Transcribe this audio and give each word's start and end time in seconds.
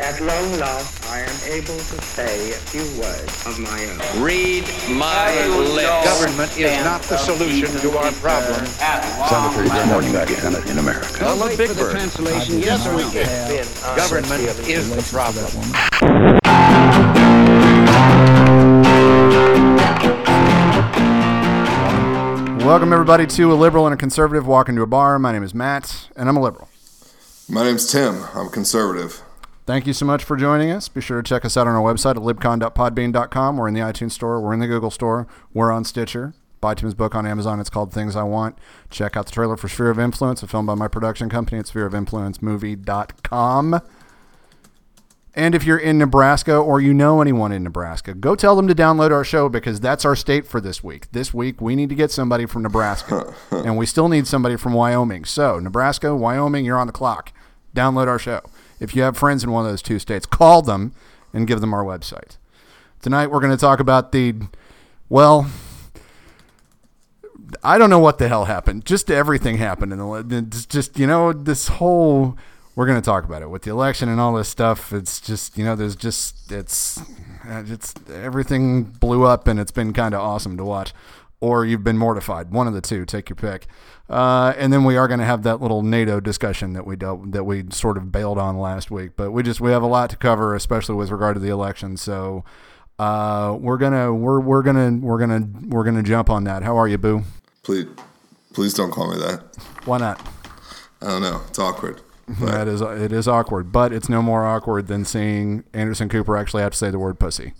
At 0.00 0.18
long 0.22 0.58
last, 0.58 1.06
I 1.10 1.20
am 1.20 1.52
able 1.52 1.76
to 1.76 2.00
say 2.00 2.52
a 2.52 2.54
few 2.54 2.80
words 2.98 3.46
of 3.46 3.58
my 3.58 3.84
own. 3.84 4.22
Read 4.22 4.64
my 4.88 5.46
lips. 5.46 6.04
Government 6.04 6.56
is 6.56 6.84
not 6.84 7.02
the 7.02 7.18
solution 7.18 7.68
to 7.80 7.98
our 7.98 8.10
problem. 8.12 8.64
Sounded 8.64 9.54
pretty 9.54 9.68
good 9.68 9.88
morning 9.88 10.12
back 10.12 10.30
in, 10.30 10.70
in 10.70 10.78
America. 10.78 11.26
I'm 11.26 11.42
a 11.42 11.54
big 11.54 11.76
bird. 11.76 11.96
Yes, 12.48 12.88
we 12.88 13.04
can. 13.12 13.66
Government 13.94 14.42
is 14.66 14.88
the 14.88 15.02
problem. 15.12 15.52
Welcome, 22.64 22.92
everybody, 22.92 23.26
to 23.26 23.52
A 23.52 23.54
Liberal 23.54 23.86
and 23.86 23.92
a 23.92 23.98
Conservative 23.98 24.46
Walk 24.46 24.70
into 24.70 24.80
a 24.80 24.86
Bar. 24.86 25.18
My 25.18 25.32
name 25.32 25.42
is 25.42 25.54
Matt, 25.54 26.08
and 26.16 26.28
I'm 26.28 26.36
a 26.38 26.40
liberal. 26.40 26.68
My 27.48 27.64
name's 27.64 27.90
Tim. 27.90 28.24
I'm 28.34 28.48
conservative. 28.48 29.22
Thank 29.70 29.86
you 29.86 29.92
so 29.92 30.04
much 30.04 30.24
for 30.24 30.36
joining 30.36 30.72
us. 30.72 30.88
Be 30.88 31.00
sure 31.00 31.22
to 31.22 31.28
check 31.28 31.44
us 31.44 31.56
out 31.56 31.68
on 31.68 31.76
our 31.76 31.94
website 31.94 32.16
at 32.16 32.22
libcon.podbean.com. 32.22 33.56
We're 33.56 33.68
in 33.68 33.74
the 33.74 33.78
iTunes 33.78 34.10
Store. 34.10 34.40
We're 34.40 34.52
in 34.52 34.58
the 34.58 34.66
Google 34.66 34.90
Store. 34.90 35.28
We're 35.54 35.70
on 35.70 35.84
Stitcher. 35.84 36.34
Buy 36.60 36.74
Tim's 36.74 36.94
book 36.94 37.14
on 37.14 37.24
Amazon. 37.24 37.60
It's 37.60 37.70
called 37.70 37.92
Things 37.92 38.16
I 38.16 38.24
Want. 38.24 38.58
Check 38.90 39.16
out 39.16 39.26
the 39.26 39.32
trailer 39.32 39.56
for 39.56 39.68
Sphere 39.68 39.90
of 39.90 40.00
Influence, 40.00 40.42
a 40.42 40.48
film 40.48 40.66
by 40.66 40.74
my 40.74 40.88
production 40.88 41.28
company 41.28 41.60
at 41.60 41.66
sphereofinfluencemovie.com. 41.66 43.80
And 45.36 45.54
if 45.54 45.62
you're 45.62 45.78
in 45.78 45.98
Nebraska 45.98 46.56
or 46.56 46.80
you 46.80 46.92
know 46.92 47.20
anyone 47.20 47.52
in 47.52 47.62
Nebraska, 47.62 48.12
go 48.12 48.34
tell 48.34 48.56
them 48.56 48.66
to 48.66 48.74
download 48.74 49.12
our 49.12 49.22
show 49.22 49.48
because 49.48 49.78
that's 49.78 50.04
our 50.04 50.16
state 50.16 50.48
for 50.48 50.60
this 50.60 50.82
week. 50.82 51.12
This 51.12 51.32
week, 51.32 51.60
we 51.60 51.76
need 51.76 51.90
to 51.90 51.94
get 51.94 52.10
somebody 52.10 52.44
from 52.44 52.64
Nebraska, 52.64 53.32
and 53.52 53.78
we 53.78 53.86
still 53.86 54.08
need 54.08 54.26
somebody 54.26 54.56
from 54.56 54.72
Wyoming. 54.72 55.26
So, 55.26 55.60
Nebraska, 55.60 56.16
Wyoming, 56.16 56.64
you're 56.64 56.76
on 56.76 56.88
the 56.88 56.92
clock. 56.92 57.32
Download 57.72 58.08
our 58.08 58.18
show. 58.18 58.40
If 58.80 58.96
you 58.96 59.02
have 59.02 59.16
friends 59.16 59.44
in 59.44 59.52
one 59.52 59.66
of 59.66 59.70
those 59.70 59.82
two 59.82 59.98
states, 59.98 60.26
call 60.26 60.62
them 60.62 60.92
and 61.32 61.46
give 61.46 61.60
them 61.60 61.72
our 61.72 61.84
website. 61.84 62.38
Tonight, 63.02 63.28
we're 63.28 63.40
going 63.40 63.52
to 63.52 63.56
talk 63.56 63.78
about 63.78 64.12
the, 64.12 64.34
well, 65.08 65.50
I 67.62 67.78
don't 67.78 67.90
know 67.90 67.98
what 67.98 68.18
the 68.18 68.28
hell 68.28 68.46
happened. 68.46 68.84
Just 68.84 69.10
everything 69.10 69.58
happened, 69.58 69.92
and 69.92 70.68
just 70.68 70.98
you 70.98 71.06
know 71.06 71.32
this 71.32 71.68
whole. 71.68 72.36
We're 72.76 72.86
going 72.86 73.00
to 73.00 73.04
talk 73.04 73.24
about 73.24 73.42
it 73.42 73.50
with 73.50 73.62
the 73.62 73.70
election 73.70 74.08
and 74.08 74.20
all 74.20 74.32
this 74.32 74.48
stuff. 74.48 74.92
It's 74.92 75.20
just 75.20 75.58
you 75.58 75.64
know 75.64 75.76
there's 75.76 75.96
just 75.96 76.52
it's 76.52 77.00
it's 77.44 77.94
everything 78.10 78.84
blew 78.84 79.24
up, 79.24 79.48
and 79.48 79.58
it's 79.58 79.72
been 79.72 79.92
kind 79.92 80.14
of 80.14 80.20
awesome 80.20 80.56
to 80.56 80.64
watch. 80.64 80.92
Or 81.40 81.64
you've 81.64 81.82
been 81.82 81.96
mortified. 81.96 82.50
One 82.50 82.66
of 82.66 82.74
the 82.74 82.82
two. 82.82 83.06
Take 83.06 83.30
your 83.30 83.36
pick. 83.36 83.66
Uh, 84.10 84.52
and 84.58 84.72
then 84.72 84.84
we 84.84 84.96
are 84.96 85.08
going 85.08 85.20
to 85.20 85.26
have 85.26 85.42
that 85.44 85.62
little 85.62 85.82
NATO 85.82 86.20
discussion 86.20 86.74
that 86.74 86.84
we 86.84 86.96
dealt 86.96 87.32
that 87.32 87.44
we 87.44 87.64
sort 87.70 87.96
of 87.96 88.12
bailed 88.12 88.36
on 88.38 88.58
last 88.58 88.90
week. 88.90 89.12
But 89.16 89.30
we 89.30 89.42
just 89.42 89.60
we 89.60 89.70
have 89.70 89.82
a 89.82 89.86
lot 89.86 90.10
to 90.10 90.16
cover, 90.16 90.54
especially 90.54 90.96
with 90.96 91.10
regard 91.10 91.36
to 91.36 91.40
the 91.40 91.48
election. 91.48 91.96
So 91.96 92.44
uh, 92.98 93.56
we're 93.58 93.78
gonna 93.78 94.12
we're 94.12 94.40
we're 94.40 94.62
gonna 94.62 94.98
we're 95.00 95.18
gonna 95.18 95.48
we're 95.68 95.84
gonna 95.84 96.02
jump 96.02 96.28
on 96.28 96.44
that. 96.44 96.62
How 96.62 96.76
are 96.76 96.86
you, 96.86 96.98
Boo? 96.98 97.22
Please, 97.62 97.86
please 98.52 98.74
don't 98.74 98.90
call 98.90 99.10
me 99.10 99.18
that. 99.18 99.42
Why 99.86 99.96
not? 99.96 100.20
I 101.00 101.06
don't 101.06 101.22
know. 101.22 101.40
It's 101.48 101.58
awkward. 101.58 102.02
But 102.28 102.46
That 102.46 102.68
is 102.68 102.80
it 102.80 103.12
is 103.12 103.26
awkward, 103.26 103.72
but 103.72 103.92
it's 103.92 104.08
no 104.08 104.20
more 104.22 104.44
awkward 104.44 104.86
than 104.86 105.04
seeing 105.04 105.64
Anderson 105.72 106.08
Cooper 106.08 106.36
actually 106.36 106.62
have 106.62 106.72
to 106.72 106.78
say 106.78 106.90
the 106.90 106.98
word 106.98 107.18
pussy. 107.18 107.54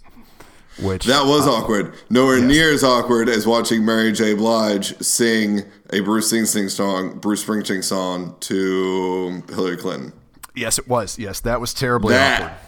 Which 0.79 1.05
that 1.07 1.27
was 1.27 1.47
awkward. 1.47 1.95
Nowhere 2.09 2.41
near 2.41 2.73
as 2.73 2.83
awkward 2.85 3.29
as 3.29 3.47
watching 3.47 3.85
Mary 3.85 4.13
J. 4.13 4.35
Blige 4.35 4.97
sing 5.03 5.63
a 5.93 6.01
Bruce 6.01 6.33
Springsteen 6.33 6.71
song, 6.71 7.19
Bruce 7.19 7.45
Springsteen 7.45 7.85
song 7.85 8.37
to 8.41 9.43
Hillary 9.51 9.77
Clinton. 9.77 10.13
yes, 10.55 10.79
it 10.79 10.89
was. 10.89 11.19
Yes, 11.19 11.41
that 11.41 11.61
was 11.61 11.75
terribly 11.75 12.15
That 12.15 12.41
awkward. 12.43 12.59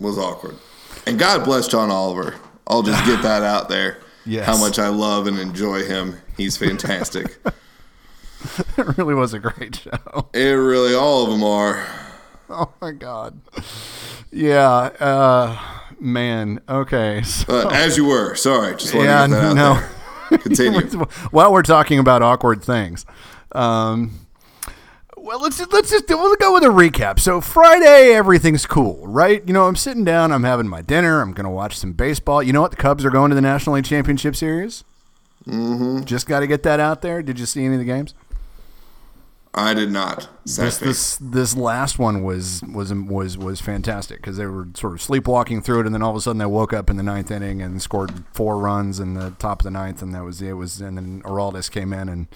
was 0.00 0.18
awkward. 0.18 0.56
And 1.06 1.18
God 1.18 1.44
bless 1.44 1.68
John 1.68 1.90
Oliver. 1.90 2.34
I'll 2.66 2.82
just 2.82 3.04
get 3.04 3.22
that 3.22 3.42
out 3.42 3.68
there. 3.68 3.98
Yes. 4.26 4.44
How 4.44 4.58
much 4.58 4.78
I 4.78 4.88
love 4.88 5.26
and 5.26 5.38
enjoy 5.38 5.82
him. 5.84 6.18
He's 6.36 6.56
fantastic. 6.56 7.38
It 8.76 8.96
really 8.98 9.14
was 9.14 9.32
a 9.34 9.38
great 9.38 9.76
show. 9.76 10.28
it 10.32 10.40
really, 10.52 10.94
all 10.94 11.24
of 11.24 11.30
them 11.30 11.42
are. 11.42 11.86
Oh 12.48 12.70
my 12.80 12.92
god. 12.92 13.40
Yeah. 14.30 14.66
Uh, 14.98 15.58
man. 16.00 16.60
Okay. 16.68 17.22
So, 17.30 17.46
But 17.46 17.72
as 17.72 17.96
you 17.96 18.06
were, 18.06 18.34
sorry, 18.34 18.76
just 18.76 18.94
wanted 18.94 19.08
yeah. 19.08 19.22
to 19.26 19.28
get 19.28 19.40
that 19.40 19.58
out 19.58 19.90
No. 20.30 20.38
Continue. 20.38 20.80
While 21.30 21.52
we're 21.52 21.62
talking 21.62 21.98
about 21.98 22.22
awkward 22.22 22.62
things, 22.62 23.04
um, 23.52 24.26
well, 25.16 25.40
let's 25.40 25.58
just, 25.58 25.72
let's 25.72 25.90
just 25.90 26.08
we'll 26.08 26.36
go 26.36 26.54
with 26.54 26.64
a 26.64 26.68
recap. 26.68 27.18
So 27.18 27.40
Friday, 27.40 28.12
everything's 28.12 28.66
cool, 28.66 29.06
right? 29.06 29.42
You 29.46 29.52
know, 29.52 29.66
I'm 29.66 29.76
sitting 29.76 30.04
down, 30.04 30.32
I'm 30.32 30.44
having 30.44 30.68
my 30.68 30.82
dinner, 30.82 31.20
I'm 31.20 31.32
gonna 31.32 31.50
watch 31.50 31.76
some 31.76 31.92
baseball. 31.92 32.42
You 32.42 32.52
know 32.52 32.62
what? 32.62 32.70
The 32.70 32.76
Cubs 32.76 33.04
are 33.04 33.10
going 33.10 33.30
to 33.30 33.34
the 33.34 33.40
National 33.40 33.74
League 33.76 33.84
Championship 33.84 34.36
Series. 34.36 34.84
Mm-hmm. 35.46 36.04
Just 36.04 36.26
got 36.26 36.40
to 36.40 36.46
get 36.46 36.62
that 36.64 36.80
out 36.80 37.02
there. 37.02 37.22
Did 37.22 37.38
you 37.38 37.46
see 37.46 37.64
any 37.64 37.74
of 37.74 37.80
the 37.80 37.86
games? 37.86 38.14
I 39.52 39.74
did 39.74 39.90
not. 39.90 40.28
This 40.44 40.78
this 40.78 41.16
this 41.20 41.56
last 41.56 41.98
one 41.98 42.22
was 42.22 42.62
was 42.62 42.94
was 42.94 43.36
was 43.36 43.60
fantastic 43.60 44.18
because 44.18 44.36
they 44.36 44.46
were 44.46 44.68
sort 44.74 44.92
of 44.92 45.02
sleepwalking 45.02 45.60
through 45.60 45.80
it, 45.80 45.86
and 45.86 45.94
then 45.94 46.02
all 46.02 46.10
of 46.10 46.16
a 46.16 46.20
sudden 46.20 46.38
they 46.38 46.46
woke 46.46 46.72
up 46.72 46.88
in 46.88 46.96
the 46.96 47.02
ninth 47.02 47.30
inning 47.30 47.60
and 47.60 47.82
scored 47.82 48.24
four 48.32 48.58
runs 48.58 49.00
in 49.00 49.14
the 49.14 49.30
top 49.38 49.60
of 49.60 49.64
the 49.64 49.70
ninth, 49.70 50.02
and 50.02 50.14
that 50.14 50.24
was 50.24 50.40
it. 50.40 50.52
Was 50.52 50.80
and 50.80 50.96
then 50.96 51.22
Aroldis 51.22 51.68
came 51.70 51.92
in, 51.92 52.08
and 52.08 52.28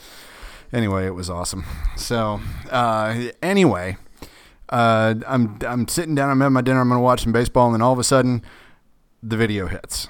anyway, 0.73 1.07
it 1.07 1.15
was 1.15 1.31
awesome. 1.31 1.65
So 1.97 2.41
uh, 2.71 3.29
anyway, 3.41 3.97
uh, 4.71 5.15
I'm 5.27 5.59
I'm 5.65 5.87
sitting 5.87 6.17
down, 6.17 6.31
I'm 6.31 6.41
having 6.41 6.55
my 6.55 6.63
dinner, 6.63 6.81
I'm 6.81 6.89
gonna 6.89 7.01
watch 7.01 7.23
some 7.23 7.33
baseball, 7.33 7.67
and 7.67 7.75
then 7.75 7.83
all 7.83 7.93
of 7.93 7.99
a 8.01 8.05
sudden, 8.05 8.43
the 9.23 9.37
video 9.37 9.69
hits 9.69 10.09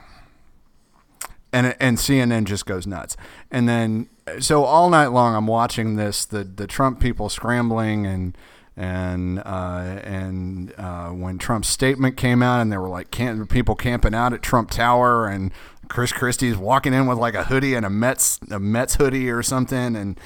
and 1.54 1.76
and 1.80 1.96
CNN 1.96 2.44
just 2.44 2.66
goes 2.66 2.86
nuts. 2.86 3.16
And 3.50 3.68
then 3.68 4.08
so 4.40 4.64
all 4.64 4.90
night 4.90 5.08
long 5.08 5.34
I'm 5.34 5.46
watching 5.46 5.96
this 5.96 6.24
the 6.24 6.44
the 6.44 6.66
Trump 6.66 7.00
people 7.00 7.28
scrambling 7.28 8.06
and 8.06 8.36
and 8.76 9.38
uh, 9.40 10.00
and 10.02 10.74
uh, 10.76 11.08
when 11.10 11.38
Trump's 11.38 11.68
statement 11.68 12.16
came 12.16 12.42
out 12.42 12.60
and 12.60 12.72
there 12.72 12.80
were 12.80 12.88
like 12.88 13.10
camp, 13.10 13.48
people 13.50 13.76
camping 13.76 14.14
out 14.14 14.32
at 14.32 14.42
Trump 14.42 14.70
Tower 14.70 15.28
and 15.28 15.52
Chris 15.88 16.12
Christie's 16.12 16.56
walking 16.56 16.92
in 16.92 17.06
with 17.06 17.18
like 17.18 17.34
a 17.34 17.44
hoodie 17.44 17.74
and 17.74 17.86
a 17.86 17.90
Mets 17.90 18.40
a 18.50 18.58
Mets 18.58 18.96
hoodie 18.96 19.30
or 19.30 19.42
something. 19.42 19.94
And 19.94 20.18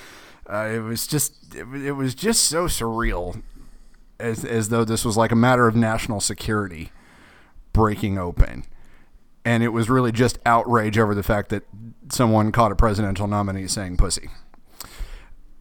uh, 0.49 0.71
it 0.73 0.81
was 0.81 1.07
just 1.07 1.35
it, 1.55 1.67
it 1.75 1.93
was 1.93 2.15
just 2.15 2.45
so 2.45 2.67
surreal 2.67 3.43
as 4.19 4.45
as 4.45 4.71
though 4.71 4.85
this 4.85 5.05
was 5.05 5.17
like 5.17 5.33
a 5.33 5.37
matter 5.37 5.69
of 5.69 5.77
national 5.77 6.21
security 6.21 6.91
breaking 7.73 8.17
open. 8.17 8.65
And 9.45 9.63
it 9.63 9.69
was 9.69 9.91
really 9.91 10.13
just 10.13 10.39
outrage 10.47 10.99
over 10.99 11.15
the 11.15 11.23
fact 11.23 11.51
that 11.51 11.65
someone 12.13 12.53
caught 12.53 12.73
a 12.73 12.77
presidential 12.77 13.27
nominee 13.27 13.67
saying 13.67 13.97
pussy. 13.97 14.29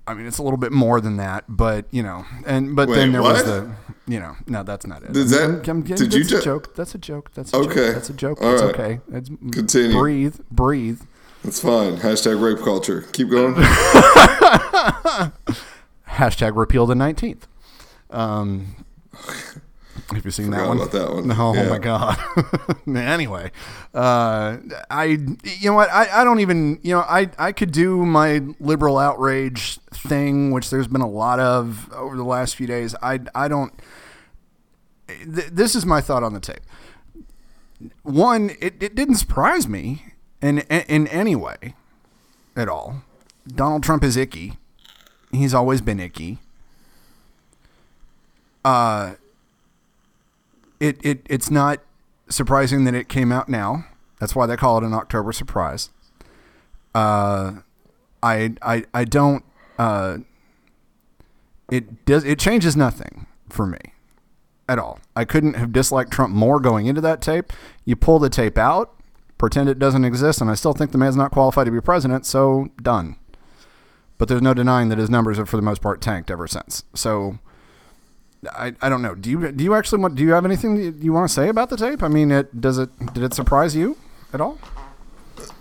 I 0.06 0.14
mean, 0.14 0.26
it's 0.26 0.38
a 0.38 0.44
little 0.44 0.58
bit 0.58 0.72
more 0.72 1.02
than 1.02 1.18
that, 1.18 1.44
but 1.50 1.86
you 1.92 2.02
know, 2.02 2.26
and 2.46 2.76
but 2.76 2.88
then 2.88 3.10
Wait, 3.10 3.12
there 3.12 3.22
was 3.22 3.44
the, 3.44 3.70
you 4.08 4.20
know, 4.22 4.36
no, 4.48 4.64
that's 4.64 4.88
not 4.88 5.04
it. 5.04 5.12
Does 5.12 5.32
that- 5.32 5.42
I'm- 5.42 5.62
I'm- 5.68 5.82
did 5.84 5.98
that's 5.98 6.16
you 6.16 6.22
a 6.22 6.24
ju- 6.26 6.42
joke? 6.42 6.76
That's 6.76 6.96
a 6.96 6.98
joke. 6.98 7.32
That's 7.34 7.52
a 7.54 7.58
Okay. 7.58 7.68
joke. 7.76 7.94
That's 7.96 8.10
a 8.10 8.14
joke. 8.14 8.42
All 8.42 8.54
it's 8.54 8.62
right. 8.62 8.74
okay. 8.74 9.00
It's, 9.12 9.30
Continue. 9.52 9.98
Breathe, 10.00 10.36
breathe. 10.50 11.02
It's 11.44 11.60
fine. 11.60 11.98
Hashtag 11.98 12.42
rape 12.42 12.64
culture. 12.64 13.02
Keep 13.12 13.30
going. 13.32 13.54
Hashtag 16.08 16.56
repeal 16.56 16.86
the 16.86 16.96
nineteenth. 16.96 17.48
Um, 18.10 18.86
have 20.12 20.24
you 20.26 20.32
seen 20.32 20.52
that 20.52 20.68
one? 20.68 20.78
about 20.78 20.92
that 20.92 21.12
one. 21.14 21.28
No, 21.28 21.36
oh 21.38 21.54
Yeah. 21.54 21.70
my 21.70 21.80
god. 21.80 22.18
anyway, 22.88 23.52
uh, 23.94 24.58
I 24.90 25.04
you 25.44 25.70
know 25.70 25.74
what 25.74 25.90
I, 25.92 26.22
I 26.22 26.24
don't 26.24 26.40
even 26.40 26.80
you 26.82 26.94
know 26.96 27.02
I 27.02 27.30
I 27.38 27.52
could 27.52 27.72
do 27.72 28.06
my 28.06 28.42
liberal 28.60 28.98
outrage 28.98 29.78
thing, 29.92 30.52
which 30.52 30.70
there's 30.70 30.88
been 30.88 31.02
a 31.02 31.10
lot 31.10 31.40
of 31.40 31.92
over 31.94 32.16
the 32.16 32.24
last 32.24 32.56
few 32.56 32.68
days. 32.68 32.96
I 33.02 33.20
I 33.36 33.48
don't. 33.48 33.74
Th- 35.08 35.48
this 35.52 35.76
is 35.76 35.86
my 35.86 36.02
thought 36.02 36.24
on 36.24 36.34
the 36.34 36.40
tape. 36.40 36.62
One, 38.04 38.52
it, 38.60 38.82
it 38.82 38.96
didn't 38.96 39.16
surprise 39.16 39.68
me 39.68 40.04
in, 40.42 40.60
in 40.60 40.82
in 40.88 41.08
any 41.08 41.36
way 41.36 41.76
at 42.56 42.68
all. 42.70 43.04
Donald 43.48 43.84
Trump 43.84 44.04
is 44.04 44.18
icky. 44.18 44.54
He's 45.32 45.54
always 45.54 45.82
been 45.82 46.00
icky. 46.00 46.40
Uh, 48.66 49.14
it, 50.80 51.04
it 51.04 51.26
it's 51.30 51.50
not 51.50 51.80
surprising 52.30 52.84
that 52.86 52.94
it 52.94 53.10
came 53.10 53.32
out 53.32 53.50
now. 53.50 53.86
That's 54.20 54.36
why 54.36 54.46
they 54.46 54.58
call 54.58 54.78
it 54.78 54.84
an 54.84 54.94
October 54.94 55.32
surprise. 55.32 55.90
Uh, 56.94 57.58
I 58.24 58.56
I 58.62 58.86
I 58.94 59.06
don't. 59.06 59.44
Uh, 59.78 60.20
it 61.70 62.06
does 62.06 62.24
it 62.24 62.40
changes 62.40 62.76
nothing 62.76 63.28
for 63.50 63.66
me 63.66 63.80
at 64.68 64.80
all. 64.80 65.00
I 65.16 65.26
couldn't 65.26 65.56
have 65.56 65.72
disliked 65.72 66.12
Trump 66.12 66.34
more 66.34 66.60
going 66.60 66.88
into 66.88 67.02
that 67.02 67.22
tape. 67.22 67.54
You 67.86 67.96
pull 67.96 68.20
the 68.20 68.30
tape 68.30 68.58
out, 68.58 68.94
pretend 69.38 69.70
it 69.70 69.80
doesn't 69.80 70.06
exist, 70.06 70.42
and 70.42 70.50
I 70.50 70.56
still 70.56 70.74
think 70.74 70.92
the 70.92 70.98
man's 70.98 71.16
not 71.16 71.32
qualified 71.32 71.66
to 71.66 71.72
be 71.72 71.82
president. 71.82 72.26
So 72.26 72.70
done. 72.82 73.18
But 74.18 74.28
there's 74.28 74.42
no 74.42 74.56
denying 74.56 74.90
that 74.90 74.98
his 74.98 75.12
numbers 75.12 75.38
have, 75.38 75.48
for 75.48 75.58
the 75.58 75.62
most 75.62 75.80
part, 75.80 76.02
tanked 76.02 76.32
ever 76.32 76.48
since. 76.48 76.84
So 76.96 77.38
I, 78.52 78.74
I 78.82 78.90
don't 78.90 79.02
know. 79.02 79.16
Do 79.16 79.30
you 79.30 79.52
do 79.52 79.64
you 79.64 79.74
actually 79.74 80.02
want 80.02 80.16
do 80.16 80.24
you 80.24 80.32
have 80.32 80.46
anything 80.46 81.02
you 81.02 81.12
want 81.14 81.28
to 81.28 81.34
say 81.34 81.50
about 81.50 81.70
the 81.70 81.78
tape? 81.78 82.04
I 82.04 82.08
mean, 82.08 82.32
it 82.32 82.62
does 82.62 82.78
it 82.78 82.90
did 83.14 83.24
it 83.24 83.34
surprise 83.34 83.76
you 83.76 83.98
at 84.34 84.42
all? 84.42 84.60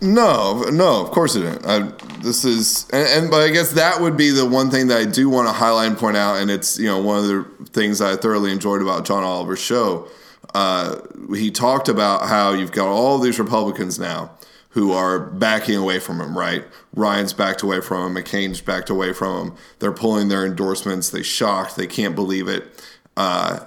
No, 0.00 0.62
no, 0.70 1.02
of 1.02 1.11
course 1.11 1.37
it 1.37 1.40
didn't. 1.40 1.67
I, 1.67 1.78
this 2.20 2.44
is, 2.44 2.88
and, 2.90 3.08
and 3.08 3.31
but 3.31 3.40
I 3.43 3.50
guess 3.50 3.73
that 3.73 4.00
would 4.00 4.17
be 4.17 4.31
the 4.31 4.46
one 4.46 4.70
thing 4.70 4.88
that 4.88 4.99
I 4.99 5.05
do 5.05 5.28
want 5.28 5.49
to 5.49 5.52
highlight 5.52 5.88
and 5.88 5.99
point 5.99 6.17
out, 6.17 6.37
and 6.37 6.50
it's 6.50 6.78
you 6.78 6.87
know 6.87 7.00
one 7.00 7.19
of 7.19 7.25
the 7.26 7.67
things 7.70 8.00
I 8.00 8.17
thoroughly 8.17 8.52
enjoyed 8.52 8.82
about 8.82 9.05
John 9.06 9.22
Oliver's 9.22 9.58
show. 9.58 10.08
Uh, 10.55 11.00
he 11.34 11.50
talked 11.50 11.88
about 11.88 12.29
how 12.29 12.52
you've 12.52 12.72
got 12.72 12.88
all 12.88 13.19
these 13.19 13.38
Republicans 13.38 13.99
now 13.99 14.35
who 14.76 14.93
are 14.93 15.19
backing 15.19 15.75
away 15.75 15.99
from 15.99 16.20
him. 16.20 16.37
Right, 16.37 16.62
Ryan's 16.94 17.32
backed 17.32 17.62
away 17.62 17.81
from 17.81 18.14
him, 18.14 18.23
McCain's 18.23 18.61
backed 18.61 18.90
away 18.90 19.14
from 19.14 19.49
him. 19.49 19.56
They're 19.78 19.90
pulling 19.90 20.28
their 20.28 20.44
endorsements. 20.44 21.08
They 21.08 21.23
shocked. 21.23 21.76
They 21.76 21.87
can't 21.87 22.14
believe 22.14 22.46
it, 22.46 22.84
uh, 23.17 23.61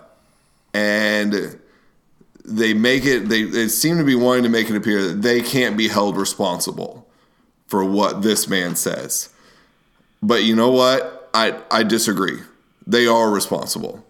and 0.71 1.59
they 2.45 2.75
make 2.75 3.05
it 3.05 3.27
they, 3.27 3.41
they 3.41 3.69
seem 3.69 3.97
to 3.97 4.03
be 4.03 4.13
wanting 4.13 4.43
to 4.43 4.49
make 4.49 4.69
it 4.69 4.75
appear 4.75 5.07
that 5.07 5.23
they 5.23 5.41
can't 5.41 5.75
be 5.75 5.87
held 5.87 6.15
responsible 6.15 7.07
for 7.65 7.83
what 7.83 8.21
this 8.21 8.47
man 8.47 8.75
says. 8.75 9.29
But 10.21 10.43
you 10.43 10.55
know 10.55 10.69
what? 10.69 11.31
I 11.33 11.59
i 11.71 11.81
disagree. 11.81 12.37
They 12.85 13.07
are 13.07 13.31
responsible. 13.31 14.05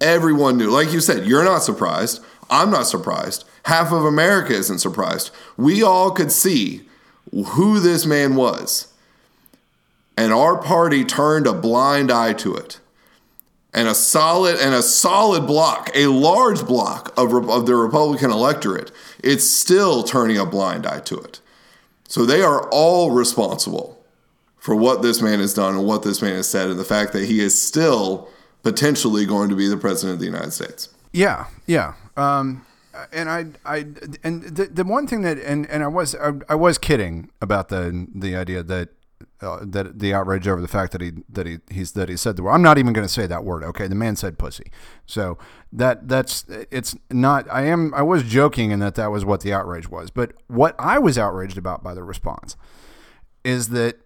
Everyone 0.00 0.58
knew. 0.58 0.70
Like 0.70 0.92
you 0.92 0.98
said 0.98 1.24
you're 1.24 1.44
not 1.44 1.62
surprised. 1.62 2.20
I'm 2.50 2.72
not 2.72 2.88
surprised 2.88 3.44
half 3.64 3.92
of 3.92 4.04
america 4.04 4.52
isn't 4.52 4.78
surprised 4.78 5.30
we 5.56 5.82
all 5.82 6.10
could 6.10 6.32
see 6.32 6.82
who 7.32 7.80
this 7.80 8.06
man 8.06 8.34
was 8.34 8.92
and 10.16 10.32
our 10.32 10.56
party 10.56 11.04
turned 11.04 11.46
a 11.46 11.52
blind 11.52 12.10
eye 12.10 12.32
to 12.32 12.54
it 12.54 12.78
and 13.74 13.88
a 13.88 13.94
solid 13.94 14.56
and 14.60 14.72
a 14.72 14.82
solid 14.82 15.46
block, 15.46 15.90
a 15.94 16.06
large 16.06 16.64
block 16.64 17.12
of, 17.18 17.34
of 17.50 17.66
the 17.66 17.74
Republican 17.74 18.30
electorate, 18.30 18.92
it's 19.22 19.48
still 19.48 20.04
turning 20.04 20.38
a 20.38 20.46
blind 20.46 20.86
eye 20.86 21.00
to 21.00 21.18
it. 21.18 21.40
So 22.06 22.24
they 22.24 22.42
are 22.42 22.68
all 22.70 23.10
responsible 23.10 24.00
for 24.58 24.76
what 24.76 25.02
this 25.02 25.20
man 25.20 25.40
has 25.40 25.52
done 25.52 25.74
and 25.76 25.84
what 25.84 26.04
this 26.04 26.22
man 26.22 26.36
has 26.36 26.48
said, 26.48 26.70
and 26.70 26.78
the 26.78 26.84
fact 26.84 27.12
that 27.12 27.24
he 27.24 27.40
is 27.40 27.60
still 27.60 28.28
potentially 28.62 29.26
going 29.26 29.50
to 29.50 29.56
be 29.56 29.68
the 29.68 29.76
president 29.76 30.14
of 30.14 30.20
the 30.20 30.26
United 30.26 30.52
States. 30.52 30.88
Yeah, 31.12 31.46
yeah. 31.66 31.94
Um, 32.16 32.64
and 33.12 33.30
I, 33.30 33.46
I, 33.64 33.86
and 34.22 34.42
the, 34.42 34.66
the 34.66 34.84
one 34.84 35.06
thing 35.06 35.22
that, 35.22 35.38
and, 35.38 35.68
and 35.68 35.82
I 35.82 35.88
was, 35.88 36.14
I, 36.14 36.32
I 36.48 36.54
was 36.54 36.78
kidding 36.78 37.30
about 37.40 37.68
the 37.68 38.06
the 38.14 38.36
idea 38.36 38.62
that 38.62 38.90
uh, 39.40 39.58
that 39.62 39.98
the 39.98 40.14
outrage 40.14 40.48
over 40.48 40.60
the 40.60 40.68
fact 40.68 40.92
that 40.92 41.00
he 41.00 41.12
that 41.28 41.46
he 41.46 41.58
he's 41.70 41.92
that 41.92 42.08
he 42.08 42.16
said 42.16 42.36
the 42.36 42.42
word. 42.42 42.52
I'm 42.52 42.62
not 42.62 42.78
even 42.78 42.92
going 42.92 43.06
to 43.06 43.12
say 43.12 43.26
that 43.26 43.44
word. 43.44 43.62
Okay, 43.64 43.86
the 43.86 43.94
man 43.94 44.16
said 44.16 44.38
pussy. 44.38 44.70
So 45.06 45.38
that 45.72 46.08
that's 46.08 46.44
it's 46.70 46.96
not. 47.10 47.46
I 47.50 47.62
am. 47.66 47.92
I 47.94 48.02
was 48.02 48.22
joking 48.22 48.70
in 48.70 48.80
that 48.80 48.94
that 48.94 49.10
was 49.10 49.24
what 49.24 49.40
the 49.40 49.52
outrage 49.52 49.88
was. 49.88 50.10
But 50.10 50.32
what 50.46 50.74
I 50.78 50.98
was 50.98 51.18
outraged 51.18 51.58
about 51.58 51.82
by 51.82 51.94
the 51.94 52.02
response 52.02 52.56
is 53.44 53.68
that 53.70 53.98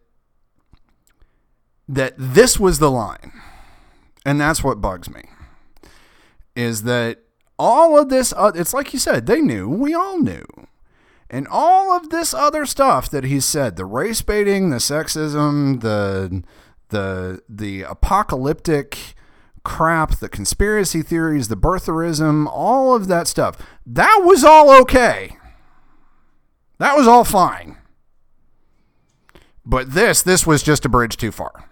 that 1.88 2.14
this 2.16 2.58
was 2.58 2.78
the 2.78 2.90
line, 2.90 3.32
and 4.26 4.40
that's 4.40 4.64
what 4.64 4.80
bugs 4.80 5.08
me. 5.08 5.22
Is 6.56 6.82
that 6.82 7.20
all 7.58 7.98
of 7.98 8.08
this? 8.08 8.32
Uh, 8.36 8.52
it's 8.54 8.74
like 8.74 8.92
you 8.92 8.98
said. 8.98 9.26
They 9.26 9.40
knew. 9.40 9.68
We 9.68 9.94
all 9.94 10.20
knew 10.20 10.44
and 11.30 11.46
all 11.48 11.92
of 11.92 12.10
this 12.10 12.32
other 12.32 12.64
stuff 12.64 13.10
that 13.10 13.24
he 13.24 13.40
said 13.40 13.76
the 13.76 13.84
race 13.84 14.22
baiting 14.22 14.70
the 14.70 14.76
sexism 14.76 15.80
the 15.80 16.42
the 16.88 17.42
the 17.48 17.82
apocalyptic 17.82 19.14
crap 19.64 20.16
the 20.18 20.28
conspiracy 20.28 21.02
theories 21.02 21.48
the 21.48 21.56
birtherism 21.56 22.46
all 22.50 22.94
of 22.94 23.08
that 23.08 23.26
stuff 23.26 23.56
that 23.86 24.22
was 24.24 24.44
all 24.44 24.70
okay 24.80 25.36
that 26.78 26.96
was 26.96 27.06
all 27.06 27.24
fine 27.24 27.76
but 29.66 29.92
this 29.92 30.22
this 30.22 30.46
was 30.46 30.62
just 30.62 30.84
a 30.84 30.88
bridge 30.88 31.16
too 31.16 31.32
far 31.32 31.67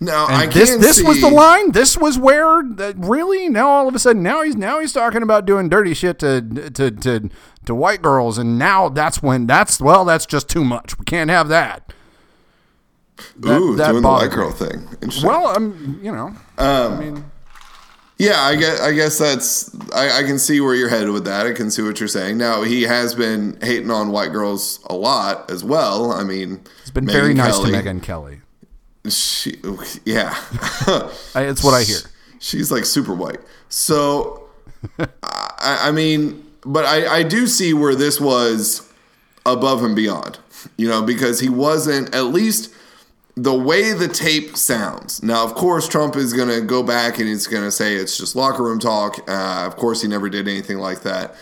Now 0.00 0.26
and 0.28 0.36
I 0.36 0.46
this 0.46 0.70
can 0.70 0.80
this 0.80 1.02
was 1.02 1.16
see- 1.16 1.22
the 1.22 1.28
line. 1.30 1.72
This 1.72 1.96
was 1.96 2.18
where 2.18 2.62
that 2.62 2.94
really 2.98 3.48
now 3.48 3.68
all 3.68 3.88
of 3.88 3.94
a 3.94 3.98
sudden 3.98 4.22
now 4.22 4.42
he's 4.42 4.54
now 4.54 4.78
he's 4.80 4.92
talking 4.92 5.22
about 5.22 5.44
doing 5.44 5.68
dirty 5.68 5.92
shit 5.94 6.18
to 6.20 6.40
to 6.70 6.90
to 6.90 7.30
to 7.66 7.74
white 7.74 8.00
girls, 8.00 8.38
and 8.38 8.58
now 8.58 8.88
that's 8.88 9.22
when 9.22 9.46
that's 9.46 9.80
well 9.80 10.04
that's 10.04 10.24
just 10.26 10.48
too 10.48 10.64
much. 10.64 10.98
We 10.98 11.04
can't 11.04 11.30
have 11.30 11.48
that. 11.48 11.92
that- 13.38 13.58
Ooh, 13.60 13.74
that 13.76 13.90
doing 13.90 14.02
the 14.02 14.08
white 14.08 14.30
girl 14.30 14.50
me. 14.50 14.56
thing. 14.56 14.88
Interesting. 15.02 15.28
Well, 15.28 15.48
I'm 15.48 15.98
you 16.02 16.12
know 16.12 16.28
um, 16.58 16.92
I 16.92 16.96
mean 17.00 17.24
Yeah, 18.18 18.40
I 18.42 18.54
guess, 18.56 18.80
I 18.80 18.92
guess 18.92 19.18
that's 19.18 19.74
I, 19.92 20.20
I 20.20 20.22
can 20.22 20.38
see 20.38 20.60
where 20.60 20.74
you're 20.76 20.88
headed 20.88 21.10
with 21.10 21.24
that. 21.24 21.46
I 21.46 21.52
can 21.52 21.70
see 21.72 21.82
what 21.82 21.98
you're 21.98 22.08
saying. 22.08 22.38
Now 22.38 22.62
he 22.62 22.82
has 22.82 23.14
been 23.16 23.58
hating 23.62 23.90
on 23.90 24.10
white 24.12 24.30
girls 24.30 24.78
a 24.88 24.94
lot 24.94 25.50
as 25.50 25.64
well. 25.64 26.12
I 26.12 26.22
mean, 26.22 26.60
it's 26.82 26.90
been 26.92 27.06
Megyn 27.06 27.12
very 27.12 27.34
nice 27.34 27.56
Kelly, 27.56 27.72
to 27.72 27.78
Megyn 27.82 28.02
Kelly. 28.02 28.40
She, 29.10 29.56
yeah, 30.04 30.36
It's 31.34 31.64
what 31.64 31.74
I 31.74 31.82
hear. 31.82 31.98
She's 32.40 32.70
like 32.70 32.84
super 32.84 33.14
white. 33.14 33.40
So, 33.68 34.48
I, 35.22 35.88
I 35.88 35.90
mean, 35.90 36.44
but 36.64 36.84
I, 36.84 37.18
I 37.18 37.22
do 37.22 37.46
see 37.46 37.72
where 37.72 37.94
this 37.94 38.20
was 38.20 38.92
above 39.44 39.82
and 39.82 39.96
beyond, 39.96 40.38
you 40.76 40.88
know, 40.88 41.02
because 41.02 41.40
he 41.40 41.48
wasn't 41.48 42.14
at 42.14 42.24
least 42.26 42.72
the 43.36 43.54
way 43.54 43.92
the 43.92 44.08
tape 44.08 44.56
sounds. 44.56 45.22
Now, 45.22 45.44
of 45.44 45.54
course, 45.54 45.88
Trump 45.88 46.16
is 46.16 46.32
going 46.32 46.48
to 46.48 46.60
go 46.60 46.82
back 46.82 47.18
and 47.18 47.28
he's 47.28 47.46
going 47.46 47.62
to 47.62 47.70
say 47.70 47.94
it's 47.94 48.16
just 48.18 48.34
locker 48.34 48.62
room 48.62 48.78
talk. 48.78 49.18
Uh, 49.28 49.64
of 49.66 49.76
course, 49.76 50.02
he 50.02 50.08
never 50.08 50.28
did 50.28 50.48
anything 50.48 50.78
like 50.78 51.02
that. 51.02 51.34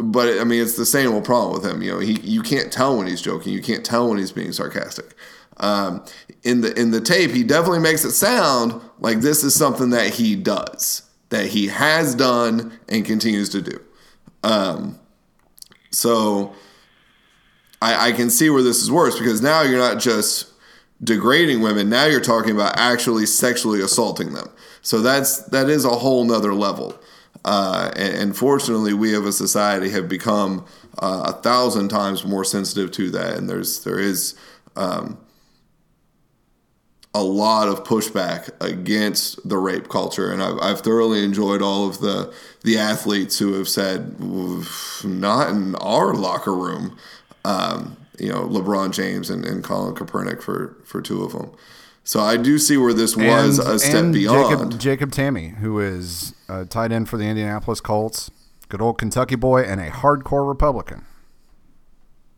But 0.00 0.38
I 0.38 0.44
mean, 0.44 0.62
it's 0.62 0.76
the 0.76 0.86
same 0.86 1.12
old 1.12 1.24
problem 1.24 1.52
with 1.54 1.64
him. 1.64 1.82
You 1.82 1.92
know, 1.92 1.98
he 1.98 2.20
you 2.20 2.42
can't 2.42 2.72
tell 2.72 2.96
when 2.96 3.06
he's 3.06 3.22
joking. 3.22 3.52
You 3.52 3.62
can't 3.62 3.84
tell 3.84 4.08
when 4.08 4.18
he's 4.18 4.32
being 4.32 4.52
sarcastic. 4.52 5.14
Um, 5.60 6.04
in 6.42 6.60
the 6.60 6.78
in 6.78 6.90
the 6.90 7.00
tape, 7.00 7.30
he 7.30 7.42
definitely 7.42 7.80
makes 7.80 8.04
it 8.04 8.12
sound 8.12 8.80
like 8.98 9.20
this 9.20 9.42
is 9.44 9.54
something 9.54 9.90
that 9.90 10.14
he 10.14 10.36
does, 10.36 11.02
that 11.30 11.46
he 11.46 11.68
has 11.68 12.14
done 12.14 12.78
and 12.88 13.04
continues 13.04 13.48
to 13.50 13.62
do. 13.62 13.80
Um, 14.44 14.98
so 15.90 16.54
I, 17.82 18.08
I 18.08 18.12
can 18.12 18.30
see 18.30 18.50
where 18.50 18.62
this 18.62 18.82
is 18.82 18.90
worse 18.90 19.18
because 19.18 19.42
now 19.42 19.62
you're 19.62 19.78
not 19.78 20.00
just 20.00 20.52
degrading 21.02 21.60
women. 21.60 21.88
Now 21.88 22.06
you're 22.06 22.20
talking 22.20 22.52
about 22.52 22.78
actually 22.78 23.26
sexually 23.26 23.80
assaulting 23.80 24.32
them. 24.32 24.48
So 24.82 25.00
that's 25.00 25.42
that 25.48 25.68
is 25.68 25.84
a 25.84 25.90
whole 25.90 26.24
nother 26.24 26.54
level. 26.54 26.98
Uh, 27.44 27.90
and, 27.96 28.14
and 28.14 28.36
fortunately, 28.36 28.92
we 28.92 29.14
as 29.14 29.24
a 29.24 29.32
society 29.32 29.90
have 29.90 30.08
become 30.08 30.64
uh, 30.98 31.32
a 31.34 31.42
thousand 31.42 31.88
times 31.88 32.24
more 32.24 32.44
sensitive 32.44 32.90
to 32.92 33.10
that. 33.10 33.36
And 33.36 33.48
there's 33.48 33.84
there 33.84 33.98
is 33.98 34.34
um, 34.76 35.18
a 37.18 37.22
lot 37.22 37.66
of 37.66 37.82
pushback 37.82 38.50
against 38.60 39.46
the 39.48 39.58
rape 39.58 39.88
culture, 39.88 40.30
and 40.30 40.40
I've, 40.40 40.58
I've 40.60 40.80
thoroughly 40.80 41.24
enjoyed 41.24 41.60
all 41.62 41.88
of 41.88 42.00
the 42.00 42.32
the 42.62 42.78
athletes 42.78 43.38
who 43.38 43.54
have 43.54 43.68
said, 43.68 44.20
"Not 44.20 45.50
in 45.50 45.74
our 45.76 46.14
locker 46.14 46.54
room." 46.54 46.96
Um, 47.44 47.96
you 48.18 48.28
know, 48.28 48.46
LeBron 48.46 48.92
James 48.92 49.30
and, 49.30 49.44
and 49.44 49.64
Colin 49.64 49.94
Kaepernick 49.94 50.40
for 50.42 50.76
for 50.84 51.02
two 51.02 51.24
of 51.24 51.32
them. 51.32 51.50
So 52.04 52.20
I 52.20 52.36
do 52.36 52.56
see 52.56 52.76
where 52.76 52.94
this 52.94 53.16
was 53.16 53.58
a 53.58 53.78
step 53.78 54.04
and 54.04 54.14
beyond. 54.14 54.70
Jacob, 54.72 54.80
Jacob 54.80 55.10
Tamme, 55.10 55.56
who 55.56 55.80
is 55.80 56.34
a 56.48 56.64
tight 56.64 56.92
end 56.92 57.08
for 57.08 57.18
the 57.18 57.24
Indianapolis 57.24 57.80
Colts, 57.80 58.30
good 58.68 58.80
old 58.80 58.96
Kentucky 58.96 59.36
boy, 59.36 59.62
and 59.62 59.80
a 59.80 59.90
hardcore 59.90 60.48
Republican. 60.48 61.04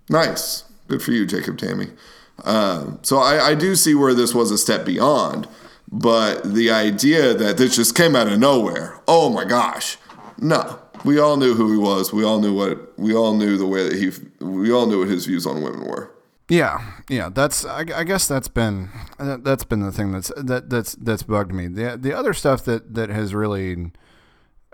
Nice. 0.09 0.65
Good 0.89 1.03
for 1.03 1.13
you, 1.13 1.25
Jacob 1.25 1.57
Tamme. 1.57 1.97
Um, 2.44 2.99
so 3.02 3.18
I, 3.18 3.49
I 3.49 3.54
do 3.54 3.75
see 3.75 3.94
where 3.94 4.14
this 4.14 4.35
was 4.35 4.50
a 4.50 4.59
step 4.59 4.85
beyond, 4.85 5.49
but 5.90 6.42
the 6.42 6.70
idea 6.70 7.35
that 7.35 7.56
this 7.56 7.76
just 7.76 7.97
came 7.97 8.14
out 8.16 8.28
of 8.28 8.38
nowhere, 8.38 9.00
oh 9.09 9.30
my 9.30 9.44
gosh, 9.44 9.99
no. 10.38 10.78
We 11.04 11.18
all 11.18 11.37
knew 11.37 11.54
who 11.54 11.73
he 11.73 11.78
was. 11.78 12.12
We 12.12 12.25
all 12.25 12.40
knew 12.40 12.54
what 12.54 12.99
we 12.99 13.14
all 13.14 13.35
knew 13.35 13.56
the 13.56 13.66
way 13.66 13.88
that 13.88 13.99
he. 13.99 14.11
We 14.44 14.70
all 14.70 14.87
knew 14.87 14.99
what 14.99 15.09
his 15.09 15.25
views 15.25 15.47
on 15.47 15.62
women 15.62 15.87
were. 15.87 16.12
Yeah, 16.50 16.92
yeah. 17.09 17.30
That's 17.32 17.64
I, 17.64 17.85
I 17.94 18.04
guess 18.04 18.28
that's 18.28 18.49
been 18.49 18.90
that, 19.18 19.44
that's 19.44 19.64
been 19.64 19.80
the 19.80 19.92
thing 19.92 20.12
that's 20.12 20.32
that 20.37 20.68
that's 20.68 20.94
that's 20.97 21.23
bugged 21.23 21.52
me. 21.52 21.68
The 21.68 21.97
the 21.97 22.12
other 22.12 22.35
stuff 22.35 22.64
that 22.64 22.92
that 22.94 23.09
has 23.09 23.35
really, 23.35 23.92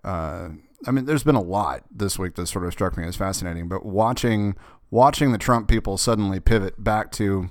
uh, 0.03 0.49
I 0.87 0.91
mean, 0.91 1.05
there's 1.05 1.23
been 1.23 1.37
a 1.37 1.43
lot 1.43 1.85
this 1.91 2.19
week 2.19 2.35
that 2.37 2.47
sort 2.47 2.65
of 2.65 2.73
struck 2.73 2.97
me 2.97 3.05
as 3.05 3.15
fascinating. 3.15 3.69
But 3.69 3.85
watching 3.85 4.57
watching 4.91 5.33
the 5.33 5.39
Trump 5.39 5.69
people 5.69 5.99
suddenly 5.99 6.41
pivot 6.41 6.83
back 6.83 7.13
to, 7.13 7.49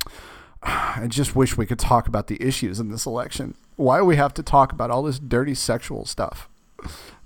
I 0.62 1.06
just 1.08 1.36
wish 1.36 1.56
we 1.56 1.66
could 1.66 1.78
talk 1.78 2.08
about 2.08 2.26
the 2.26 2.42
issues 2.42 2.80
in 2.80 2.88
this 2.88 3.06
election. 3.06 3.54
Why 3.76 4.00
we 4.02 4.16
have 4.16 4.34
to 4.34 4.42
talk 4.42 4.72
about 4.72 4.90
all 4.90 5.02
this 5.02 5.18
dirty 5.18 5.54
sexual 5.54 6.04
stuff? 6.06 6.48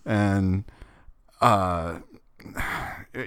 And 0.04 0.64
uh, 1.40 2.00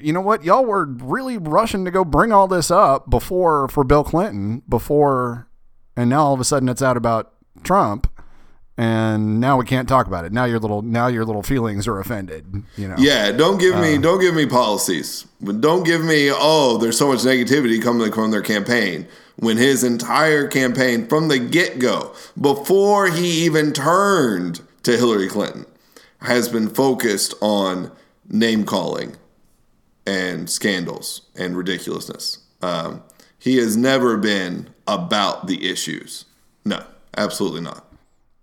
you 0.01 0.13
know 0.13 0.21
what? 0.21 0.43
Y'all 0.43 0.65
were 0.65 0.85
really 0.85 1.37
rushing 1.37 1.85
to 1.85 1.91
go 1.91 2.03
bring 2.03 2.31
all 2.31 2.47
this 2.47 2.69
up 2.69 3.09
before 3.09 3.67
for 3.67 3.83
Bill 3.83 4.03
Clinton 4.03 4.61
before, 4.67 5.47
and 5.95 6.09
now 6.09 6.25
all 6.25 6.33
of 6.33 6.39
a 6.39 6.45
sudden 6.45 6.69
it's 6.69 6.81
out 6.81 6.97
about 6.97 7.33
Trump. 7.63 8.09
And 8.77 9.39
now 9.39 9.57
we 9.57 9.65
can't 9.65 9.87
talk 9.87 10.07
about 10.07 10.25
it. 10.25 10.31
Now 10.31 10.45
your 10.45 10.59
little 10.59 10.81
now 10.81 11.07
your 11.07 11.25
little 11.25 11.43
feelings 11.43 11.87
are 11.87 11.99
offended. 11.99 12.63
You 12.75 12.87
know. 12.87 12.95
Yeah, 12.97 13.31
don't 13.31 13.59
give 13.59 13.79
me 13.79 13.97
don't 13.97 14.19
give 14.19 14.33
me 14.33 14.45
policies. 14.45 15.25
Don't 15.43 15.83
give 15.83 16.03
me 16.03 16.29
oh, 16.31 16.77
there's 16.77 16.97
so 16.97 17.07
much 17.07 17.19
negativity 17.19 17.81
coming 17.81 18.11
from 18.11 18.31
their 18.31 18.41
campaign. 18.41 19.07
When 19.35 19.57
his 19.57 19.83
entire 19.83 20.47
campaign 20.47 21.07
from 21.07 21.27
the 21.27 21.39
get-go, 21.39 22.13
before 22.39 23.09
he 23.09 23.45
even 23.45 23.73
turned 23.73 24.61
to 24.83 24.95
Hillary 24.95 25.27
Clinton, 25.27 25.65
has 26.21 26.49
been 26.49 26.69
focused 26.69 27.33
on 27.41 27.91
name 28.29 28.63
calling 28.63 29.15
and 30.05 30.49
scandals 30.49 31.21
and 31.35 31.57
ridiculousness. 31.57 32.39
Um, 32.61 33.03
he 33.39 33.57
has 33.57 33.75
never 33.75 34.17
been 34.17 34.69
about 34.87 35.47
the 35.47 35.69
issues. 35.69 36.25
No, 36.63 36.83
absolutely 37.17 37.61
not. 37.61 37.85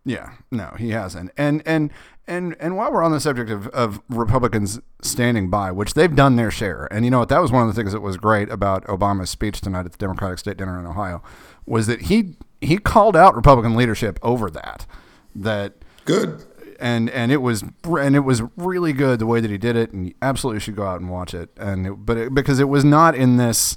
Yeah, 0.04 0.32
no, 0.50 0.74
he 0.78 0.90
hasn't. 0.90 1.30
And 1.36 1.62
and 1.66 1.90
and 2.26 2.56
and 2.58 2.76
while 2.76 2.90
we're 2.90 3.02
on 3.02 3.12
the 3.12 3.20
subject 3.20 3.50
of, 3.50 3.66
of 3.68 4.00
Republicans 4.08 4.80
standing 5.02 5.50
by, 5.50 5.70
which 5.72 5.94
they've 5.94 6.14
done 6.14 6.36
their 6.36 6.50
share, 6.50 6.88
and 6.90 7.04
you 7.04 7.10
know 7.10 7.18
what, 7.18 7.28
that 7.28 7.42
was 7.42 7.52
one 7.52 7.62
of 7.62 7.68
the 7.68 7.78
things 7.78 7.92
that 7.92 8.00
was 8.00 8.16
great 8.16 8.48
about 8.50 8.84
Obama's 8.86 9.30
speech 9.30 9.60
tonight 9.60 9.84
at 9.86 9.92
the 9.92 9.98
Democratic 9.98 10.38
State 10.38 10.56
Dinner 10.56 10.78
in 10.78 10.86
Ohio, 10.86 11.22
was 11.66 11.86
that 11.86 12.02
he 12.02 12.36
he 12.60 12.78
called 12.78 13.16
out 13.16 13.34
Republican 13.34 13.74
leadership 13.76 14.18
over 14.22 14.50
that. 14.50 14.86
That 15.34 15.74
Good. 16.06 16.44
and 16.80 17.10
and 17.10 17.30
it 17.30 17.38
was 17.38 17.62
and 17.84 18.16
it 18.16 18.20
was 18.20 18.42
really 18.56 18.92
good 18.92 19.18
the 19.18 19.26
way 19.26 19.40
that 19.40 19.50
he 19.50 19.58
did 19.58 19.76
it, 19.76 19.92
and 19.92 20.06
you 20.08 20.14
absolutely 20.22 20.60
should 20.60 20.76
go 20.76 20.86
out 20.86 21.00
and 21.00 21.10
watch 21.10 21.34
it. 21.34 21.50
And 21.58 21.86
it, 21.86 21.90
but 21.92 22.16
it, 22.16 22.34
because 22.34 22.58
it 22.58 22.68
was 22.68 22.84
not 22.84 23.14
in 23.14 23.36
this, 23.36 23.76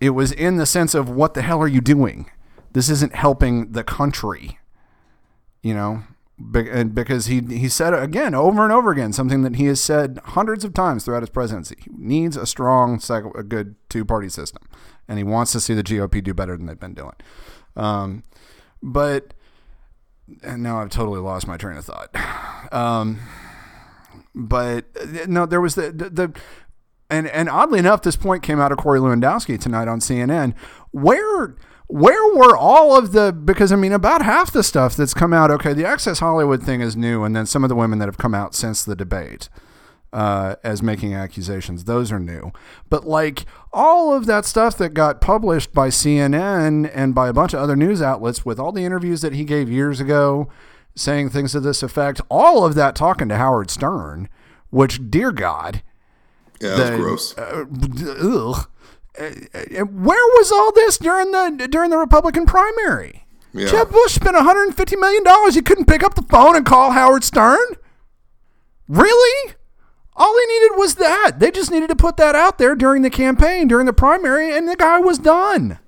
it 0.00 0.10
was 0.10 0.30
in 0.30 0.56
the 0.56 0.66
sense 0.66 0.94
of 0.94 1.08
what 1.08 1.32
the 1.34 1.42
hell 1.42 1.60
are 1.62 1.68
you 1.68 1.80
doing? 1.80 2.30
This 2.74 2.90
isn't 2.90 3.14
helping 3.14 3.72
the 3.72 3.84
country, 3.84 4.58
you 5.64 5.74
know. 5.74 6.04
Because 6.50 7.26
he 7.26 7.40
he 7.42 7.68
said 7.68 7.94
again 7.94 8.34
over 8.34 8.64
and 8.64 8.72
over 8.72 8.90
again 8.90 9.12
something 9.12 9.42
that 9.42 9.54
he 9.54 9.66
has 9.66 9.80
said 9.80 10.18
hundreds 10.24 10.64
of 10.64 10.74
times 10.74 11.04
throughout 11.04 11.22
his 11.22 11.30
presidency. 11.30 11.76
He 11.78 11.90
needs 11.96 12.36
a 12.36 12.44
strong, 12.44 13.00
a 13.08 13.42
good 13.44 13.76
two 13.88 14.04
party 14.04 14.28
system, 14.28 14.62
and 15.06 15.16
he 15.16 15.22
wants 15.22 15.52
to 15.52 15.60
see 15.60 15.74
the 15.74 15.84
GOP 15.84 16.22
do 16.24 16.34
better 16.34 16.56
than 16.56 16.66
they've 16.66 16.78
been 16.78 16.94
doing. 16.94 17.14
Um, 17.76 18.24
but 18.82 19.32
and 20.42 20.62
now 20.62 20.80
I've 20.80 20.90
totally 20.90 21.20
lost 21.20 21.46
my 21.46 21.56
train 21.56 21.76
of 21.76 21.84
thought. 21.84 22.10
Um, 22.72 23.20
but 24.34 24.86
uh, 25.00 25.26
no, 25.28 25.46
there 25.46 25.60
was 25.60 25.76
the, 25.76 25.92
the, 25.92 26.10
the 26.10 26.40
and 27.10 27.28
and 27.28 27.48
oddly 27.48 27.78
enough, 27.78 28.02
this 28.02 28.16
point 28.16 28.42
came 28.42 28.58
out 28.58 28.72
of 28.72 28.78
Corey 28.78 28.98
Lewandowski 28.98 29.60
tonight 29.60 29.86
on 29.86 30.00
CNN. 30.00 30.54
Where 30.90 31.54
where 31.96 32.34
were 32.36 32.56
all 32.56 32.98
of 32.98 33.12
the 33.12 33.32
because 33.32 33.70
I 33.70 33.76
mean 33.76 33.92
about 33.92 34.22
half 34.22 34.50
the 34.52 34.62
stuff 34.64 34.96
that's 34.96 35.14
come 35.14 35.32
out. 35.32 35.50
Okay, 35.52 35.72
the 35.72 35.86
Access 35.86 36.18
Hollywood 36.18 36.62
thing 36.62 36.80
is 36.80 36.96
new, 36.96 37.22
and 37.22 37.36
then 37.36 37.46
some 37.46 37.62
of 37.64 37.68
the 37.68 37.76
women 37.76 37.98
that 38.00 38.06
have 38.06 38.18
come 38.18 38.34
out 38.34 38.54
since 38.54 38.84
the 38.84 38.96
debate. 38.96 39.48
Uh, 40.12 40.54
as 40.62 40.80
making 40.80 41.12
accusations, 41.12 41.84
those 41.84 42.12
are 42.12 42.20
new. 42.20 42.52
But 42.88 43.04
like 43.04 43.46
all 43.72 44.14
of 44.14 44.26
that 44.26 44.44
stuff 44.44 44.78
that 44.78 44.90
got 44.94 45.20
published 45.20 45.72
by 45.72 45.88
CNN 45.88 46.88
and 46.94 47.16
by 47.16 47.26
a 47.28 47.32
bunch 47.32 47.52
of 47.52 47.58
other 47.58 47.74
news 47.74 48.00
outlets 48.00 48.44
with 48.44 48.60
all 48.60 48.70
the 48.70 48.84
interviews 48.84 49.22
that 49.22 49.32
he 49.32 49.42
gave 49.42 49.68
years 49.68 49.98
ago, 49.98 50.48
saying 50.94 51.30
things 51.30 51.50
to 51.50 51.58
this 51.58 51.82
effect, 51.82 52.20
all 52.30 52.64
of 52.64 52.76
that 52.76 52.94
talking 52.94 53.28
to 53.28 53.36
Howard 53.36 53.70
Stern, 53.72 54.28
which, 54.70 55.10
dear 55.10 55.32
God, 55.32 55.82
Yeah, 56.60 56.76
that's 56.76 56.90
the- 56.90 56.96
gross. 56.96 57.36
uh, 57.36 57.64
ugh. 58.22 58.68
Uh, 59.18 59.24
uh, 59.54 59.84
Where 59.84 60.24
was 60.38 60.50
all 60.52 60.72
this 60.72 60.98
during 60.98 61.30
the 61.30 61.68
during 61.70 61.90
the 61.90 61.98
Republican 61.98 62.46
primary? 62.46 63.24
Yeah. 63.52 63.68
Jeb 63.68 63.90
Bush 63.90 64.14
spent 64.14 64.34
150 64.34 64.96
million 64.96 65.22
dollars. 65.22 65.54
He 65.54 65.62
couldn't 65.62 65.86
pick 65.86 66.02
up 66.02 66.14
the 66.14 66.22
phone 66.22 66.56
and 66.56 66.66
call 66.66 66.90
Howard 66.90 67.22
Stern. 67.22 67.76
Really? 68.88 69.54
All 70.16 70.36
he 70.38 70.46
needed 70.60 70.76
was 70.76 70.96
that. 70.96 71.32
They 71.38 71.50
just 71.50 71.70
needed 71.70 71.88
to 71.88 71.96
put 71.96 72.16
that 72.18 72.34
out 72.34 72.58
there 72.58 72.74
during 72.74 73.02
the 73.02 73.10
campaign, 73.10 73.66
during 73.68 73.86
the 73.86 73.92
primary, 73.92 74.56
and 74.56 74.68
the 74.68 74.76
guy 74.76 74.98
was 74.98 75.18
done. 75.18 75.78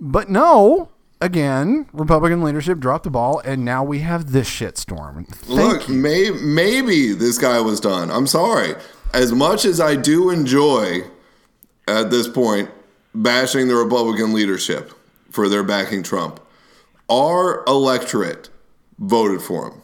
But 0.00 0.28
no, 0.28 0.90
again, 1.20 1.86
Republican 1.92 2.42
leadership 2.42 2.78
dropped 2.78 3.04
the 3.04 3.10
ball, 3.10 3.40
and 3.44 3.64
now 3.64 3.82
we 3.82 4.00
have 4.00 4.30
this 4.32 4.48
shitstorm. 4.48 5.26
Look, 5.48 5.88
may, 5.88 6.30
maybe 6.30 7.12
this 7.12 7.38
guy 7.38 7.60
was 7.60 7.80
done. 7.80 8.10
I'm 8.10 8.26
sorry. 8.28 8.74
As 9.12 9.32
much 9.32 9.64
as 9.64 9.80
I 9.80 9.96
do 9.96 10.30
enjoy 10.30 11.02
at 11.86 12.10
this 12.10 12.28
point 12.28 12.70
bashing 13.14 13.68
the 13.68 13.74
Republican 13.74 14.32
leadership 14.32 14.92
for 15.30 15.48
their 15.48 15.62
backing 15.62 16.02
Trump, 16.02 16.40
our 17.10 17.64
electorate 17.66 18.48
voted 18.98 19.42
for 19.42 19.68
him. 19.68 19.82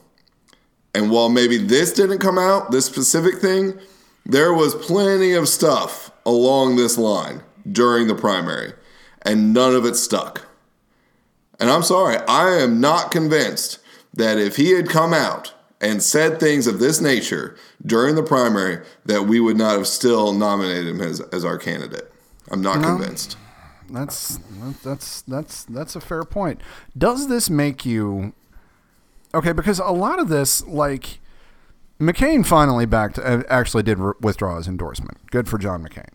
And 0.95 1.11
while 1.11 1.29
maybe 1.29 1.59
this 1.59 1.93
didn't 1.93 2.19
come 2.19 2.39
out, 2.39 2.71
this 2.71 2.87
specific 2.87 3.39
thing, 3.39 3.79
there 4.25 4.53
was 4.53 4.75
plenty 4.75 5.33
of 5.33 5.49
stuff 5.49 6.11
along 6.25 6.77
this 6.77 6.99
line 6.99 7.43
during 7.71 8.07
the 8.07 8.15
primary, 8.15 8.73
and 9.23 9.53
none 9.53 9.75
of 9.75 9.85
it 9.85 9.97
stuck. 9.97 10.47
And 11.61 11.71
I'm 11.71 11.83
sorry, 11.83 12.19
I 12.29 12.57
am 12.61 12.81
not 12.81 13.11
convinced 13.11 13.81
that 14.15 14.39
if 14.39 14.57
he 14.57 14.73
had 14.73 14.89
come 14.89 15.13
out 15.13 15.55
and 15.81 16.03
said 16.03 16.41
things 16.41 16.67
of 16.67 16.79
this 16.79 17.01
nature 17.01 17.57
during 17.85 18.15
the 18.15 18.23
primary, 18.23 18.85
that 19.05 19.25
we 19.25 19.41
would 19.41 19.57
not 19.57 19.77
have 19.77 19.87
still 19.87 20.33
nominated 20.33 20.89
him 20.89 21.01
as, 21.01 21.21
as 21.21 21.45
our 21.45 21.59
candidate. 21.59 22.13
I'm 22.51 22.63
not 22.63 22.83
convinced. 22.83 23.37
That's 23.91 24.39
that's 24.85 25.23
that's 25.23 25.65
that's 25.65 25.97
a 25.97 26.01
fair 26.01 26.25
point. 26.25 26.61
Does 26.97 27.29
this 27.29 27.49
make 27.49 27.87
you 27.87 28.35
okay? 29.33 29.53
Because 29.53 29.79
a 29.79 29.87
lot 29.87 30.19
of 30.19 30.29
this, 30.29 30.67
like 30.67 31.21
McCain, 31.99 32.45
finally 32.45 32.87
backed, 32.87 33.19
uh, 33.19 33.45
actually 33.49 33.83
did 33.83 33.99
withdraw 34.23 34.57
his 34.57 34.69
endorsement. 34.69 35.31
Good 35.31 35.49
for 35.49 35.59
John 35.59 35.83
McCain. 35.83 36.15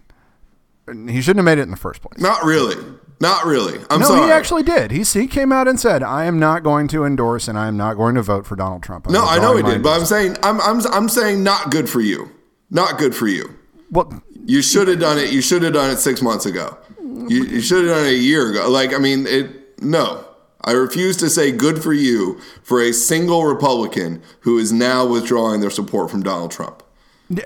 He 0.88 1.22
shouldn't 1.22 1.38
have 1.38 1.46
made 1.46 1.60
it 1.60 1.64
in 1.64 1.72
the 1.72 1.78
first 1.78 2.02
place. 2.02 2.20
Not 2.20 2.44
really. 2.44 2.76
Not 3.22 3.46
really. 3.46 3.80
I'm 3.90 4.02
no, 4.02 4.08
sorry. 4.08 4.26
he 4.26 4.32
actually 4.32 4.64
did. 4.64 4.92
He 4.92 5.04
he 5.04 5.28
came 5.28 5.54
out 5.54 5.68
and 5.68 5.80
said, 5.80 6.04
"I 6.04 6.26
am 6.26 6.40
not 6.40 6.62
going 6.62 6.90
to 6.90 7.06
endorse 7.06 7.48
and 7.48 7.58
I 7.58 7.68
am 7.68 7.78
not 7.78 7.94
going 7.96 8.16
to 8.16 8.22
vote 8.22 8.46
for 8.46 8.58
Donald 8.58 8.84
Trump." 8.84 9.08
I'm 9.08 9.14
no, 9.14 9.24
I 9.24 9.40
know 9.40 9.56
he 9.56 9.64
did, 9.64 9.82
but 9.82 9.98
I'm 9.98 10.06
saying 10.06 10.36
I'm 10.44 10.60
I'm 10.60 10.86
I'm 10.88 11.08
saying 11.08 11.42
not 11.42 11.72
good 11.72 11.90
for 11.90 12.02
you. 12.02 12.30
Not 12.70 12.98
good 12.98 13.16
for 13.16 13.28
you. 13.28 13.58
well, 13.92 14.22
You 14.46 14.62
should 14.62 14.90
have 14.90 15.00
done 15.00 15.18
it. 15.20 15.32
You 15.32 15.42
should 15.42 15.64
have 15.64 15.74
done 15.74 15.90
it 15.92 15.98
six 15.98 16.22
months 16.22 16.46
ago. 16.46 16.78
You, 17.00 17.46
you 17.46 17.62
should 17.62 17.86
have 17.86 17.96
done 17.96 18.06
it 18.06 18.14
a 18.14 18.18
year 18.18 18.52
ago. 18.52 18.70
Like 18.70 18.94
I 18.94 18.98
mean, 18.98 19.26
it. 19.26 19.82
No, 19.82 20.26
I 20.62 20.72
refuse 20.72 21.16
to 21.18 21.30
say 21.30 21.54
good 21.54 21.82
for 21.82 21.94
you 21.94 22.42
for 22.62 22.82
a 22.82 22.92
single 22.92 23.46
Republican 23.46 24.22
who 24.42 24.58
is 24.58 24.74
now 24.74 25.06
withdrawing 25.06 25.62
their 25.62 25.70
support 25.70 26.12
from 26.12 26.24
Donald 26.24 26.52
Trump. 26.52 26.83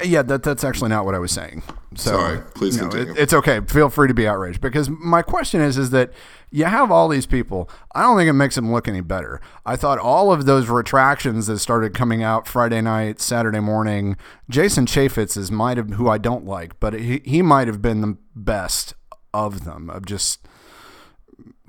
Yeah, 0.04 0.22
that, 0.24 0.44
that's 0.44 0.64
actually 0.64 0.90
not 0.90 1.06
what 1.06 1.16
I 1.16 1.20
was 1.20 1.32
saying. 1.32 1.64
So, 1.96 2.12
Sorry, 2.12 2.40
please 2.56 2.78
no, 2.78 2.90
continue. 2.90 3.14
it- 3.14 3.18
it's 3.20 3.34
okay. 3.34 3.60
Feel 3.62 3.90
free 3.90 4.08
to 4.08 4.14
be 4.14 4.28
outraged 4.28 4.62
because 4.62 4.90
my 4.90 5.22
question 5.22 5.62
is, 5.62 5.78
is 5.78 5.90
that 5.92 6.12
you 6.52 6.66
have 6.66 6.92
all 6.92 7.08
these 7.10 7.26
people. 7.26 7.70
I 7.96 8.02
don't 8.04 8.18
think 8.18 8.30
it 8.30 8.34
makes 8.34 8.56
them 8.56 8.72
look 8.72 8.88
any 8.88 9.02
better. 9.02 9.42
I 9.66 9.76
thought 9.76 9.98
all 10.00 10.32
of 10.32 10.46
those 10.46 10.68
retractions 10.70 11.48
that 11.48 11.60
started 11.60 11.94
coming 11.94 12.24
out 12.24 12.48
Friday 12.48 12.82
night, 12.82 13.20
Saturday 13.20 13.60
morning. 13.60 14.16
Jason 14.50 14.86
Chaffetz 14.86 15.36
is 15.38 15.52
might 15.52 15.78
have 15.78 15.90
who 15.92 16.08
I 16.10 16.18
don't 16.18 16.46
like, 16.46 16.80
but 16.80 16.94
he 16.94 17.22
he 17.26 17.42
might 17.42 17.68
have 17.68 17.82
been 17.82 18.02
the 18.02 18.18
best 18.36 18.94
of 19.34 19.66
them 19.66 19.90
of 19.90 20.06
just 20.06 20.40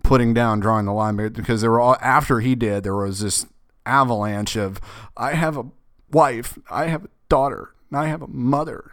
putting 0.03 0.33
down, 0.33 0.61
drawing 0.61 0.87
the 0.87 0.93
line 0.93 1.17
because 1.17 1.61
there 1.61 1.71
were 1.71 1.81
all 1.81 1.97
after 2.01 2.41
he 2.41 2.55
did. 2.55 2.83
There 2.85 2.97
was 2.97 3.21
this 3.21 3.47
avalanche 3.85 4.57
of 4.57 4.81
I 5.17 5.33
have 5.35 5.57
a 5.57 5.65
wife, 6.13 6.59
I 6.71 6.87
have 6.87 7.05
a 7.05 7.09
daughter, 7.29 7.75
and 7.91 7.99
I 7.99 8.07
have 8.07 8.23
a 8.23 8.27
mother, 8.29 8.93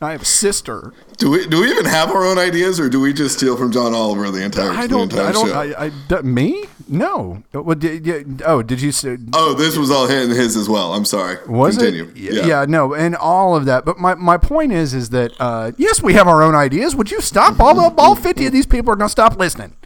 and 0.00 0.08
I 0.08 0.12
have 0.12 0.22
a 0.22 0.26
sister. 0.26 0.92
Do 1.18 1.30
we 1.30 1.46
do 1.46 1.60
we 1.60 1.70
even 1.70 1.84
have 1.86 2.10
our 2.10 2.24
own 2.24 2.38
ideas, 2.38 2.78
or 2.80 2.88
do 2.88 3.00
we 3.00 3.12
just 3.12 3.36
steal 3.38 3.56
from 3.56 3.72
John 3.72 3.94
Oliver 3.94 4.30
the 4.30 4.44
entire 4.44 4.70
I 4.70 4.82
the 4.82 4.88
don't. 4.88 5.12
entire 5.12 5.26
I 5.26 5.32
don't. 5.32 5.48
show? 5.48 5.54
I, 5.54 5.84
I, 5.86 5.90
d- 6.08 6.22
me? 6.22 6.64
No. 6.86 7.42
What 7.52 7.78
did, 7.78 8.04
yeah, 8.06 8.20
oh, 8.44 8.62
did 8.62 8.82
you 8.82 8.92
say? 8.92 9.16
oh, 9.32 9.54
this 9.54 9.76
was 9.78 9.90
all 9.90 10.06
his, 10.06 10.36
his 10.36 10.56
as 10.56 10.68
well. 10.68 10.92
I'm 10.92 11.04
sorry. 11.06 11.38
Was 11.46 11.78
Continue. 11.78 12.12
it? 12.14 12.46
Yeah. 12.46 12.66
no, 12.68 12.92
and 12.94 13.16
all 13.16 13.56
of 13.56 13.64
that. 13.64 13.84
But 13.84 13.98
my, 13.98 14.14
my 14.14 14.36
point 14.36 14.72
is, 14.72 14.92
is 14.92 15.10
that 15.10 15.32
uh, 15.40 15.72
yes, 15.78 16.02
we 16.02 16.12
have 16.14 16.28
our 16.28 16.42
own 16.42 16.54
ideas. 16.54 16.94
Would 16.94 17.10
you 17.10 17.20
stop? 17.20 17.58
All 17.60 17.74
the 17.74 17.94
all 17.96 18.14
fifty 18.14 18.46
of 18.46 18.52
these 18.52 18.66
people 18.66 18.92
are 18.92 18.96
going 18.96 19.08
to 19.08 19.12
stop 19.12 19.38
listening. 19.38 19.76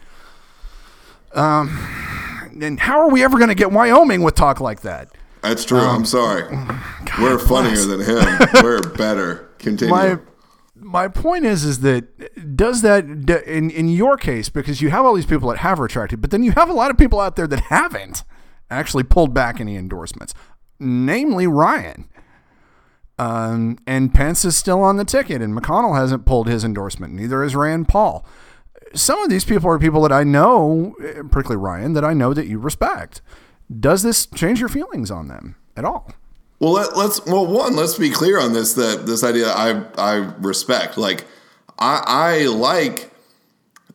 Um, 1.33 1.69
and 2.61 2.79
how 2.79 2.99
are 2.99 3.09
we 3.09 3.23
ever 3.23 3.37
going 3.37 3.49
to 3.49 3.55
get 3.55 3.71
Wyoming 3.71 4.23
with 4.23 4.35
talk 4.35 4.59
like 4.59 4.81
that? 4.81 5.09
That's 5.41 5.65
true. 5.65 5.79
Um, 5.79 5.97
I'm 5.97 6.05
sorry. 6.05 6.43
We're 7.19 7.39
funnier 7.39 7.85
than 7.85 8.01
him. 8.01 8.49
We're 8.63 8.81
better. 8.81 9.49
Continue. 9.59 9.93
my 9.93 10.17
my 10.81 11.07
point 11.07 11.45
is 11.45 11.65
is 11.65 11.81
that 11.81 12.55
does 12.55 12.81
that 12.81 13.05
in 13.05 13.69
in 13.69 13.89
your 13.89 14.17
case 14.17 14.49
because 14.49 14.81
you 14.81 14.89
have 14.89 15.05
all 15.05 15.13
these 15.13 15.25
people 15.25 15.49
that 15.49 15.57
have 15.57 15.79
retracted 15.79 16.21
but 16.21 16.31
then 16.31 16.43
you 16.43 16.51
have 16.53 16.69
a 16.69 16.73
lot 16.73 16.89
of 16.89 16.97
people 16.97 17.19
out 17.19 17.35
there 17.35 17.47
that 17.47 17.59
haven't 17.59 18.23
actually 18.69 19.03
pulled 19.03 19.33
back 19.33 19.59
any 19.59 19.75
endorsements 19.75 20.33
namely 20.79 21.45
Ryan 21.45 22.07
um, 23.17 23.77
and 23.85 24.13
Pence 24.13 24.45
is 24.45 24.55
still 24.55 24.81
on 24.81 24.95
the 24.95 25.03
ticket 25.03 25.41
and 25.41 25.53
McConnell 25.53 25.97
hasn't 25.97 26.25
pulled 26.25 26.47
his 26.47 26.63
endorsement 26.63 27.13
neither 27.13 27.43
has 27.43 27.55
Rand 27.55 27.89
Paul 27.89 28.25
some 28.95 29.21
of 29.21 29.29
these 29.29 29.43
people 29.45 29.69
are 29.69 29.77
people 29.77 30.01
that 30.03 30.13
I 30.13 30.23
know 30.23 30.95
eh, 31.03 31.21
particularly 31.29 31.57
Ryan 31.57 31.93
that 31.93 32.05
I 32.05 32.13
know 32.13 32.33
that 32.33 32.47
you 32.47 32.57
respect 32.57 33.21
Does 33.77 34.03
this 34.03 34.25
change 34.25 34.59
your 34.59 34.69
feelings 34.69 35.11
on 35.11 35.27
them 35.27 35.55
at 35.77 35.85
all? 35.85 36.11
Well, 36.59 36.73
let, 36.73 36.89
us 36.93 37.25
well 37.25 37.45
one. 37.45 37.75
Let's 37.75 37.97
be 37.97 38.09
clear 38.09 38.39
on 38.39 38.53
this. 38.53 38.73
That 38.73 39.05
this 39.05 39.23
idea 39.23 39.49
I 39.49 39.85
I 39.97 40.15
respect. 40.39 40.97
Like 40.97 41.25
I 41.77 42.03
I 42.05 42.45
like 42.47 43.11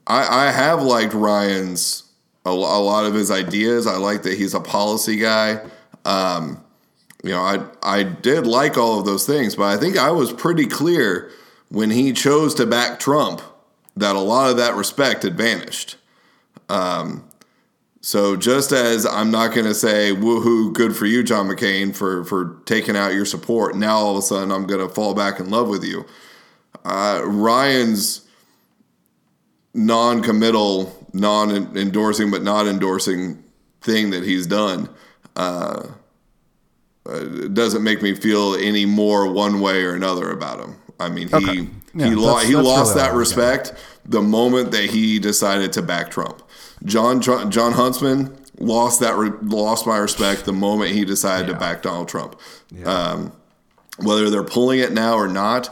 I 0.07 0.47
I 0.47 0.50
have 0.50 0.83
liked 0.83 1.12
Ryan's 1.12 2.04
a, 2.45 2.50
a 2.50 2.52
lot 2.52 3.04
of 3.04 3.14
his 3.14 3.31
ideas. 3.31 3.87
I 3.87 3.97
like 3.97 4.23
that 4.23 4.38
he's 4.38 4.54
a 4.54 4.61
policy 4.61 5.16
guy. 5.16 5.61
Um, 6.04 6.62
you 7.23 7.31
know, 7.31 7.40
I 7.40 7.64
I 7.83 8.02
did 8.02 8.47
like 8.47 8.78
all 8.78 8.99
of 8.99 9.07
those 9.07 9.26
things, 9.26 9.57
but 9.57 9.64
I 9.64 9.76
think 9.76 9.99
I 9.99 10.11
was 10.11 10.33
pretty 10.33 10.66
clear 10.66 11.31
when 11.69 11.90
he 11.90 12.12
chose 12.12 12.54
to 12.54 12.66
back 12.66 13.00
Trump 13.00 13.43
that 13.97 14.16
a 14.16 14.21
lot 14.21 14.50
of 14.50 14.57
that 14.57 14.75
respect 14.75 15.23
had 15.23 15.37
vanished. 15.37 15.97
Um, 16.69 17.25
so 18.05 18.37
just 18.37 18.71
as 18.71 19.07
I'm 19.07 19.31
not 19.31 19.55
going 19.55 19.65
to 19.65 19.75
say 19.75 20.13
woohoo, 20.15 20.75
good 20.75 20.95
for 20.95 21.07
you, 21.07 21.23
John 21.23 21.49
McCain, 21.49 21.97
for 21.97 22.23
for 22.25 22.61
taking 22.67 22.97
out 22.97 23.15
your 23.15 23.25
support. 23.25 23.77
Now 23.77 23.97
all 23.97 24.13
of 24.13 24.19
a 24.19 24.23
sudden 24.23 24.53
I'm 24.53 24.67
going 24.67 24.87
to 24.87 24.95
fall 24.95 25.15
back 25.15 25.41
in 25.41 25.49
love 25.49 25.69
with 25.69 25.83
you. 25.83 26.05
Uh, 26.85 27.23
Ryan's 27.25 28.21
non-committal, 29.73 31.09
non-endorsing, 31.15 32.31
but 32.31 32.43
not 32.43 32.67
endorsing 32.67 33.43
thing 33.81 34.11
that 34.11 34.23
he's 34.23 34.47
done 34.47 34.89
uh, 35.37 35.87
uh, 37.07 37.19
doesn't 37.53 37.83
make 37.83 38.03
me 38.03 38.15
feel 38.15 38.55
any 38.55 38.85
more 38.87 39.33
one 39.33 39.61
way 39.61 39.83
or 39.83 39.95
another 39.95 40.31
about 40.31 40.61
him. 40.61 40.77
I 41.01 41.09
mean, 41.09 41.29
he 41.29 41.35
Okay. 41.35 41.69
Yeah, 41.97 42.09
he, 42.09 42.15
lo- 42.15 42.27
that's- 42.35 42.49
he 42.49 42.55
that's 42.55 42.67
lost 42.67 42.95
really 42.97 43.09
that 43.09 43.15
respect 43.15 43.73
the 44.05 44.21
moment 44.21 44.73
that 44.73 44.91
he 44.91 45.19
decided 45.19 45.73
to 45.73 45.83
back 45.83 46.11
Trump. 46.11 46.43
John 46.85 47.21
John, 47.21 47.50
Jon 47.50 47.73
Huntsman 47.73 48.37
lost 48.59 49.00
that 49.00 49.17
re- 49.17 49.31
lost 49.43 49.87
my 49.87 49.99
respect 49.99 50.45
the 50.45 50.53
moment 50.53 50.93
he 50.93 51.05
decided 51.05 51.49
to 51.49 51.59
back 51.59 51.83
Donald 51.83 52.09
Trump. 52.09 52.38
Um, 52.85 53.33
whether 53.99 54.31
they're 54.31 54.45
pulling 54.45 54.81
it 54.81 54.93
now 54.93 55.14
or 55.14 55.29
not, 55.29 55.69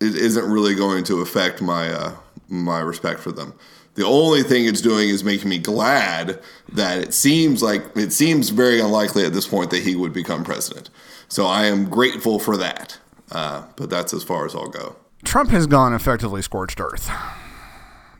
it 0.00 0.14
isn't 0.14 0.44
really 0.44 0.74
going 0.74 1.04
to 1.04 1.20
affect 1.20 1.62
my 1.62 1.90
uh, 1.90 2.14
my 2.48 2.80
respect 2.80 3.20
for 3.20 3.32
them. 3.32 3.54
The 3.94 4.06
only 4.06 4.42
thing 4.42 4.64
it's 4.64 4.80
doing 4.80 5.10
is 5.10 5.22
making 5.22 5.50
me 5.50 5.58
glad 5.58 6.40
that 6.72 6.98
it 6.98 7.12
seems 7.12 7.62
like 7.62 7.84
it 7.94 8.12
seems 8.12 8.50
very 8.50 8.80
unlikely 8.80 9.24
at 9.26 9.32
this 9.32 9.46
point 9.46 9.70
that 9.70 9.82
he 9.82 9.96
would 9.96 10.12
become 10.12 10.44
president. 10.44 10.88
So 11.28 11.46
I 11.46 11.66
am 11.66 11.88
grateful 11.88 12.38
for 12.38 12.56
that. 12.56 12.98
Uh, 13.30 13.64
but 13.76 13.88
that's 13.88 14.12
as 14.12 14.22
far 14.22 14.44
as 14.44 14.54
I'll 14.54 14.68
go. 14.68 14.96
Trump 15.24 15.50
has 15.50 15.66
gone 15.66 15.94
effectively 15.94 16.42
scorched 16.42 16.80
earth 16.80 17.10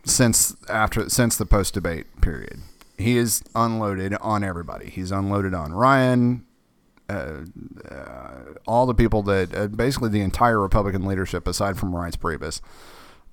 since 0.05 0.57
after 0.69 1.09
since 1.09 1.37
the 1.37 1.47
post 1.47 1.75
debate 1.75 2.07
period. 2.21 2.61
He 2.99 3.17
is 3.17 3.43
unloaded 3.55 4.15
on 4.15 4.45
everybody. 4.45 4.89
He's 4.91 5.11
unloaded 5.11 5.55
on 5.55 5.73
Ryan, 5.73 6.47
uh, 7.09 7.41
uh, 7.91 8.41
all 8.67 8.87
the 8.87 8.95
people 8.95 9.23
that 9.25 9.55
uh, 9.57 9.67
basically 9.69 10.11
the 10.11 10.21
entire 10.21 10.61
Republican 10.61 11.05
leadership, 11.05 11.49
aside 11.49 11.79
from 11.79 11.93
Reince 11.93 12.17
Priebus, 12.17 12.61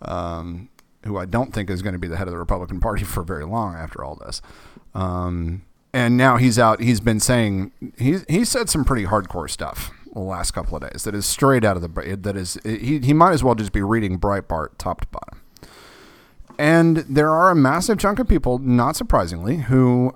um, 0.01 0.69
who 1.05 1.17
I 1.17 1.25
don't 1.25 1.53
think 1.53 1.69
is 1.69 1.81
going 1.81 1.93
to 1.93 1.99
be 1.99 2.07
the 2.07 2.17
head 2.17 2.27
of 2.27 2.31
the 2.31 2.39
Republican 2.39 2.79
Party 2.79 3.03
for 3.03 3.23
very 3.23 3.45
long 3.45 3.75
after 3.75 4.03
all 4.03 4.15
this. 4.15 4.41
Um, 4.95 5.63
and 5.93 6.17
now 6.17 6.37
he's 6.37 6.59
out. 6.59 6.81
He's 6.81 6.99
been 6.99 7.19
saying 7.19 7.71
he 7.97 8.19
he 8.27 8.45
said 8.45 8.69
some 8.69 8.85
pretty 8.85 9.05
hardcore 9.05 9.49
stuff 9.49 9.91
the 10.13 10.19
last 10.19 10.51
couple 10.51 10.75
of 10.75 10.89
days 10.89 11.03
that 11.03 11.15
is 11.15 11.25
straight 11.25 11.63
out 11.63 11.75
of 11.77 11.81
the 11.81 12.17
that 12.17 12.35
is 12.35 12.57
he 12.63 12.99
he 12.99 13.13
might 13.13 13.31
as 13.31 13.43
well 13.43 13.55
just 13.55 13.71
be 13.71 13.81
reading 13.81 14.19
Breitbart 14.19 14.77
top 14.77 15.01
to 15.01 15.07
bottom. 15.07 15.41
And 16.59 16.97
there 16.97 17.29
are 17.29 17.51
a 17.51 17.55
massive 17.55 17.97
chunk 17.99 18.19
of 18.19 18.27
people, 18.27 18.59
not 18.59 18.97
surprisingly, 18.97 19.55
who 19.55 20.13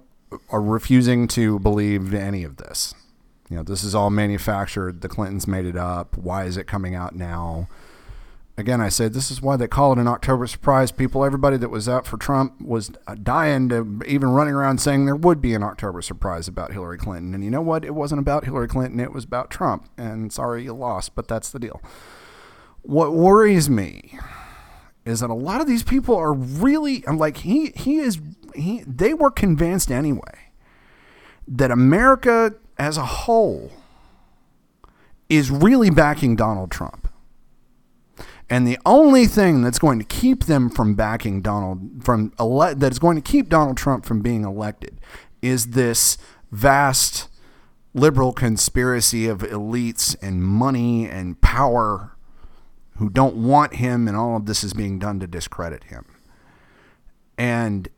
are 0.49 0.61
refusing 0.61 1.25
to 1.29 1.57
believe 1.59 2.13
any 2.13 2.43
of 2.43 2.57
this. 2.57 2.93
You 3.49 3.55
know, 3.55 3.63
this 3.63 3.81
is 3.81 3.95
all 3.95 4.09
manufactured. 4.09 4.99
The 4.99 5.07
Clintons 5.07 5.47
made 5.47 5.65
it 5.65 5.77
up. 5.77 6.17
Why 6.17 6.43
is 6.43 6.57
it 6.57 6.67
coming 6.67 6.95
out 6.95 7.15
now? 7.15 7.69
Again, 8.57 8.81
I 8.81 8.89
said 8.89 9.13
this 9.13 9.31
is 9.31 9.41
why 9.41 9.55
they 9.55 9.69
call 9.69 9.93
it 9.93 9.99
an 9.99 10.07
October 10.07 10.45
surprise. 10.45 10.91
People, 10.91 11.23
everybody 11.23 11.55
that 11.55 11.69
was 11.69 11.87
out 11.87 12.05
for 12.05 12.17
Trump 12.17 12.59
was 12.59 12.91
uh, 13.07 13.15
dying 13.15 13.69
to 13.69 14.01
even 14.05 14.27
running 14.27 14.53
around 14.53 14.81
saying 14.81 15.05
there 15.05 15.15
would 15.15 15.41
be 15.41 15.53
an 15.53 15.63
October 15.63 16.01
surprise 16.01 16.49
about 16.49 16.73
Hillary 16.73 16.97
Clinton. 16.97 17.33
And 17.33 17.45
you 17.45 17.51
know 17.51 17.61
what? 17.61 17.85
It 17.85 17.95
wasn't 17.95 18.19
about 18.19 18.43
Hillary 18.43 18.67
Clinton. 18.67 18.99
It 18.99 19.13
was 19.13 19.23
about 19.23 19.49
Trump. 19.49 19.87
And 19.97 20.33
sorry 20.33 20.65
you 20.65 20.73
lost, 20.73 21.15
but 21.15 21.29
that's 21.29 21.49
the 21.49 21.59
deal. 21.59 21.81
What 22.81 23.13
worries 23.13 23.69
me 23.69 24.19
is 25.05 25.19
that 25.19 25.29
a 25.29 25.35
lot 25.35 25.61
of 25.61 25.67
these 25.67 25.83
people 25.83 26.15
are 26.15 26.33
really 26.33 27.01
like 27.01 27.37
he 27.37 27.71
he 27.75 27.97
is 27.97 28.19
he 28.55 28.83
they 28.87 29.13
were 29.13 29.31
convinced 29.31 29.91
anyway 29.91 30.51
that 31.47 31.71
America 31.71 32.53
as 32.77 32.97
a 32.97 33.05
whole 33.05 33.71
is 35.29 35.49
really 35.49 35.89
backing 35.89 36.35
Donald 36.35 36.71
Trump. 36.71 37.07
And 38.49 38.67
the 38.67 38.77
only 38.85 39.25
thing 39.25 39.61
that's 39.61 39.79
going 39.79 39.99
to 39.99 40.05
keep 40.05 40.45
them 40.45 40.69
from 40.69 40.95
backing 40.95 41.41
Donald 41.41 42.03
from 42.03 42.33
ele- 42.39 42.75
that 42.75 42.91
is 42.91 42.99
going 42.99 43.15
to 43.15 43.21
keep 43.21 43.49
Donald 43.49 43.77
Trump 43.77 44.05
from 44.05 44.21
being 44.21 44.43
elected 44.43 44.99
is 45.41 45.67
this 45.67 46.17
vast 46.51 47.29
liberal 47.93 48.33
conspiracy 48.33 49.27
of 49.27 49.39
elites 49.39 50.15
and 50.21 50.43
money 50.43 51.07
and 51.07 51.39
power 51.41 52.12
who 52.97 53.09
don't 53.09 53.35
want 53.35 53.75
him, 53.75 54.07
and 54.07 54.15
all 54.15 54.35
of 54.37 54.45
this 54.45 54.63
is 54.63 54.73
being 54.73 54.99
done 54.99 55.19
to 55.19 55.27
discredit 55.27 55.85
him. 55.85 56.05
And 57.37 57.89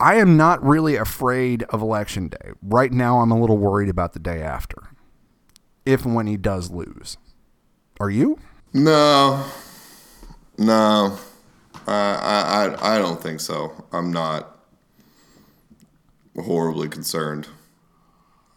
I 0.00 0.16
am 0.16 0.36
not 0.36 0.62
really 0.62 0.96
afraid 0.96 1.62
of 1.64 1.80
election 1.82 2.28
day. 2.28 2.52
Right 2.62 2.92
now, 2.92 3.18
I'm 3.20 3.30
a 3.30 3.38
little 3.40 3.58
worried 3.58 3.88
about 3.88 4.12
the 4.12 4.18
day 4.18 4.42
after, 4.42 4.90
if 5.84 6.04
and 6.04 6.14
when 6.14 6.26
he 6.26 6.36
does 6.36 6.70
lose. 6.70 7.16
Are 8.00 8.10
you? 8.10 8.38
No, 8.74 9.44
no, 10.58 11.18
I, 11.86 12.74
I, 12.80 12.96
I- 12.96 12.98
don't 12.98 13.22
think 13.22 13.40
so. 13.40 13.84
I'm 13.92 14.12
not 14.12 14.58
horribly 16.36 16.88
concerned. 16.88 17.48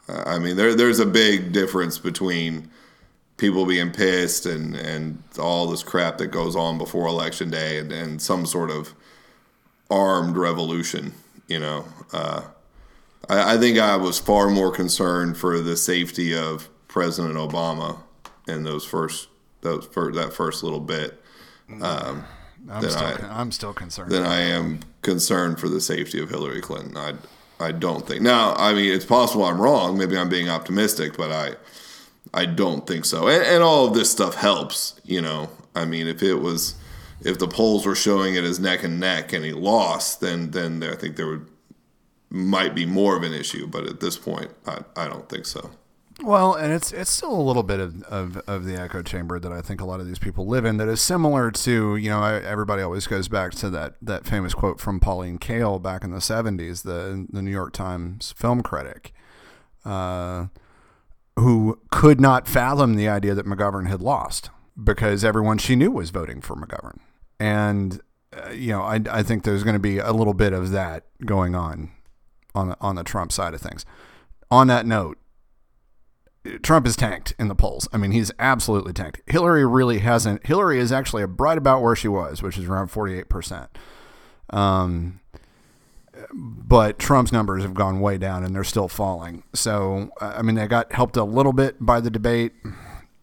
I 0.10 0.40
mean, 0.40 0.58
there, 0.58 0.76
there's 0.76 1.00
a 1.00 1.06
big 1.06 1.52
difference 1.54 2.00
between 2.00 2.70
people 3.40 3.66
being 3.66 3.92
pissed 3.92 4.46
and, 4.46 4.76
and 4.76 5.24
all 5.40 5.66
this 5.68 5.82
crap 5.82 6.18
that 6.20 6.28
goes 6.28 6.56
on 6.56 6.78
before 6.78 7.08
election 7.08 7.50
day 7.50 7.80
and, 7.80 7.92
and 7.92 8.22
some 8.22 8.46
sort 8.46 8.70
of 8.70 8.94
armed 9.90 10.38
revolution. 10.38 11.14
You 11.48 11.60
know, 11.60 11.86
uh, 12.14 12.42
I, 13.28 13.56
I 13.56 13.58
think 13.58 13.80
I 13.80 13.96
was 13.96 14.20
far 14.20 14.50
more 14.50 14.72
concerned 14.72 15.38
for 15.38 15.60
the 15.60 15.76
safety 15.76 16.36
of 16.38 16.70
President 16.88 17.36
Obama 17.36 18.00
in 18.48 18.64
those 18.64 18.86
first 18.86 19.30
those 19.62 19.86
for 19.88 20.12
that 20.14 20.34
first 20.34 20.64
little 20.64 20.80
bit 20.80 21.22
um, 21.82 22.24
I'm, 22.70 22.90
still, 22.90 23.04
I- 23.06 23.28
I'm 23.30 23.52
still 23.52 23.74
concerned. 23.74 24.12
than 24.12 24.24
I 24.24 24.40
am 24.42 24.80
concerned 25.02 25.60
for 25.60 25.70
the 25.70 25.82
safety 25.82 26.22
of 26.22 26.30
Hillary 26.30 26.62
Clinton. 26.62 26.98
I 26.98 27.14
I 27.60 27.72
don't 27.74 28.08
think 28.08 28.22
now. 28.22 28.54
I 28.56 28.74
mean, 28.74 28.92
it's 28.94 29.06
possible 29.06 29.44
I'm 29.46 29.60
wrong. 29.62 29.98
Maybe 29.98 30.18
I'm 30.18 30.30
being 30.30 30.50
optimistic, 30.50 31.18
but 31.18 31.32
I 31.32 31.56
I 32.34 32.46
don't 32.46 32.86
think 32.86 33.06
so. 33.06 33.28
And, 33.28 33.44
and 33.44 33.64
all 33.64 33.88
of 33.88 33.94
this 33.94 34.12
stuff 34.12 34.36
helps. 34.36 35.00
You 35.04 35.22
know, 35.22 35.50
I 35.76 35.86
mean, 35.86 36.08
if 36.08 36.22
it 36.24 36.36
was 36.36 36.76
if 37.22 37.40
the 37.40 37.48
polls 37.48 37.86
were 37.86 37.96
showing 37.96 38.36
it 38.36 38.44
as 38.44 38.60
neck 38.60 38.84
and 38.84 39.00
neck 39.00 39.34
and 39.34 39.44
he 39.44 39.52
lost, 39.52 40.22
then 40.22 40.52
then 40.52 40.84
I 40.84 40.96
think 40.96 41.16
there 41.16 41.28
would 41.28 41.48
might 42.30 42.76
be 42.76 42.86
more 42.86 43.16
of 43.16 43.24
an 43.24 43.34
issue. 43.34 43.68
But 43.68 43.86
at 43.86 44.00
this 44.00 44.18
point, 44.18 44.52
I, 44.66 44.80
I 44.96 45.08
don't 45.08 45.28
think 45.28 45.46
so. 45.46 45.72
Well, 46.22 46.54
and 46.54 46.74
it's 46.74 46.92
it's 46.92 47.10
still 47.10 47.32
a 47.32 47.42
little 47.42 47.64
bit 47.64 47.80
of, 47.80 48.04
of, 48.04 48.38
of 48.46 48.66
the 48.66 48.76
echo 48.76 49.02
chamber 49.02 49.40
that 49.40 49.54
I 49.54 49.62
think 49.62 49.80
a 49.80 49.86
lot 49.86 50.02
of 50.02 50.08
these 50.08 50.20
people 50.20 50.46
live 50.46 50.66
in 50.66 50.76
that 50.78 50.90
is 50.90 51.02
similar 51.02 51.50
to, 51.50 51.96
you 51.96 52.10
know, 52.10 52.22
everybody 52.24 52.82
always 52.82 53.08
goes 53.08 53.30
back 53.30 53.54
to 53.54 53.70
that, 53.70 53.96
that 54.02 54.26
famous 54.26 54.54
quote 54.54 54.82
from 54.82 55.00
Pauline 55.00 55.40
Kael 55.40 55.82
back 55.82 56.04
in 56.04 56.12
the 56.12 56.18
70s, 56.18 56.84
the, 56.84 57.26
the 57.32 57.42
New 57.42 57.52
York 57.52 57.72
Times 57.72 58.34
film 58.34 58.62
critic, 58.62 59.14
uh, 59.86 60.48
who 61.40 61.80
could 61.92 62.20
not 62.20 62.48
fathom 62.48 62.96
the 62.96 63.08
idea 63.08 63.34
that 63.36 63.46
McGovern 63.46 63.88
had 63.88 64.02
lost 64.02 64.50
because 64.82 65.24
everyone 65.24 65.58
she 65.58 65.76
knew 65.76 65.92
was 65.92 66.10
voting 66.10 66.42
for 66.42 66.56
McGovern. 66.56 67.00
And, 67.40 68.02
uh, 68.34 68.52
you 68.52 68.72
know, 68.72 68.82
I, 68.82 69.02
I 69.10 69.24
think 69.24 69.44
there's 69.44 69.64
going 69.64 69.76
to 69.76 69.80
be 69.80 69.98
a 69.98 70.12
little 70.12 70.34
bit 70.34 70.54
of 70.54 70.72
that 70.72 71.06
going 71.26 71.56
on 71.56 71.92
on 72.56 72.70
the, 72.70 72.78
on 72.82 72.96
the 72.96 73.04
Trump 73.04 73.32
side 73.32 73.54
of 73.54 73.62
things. 73.62 73.86
On 74.52 74.68
that 74.68 74.86
note, 74.86 75.18
Trump 76.64 76.88
is 76.88 76.96
tanked 76.96 77.34
in 77.38 77.48
the 77.48 77.56
polls. 77.56 77.88
I 77.92 77.98
mean, 77.98 78.12
he's 78.12 78.32
absolutely 78.40 78.94
tanked. 78.94 79.22
Hillary 79.28 79.66
really 79.66 80.00
hasn't. 80.00 80.46
Hillary 80.46 80.80
is 80.80 80.92
actually 80.92 81.26
right 81.26 81.58
about 81.58 81.82
where 81.82 81.96
she 81.96 82.08
was, 82.08 82.42
which 82.42 82.58
is 82.58 82.66
around 82.66 82.88
48%. 82.88 83.68
Um, 84.52 85.20
but 86.34 87.00
Trump's 87.00 87.32
numbers 87.32 87.64
have 87.64 87.74
gone 87.74 88.00
way 88.00 88.18
down 88.18 88.44
and 88.44 88.56
they're 88.56 88.64
still 88.64 88.88
falling. 88.88 89.44
So, 89.54 90.12
uh, 90.22 90.34
I 90.38 90.42
mean, 90.42 90.56
they 90.56 90.68
got 90.68 90.92
helped 90.92 91.18
a 91.18 91.24
little 91.24 91.54
bit 91.54 91.78
by 91.80 92.00
the 92.00 92.10
debate. 92.10 92.54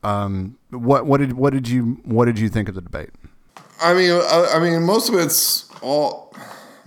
Um, 0.02 0.59
what, 0.70 1.06
what 1.06 1.18
did, 1.18 1.35
what 1.35 1.52
did 1.52 1.68
you, 1.68 2.00
what 2.04 2.26
did 2.26 2.38
you 2.38 2.48
think 2.48 2.68
of 2.68 2.74
the 2.74 2.80
debate? 2.80 3.11
I 3.82 3.94
mean, 3.94 4.12
I, 4.12 4.52
I 4.54 4.59
mean, 4.61 4.82
most 4.85 5.09
of 5.09 5.14
it's 5.14 5.70
all, 5.82 6.35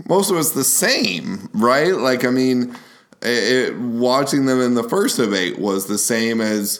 most 0.07 0.31
of 0.31 0.37
it's 0.37 0.51
the 0.51 0.63
same, 0.63 1.49
right? 1.53 1.95
Like, 1.95 2.25
I 2.25 2.29
mean, 2.29 2.75
It, 3.21 3.77
watching 3.77 4.45
them 4.45 4.61
in 4.61 4.75
the 4.75 4.87
first 4.87 5.17
debate 5.17 5.59
was 5.59 5.87
the 5.87 5.97
same 5.97 6.39
as 6.39 6.79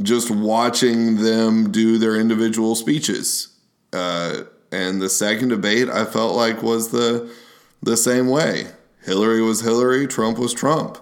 just 0.00 0.30
watching 0.30 1.22
them 1.22 1.70
do 1.70 1.98
their 1.98 2.16
individual 2.16 2.74
speeches. 2.74 3.48
Uh, 3.92 4.44
and 4.72 5.02
the 5.02 5.10
second 5.10 5.50
debate, 5.50 5.90
I 5.90 6.06
felt 6.06 6.34
like 6.34 6.62
was 6.62 6.88
the 6.88 7.30
the 7.82 7.96
same 7.96 8.28
way. 8.28 8.66
Hillary 9.04 9.42
was 9.42 9.60
Hillary, 9.60 10.06
Trump 10.06 10.38
was 10.38 10.54
Trump. 10.54 10.98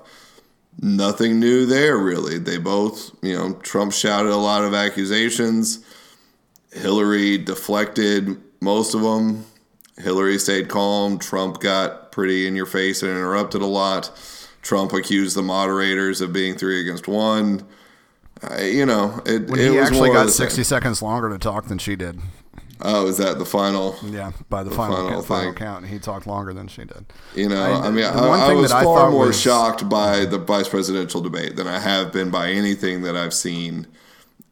Nothing 0.80 1.38
new 1.38 1.66
there, 1.66 1.98
really. 1.98 2.38
They 2.38 2.56
both, 2.56 3.14
you 3.22 3.36
know, 3.36 3.52
Trump 3.54 3.92
shouted 3.92 4.32
a 4.32 4.36
lot 4.36 4.64
of 4.64 4.72
accusations. 4.72 5.84
Hillary 6.72 7.36
deflected 7.36 8.40
most 8.60 8.94
of 8.94 9.02
them. 9.02 9.44
Hillary 9.98 10.38
stayed 10.38 10.68
calm. 10.68 11.18
Trump 11.18 11.60
got 11.60 12.12
pretty 12.12 12.46
in 12.46 12.56
your 12.56 12.64
face 12.66 13.02
and 13.02 13.10
interrupted 13.10 13.60
a 13.60 13.66
lot. 13.66 14.10
Trump 14.62 14.92
accused 14.92 15.36
the 15.36 15.42
moderators 15.42 16.20
of 16.20 16.32
being 16.32 16.54
three 16.54 16.80
against 16.80 17.06
one. 17.08 17.66
Uh, 18.42 18.62
you 18.62 18.86
know, 18.86 19.20
it, 19.26 19.48
When 19.50 19.60
it 19.60 19.72
he 19.72 19.78
actually 19.78 20.10
got 20.10 20.24
the 20.24 20.32
same. 20.32 20.46
60 20.46 20.64
seconds 20.64 21.02
longer 21.02 21.28
to 21.28 21.38
talk 21.38 21.66
than 21.66 21.76
she 21.76 21.96
did. 21.96 22.18
Oh, 22.82 23.06
is 23.06 23.18
that 23.18 23.38
the 23.38 23.44
final? 23.44 23.96
Yeah, 24.04 24.32
by 24.48 24.62
the, 24.62 24.70
The 24.70 24.76
final, 24.76 24.96
final 24.96 25.10
count, 25.12 25.26
final 25.26 25.52
count, 25.54 25.86
he 25.86 25.98
talked 25.98 26.26
longer 26.26 26.52
than 26.52 26.68
she 26.68 26.84
did. 26.84 27.04
You 27.34 27.48
know, 27.48 27.62
I- 27.62 27.86
I, 27.86 27.90
mean, 27.90 28.04
I, 28.04 28.10
I 28.10 28.52
was 28.54 28.70
that 28.70 28.78
I 28.78 28.84
far 28.84 29.10
more 29.10 29.26
was- 29.26 29.40
shocked 29.40 29.88
by 29.88 30.24
the 30.24 30.38
vice 30.38 30.68
presidential 30.68 31.20
debate 31.20 31.56
than 31.56 31.66
I 31.66 31.78
have 31.78 32.12
been 32.12 32.30
by 32.30 32.50
anything 32.50 33.02
that 33.02 33.16
I've 33.16 33.34
seen 33.34 33.86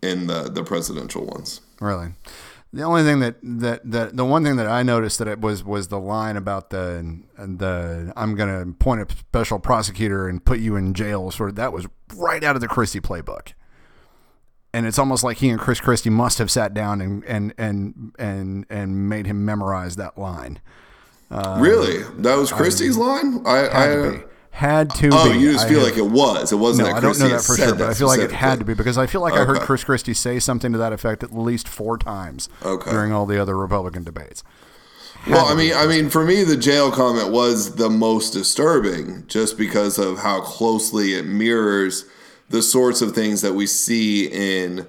in 0.02 0.26
the, 0.26 0.44
the 0.44 0.62
presidential 0.62 1.24
ones. 1.26 1.60
Really, 1.80 2.08
the 2.72 2.82
only 2.82 3.02
thing 3.02 3.20
that 3.20 3.36
that 3.42 3.88
that 3.90 4.16
the 4.16 4.24
one 4.24 4.44
thing 4.44 4.56
that 4.56 4.66
I 4.66 4.82
noticed 4.82 5.18
that 5.20 5.28
it 5.28 5.40
was 5.40 5.64
was 5.64 5.88
the 5.88 5.98
line 6.00 6.36
about 6.36 6.70
the 6.70 7.20
the 7.36 8.12
I'm 8.16 8.34
gonna 8.34 8.66
point 8.78 9.00
a 9.10 9.14
special 9.16 9.58
prosecutor 9.58 10.28
and 10.28 10.44
put 10.44 10.58
you 10.58 10.76
in 10.76 10.92
jail. 10.94 11.30
Sort 11.30 11.50
of 11.50 11.56
that 11.56 11.72
was 11.72 11.86
right 12.14 12.42
out 12.44 12.56
of 12.56 12.60
the 12.60 12.68
Christie 12.68 13.00
playbook. 13.00 13.52
And 14.74 14.86
it's 14.86 14.98
almost 14.98 15.24
like 15.24 15.38
he 15.38 15.48
and 15.48 15.58
Chris 15.58 15.80
Christie 15.80 16.10
must 16.10 16.38
have 16.38 16.50
sat 16.50 16.74
down 16.74 17.00
and 17.00 17.24
and 17.24 17.54
and 17.56 18.12
and 18.18 18.66
and 18.68 19.08
made 19.08 19.26
him 19.26 19.44
memorize 19.44 19.96
that 19.96 20.18
line. 20.18 20.60
really, 21.30 22.02
that 22.18 22.36
was 22.36 22.52
Christie's 22.52 22.96
line. 22.96 23.42
I, 23.46 23.66
Um, 23.66 23.70
Had 23.70 23.76
I 23.76 23.86
to 24.04 24.10
be. 24.18 24.24
Had 24.50 24.90
to 24.90 25.10
oh, 25.12 25.32
be. 25.32 25.38
you 25.38 25.52
just 25.52 25.66
I 25.66 25.68
feel 25.68 25.78
have- 25.80 25.88
like 25.88 25.96
it 25.98 26.10
was. 26.10 26.52
It 26.52 26.56
wasn't. 26.56 26.88
No, 26.88 26.94
I 26.96 27.00
don't 27.00 27.18
know 27.18 27.28
that 27.28 27.42
for 27.42 27.56
sure, 27.56 27.74
but 27.76 27.88
I 27.88 27.94
feel 27.94 28.08
like 28.08 28.18
it 28.20 28.32
had 28.32 28.58
to 28.58 28.64
be 28.64 28.74
because 28.74 28.98
I 28.98 29.06
feel 29.06 29.20
like 29.20 29.34
I 29.34 29.44
heard 29.44 29.60
Chris 29.60 29.84
Christie 29.84 30.14
say 30.14 30.38
something 30.40 30.72
to 30.72 30.78
that 30.78 30.92
effect 30.92 31.22
at 31.22 31.32
least 31.32 31.68
four 31.68 31.96
times 31.96 32.48
Okay. 32.64 32.90
during 32.90 33.12
all 33.12 33.24
the 33.24 33.40
other 33.40 33.56
Republican 33.56 34.02
debates. 34.04 34.42
Well, 35.28 35.46
I 35.46 35.54
mean, 35.54 35.72
I 35.74 35.86
mean, 35.86 36.10
for 36.10 36.24
me, 36.24 36.42
the 36.44 36.56
jail 36.56 36.90
comment 36.90 37.30
was 37.30 37.74
the 37.76 37.88
most 37.90 38.30
disturbing, 38.32 39.24
just 39.28 39.56
because 39.58 39.98
of 39.98 40.18
how 40.18 40.40
closely 40.40 41.14
it 41.14 41.26
mirrors 41.26 42.04
the 42.48 42.62
sorts 42.62 43.02
of 43.02 43.14
things 43.14 43.42
that 43.42 43.54
we 43.54 43.66
see 43.66 44.26
in 44.26 44.86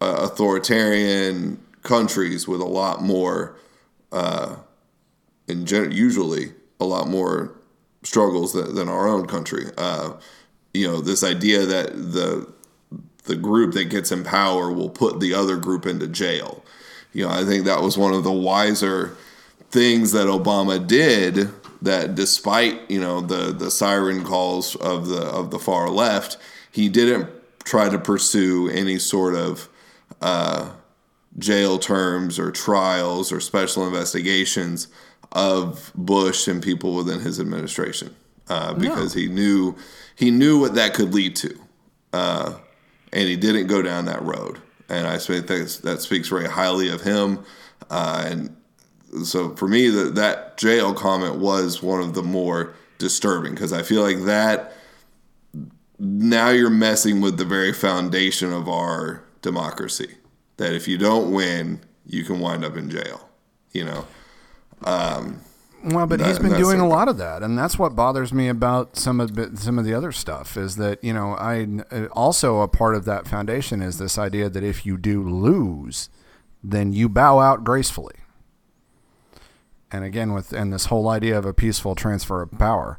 uh, 0.00 0.18
authoritarian 0.22 1.62
countries 1.82 2.48
with 2.48 2.60
a 2.60 2.66
lot 2.66 3.02
more, 3.02 3.56
uh, 4.12 4.56
in 5.48 5.64
gen- 5.64 5.92
usually 5.92 6.52
a 6.80 6.84
lot 6.84 7.08
more 7.08 7.52
struggles 8.02 8.52
than, 8.52 8.74
than 8.74 8.88
our 8.88 9.08
own 9.08 9.26
country. 9.26 9.66
Uh, 9.76 10.12
you 10.74 10.86
know, 10.86 11.00
this 11.00 11.24
idea 11.24 11.64
that 11.64 11.92
the 11.94 12.52
the 13.24 13.36
group 13.36 13.74
that 13.74 13.86
gets 13.86 14.12
in 14.12 14.22
power 14.22 14.70
will 14.70 14.88
put 14.88 15.18
the 15.18 15.34
other 15.34 15.56
group 15.56 15.84
into 15.84 16.06
jail. 16.06 16.64
You 17.12 17.24
know, 17.24 17.30
I 17.30 17.44
think 17.44 17.64
that 17.64 17.82
was 17.82 17.98
one 17.98 18.14
of 18.14 18.22
the 18.22 18.32
wiser 18.32 19.16
things 19.70 20.12
that 20.12 20.26
Obama 20.28 20.84
did 20.86 21.50
that 21.82 22.14
despite, 22.14 22.88
you 22.90 23.00
know, 23.00 23.20
the 23.20 23.52
the 23.52 23.70
siren 23.70 24.24
calls 24.24 24.76
of 24.76 25.08
the 25.08 25.22
of 25.22 25.50
the 25.50 25.58
far 25.58 25.90
left, 25.90 26.36
he 26.76 26.90
didn't 26.90 27.30
try 27.64 27.88
to 27.88 27.98
pursue 27.98 28.68
any 28.68 28.98
sort 28.98 29.34
of 29.34 29.66
uh, 30.20 30.70
jail 31.38 31.78
terms 31.78 32.38
or 32.38 32.52
trials 32.52 33.32
or 33.32 33.40
special 33.40 33.86
investigations 33.86 34.88
of 35.32 35.90
Bush 35.94 36.46
and 36.46 36.62
people 36.62 36.94
within 36.94 37.20
his 37.20 37.40
administration 37.40 38.14
uh, 38.50 38.74
because 38.74 39.14
he 39.14 39.26
knew 39.26 39.74
he 40.16 40.30
knew 40.30 40.60
what 40.60 40.74
that 40.74 40.92
could 40.92 41.14
lead 41.14 41.34
to 41.36 41.58
uh, 42.12 42.58
and 43.10 43.26
he 43.26 43.36
didn't 43.36 43.68
go 43.68 43.80
down 43.80 44.04
that 44.04 44.22
road. 44.22 44.60
And 44.90 45.06
I 45.06 45.16
think 45.16 45.46
that 45.46 45.80
that 45.82 46.02
speaks 46.02 46.28
very 46.28 46.46
highly 46.46 46.90
of 46.90 47.00
him. 47.00 47.42
Uh, 47.88 48.22
and 48.26 48.56
so 49.24 49.56
for 49.56 49.66
me, 49.66 49.88
that 49.88 50.14
that 50.16 50.58
jail 50.58 50.92
comment 50.92 51.36
was 51.36 51.82
one 51.82 52.00
of 52.00 52.12
the 52.12 52.22
more 52.22 52.74
disturbing 52.98 53.54
because 53.54 53.72
I 53.72 53.82
feel 53.82 54.02
like 54.02 54.24
that 54.26 54.75
now 55.98 56.50
you're 56.50 56.70
messing 56.70 57.20
with 57.20 57.38
the 57.38 57.44
very 57.44 57.72
foundation 57.72 58.52
of 58.52 58.68
our 58.68 59.22
democracy. 59.42 60.16
That 60.56 60.74
if 60.74 60.88
you 60.88 60.98
don't 60.98 61.32
win, 61.32 61.80
you 62.06 62.24
can 62.24 62.40
wind 62.40 62.64
up 62.64 62.76
in 62.76 62.90
jail. 62.90 63.28
You 63.72 63.84
know. 63.84 64.06
Um, 64.84 65.40
well, 65.84 66.06
but 66.06 66.18
That- 66.18 66.28
he's 66.28 66.38
been 66.38 66.56
doing 66.56 66.80
a 66.80 66.88
lot 66.88 67.08
of 67.08 67.16
that, 67.18 67.42
and 67.42 67.56
that's 67.56 67.78
what 67.78 67.94
bothers 67.94 68.32
me 68.32 68.48
about 68.48 68.96
some 68.96 69.20
of 69.20 69.34
the, 69.34 69.56
some 69.56 69.78
of 69.78 69.84
the 69.84 69.94
other 69.94 70.10
stuff. 70.12 70.56
Is 70.56 70.76
that 70.76 71.02
you 71.04 71.12
know 71.12 71.34
I 71.34 71.66
also 72.12 72.60
a 72.60 72.68
part 72.68 72.94
of 72.94 73.04
that 73.04 73.28
foundation 73.28 73.82
is 73.82 73.98
this 73.98 74.18
idea 74.18 74.48
that 74.48 74.64
if 74.64 74.84
you 74.84 74.96
do 74.96 75.22
lose, 75.22 76.08
then 76.62 76.92
you 76.92 77.08
bow 77.08 77.38
out 77.38 77.62
gracefully. 77.62 78.16
And 79.92 80.04
again, 80.04 80.32
with 80.32 80.52
and 80.52 80.72
this 80.72 80.86
whole 80.86 81.08
idea 81.08 81.38
of 81.38 81.44
a 81.44 81.54
peaceful 81.54 81.94
transfer 81.94 82.42
of 82.42 82.50
power, 82.58 82.98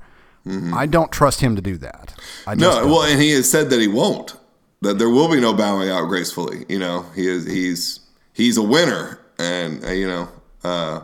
I 0.74 0.86
don't 0.86 1.12
trust 1.12 1.42
him 1.42 1.56
to 1.56 1.62
do 1.62 1.78
that. 1.78 2.14
I 2.46 2.56
just 2.56 2.82
No, 2.82 2.88
well, 2.88 3.04
and 3.04 3.22
he 3.22 3.32
has 3.32 3.50
said 3.50 3.70
that 3.72 3.80
he 3.82 3.88
won't. 3.88 4.36
That 4.82 5.00
there 5.00 5.10
will 5.10 5.30
be 5.30 5.40
no 5.42 5.54
bowing 5.54 5.90
out 5.90 6.08
gracefully. 6.08 6.66
You 6.70 6.80
know, 6.80 7.06
he 7.16 7.28
is 7.28 7.46
he's 7.46 8.00
he's 8.34 8.58
a 8.58 8.62
winner, 8.64 9.20
and 9.40 9.84
uh, 9.84 9.92
you 9.92 10.08
know, 10.08 10.30
uh, 10.64 11.02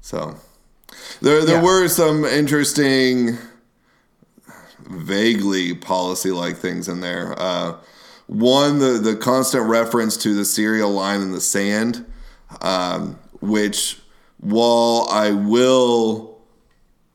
so 0.00 0.34
there 1.22 1.44
there 1.44 1.56
Yeah. 1.58 1.62
were 1.62 1.88
some 1.88 2.24
interesting, 2.24 3.38
vaguely 4.88 5.74
policy 5.74 6.30
like 6.32 6.56
things 6.56 6.88
in 6.88 7.00
there. 7.00 7.34
Uh, 7.38 7.74
one, 8.26 8.78
the 8.78 8.98
the 8.98 9.16
constant 9.16 9.66
reference 9.68 10.16
to 10.18 10.34
the 10.34 10.44
serial 10.44 10.90
line 10.90 11.20
in 11.20 11.32
the 11.32 11.40
sand, 11.40 12.04
um, 12.60 13.18
which 13.40 13.98
while 14.38 15.08
I 15.10 15.30
will 15.30 16.29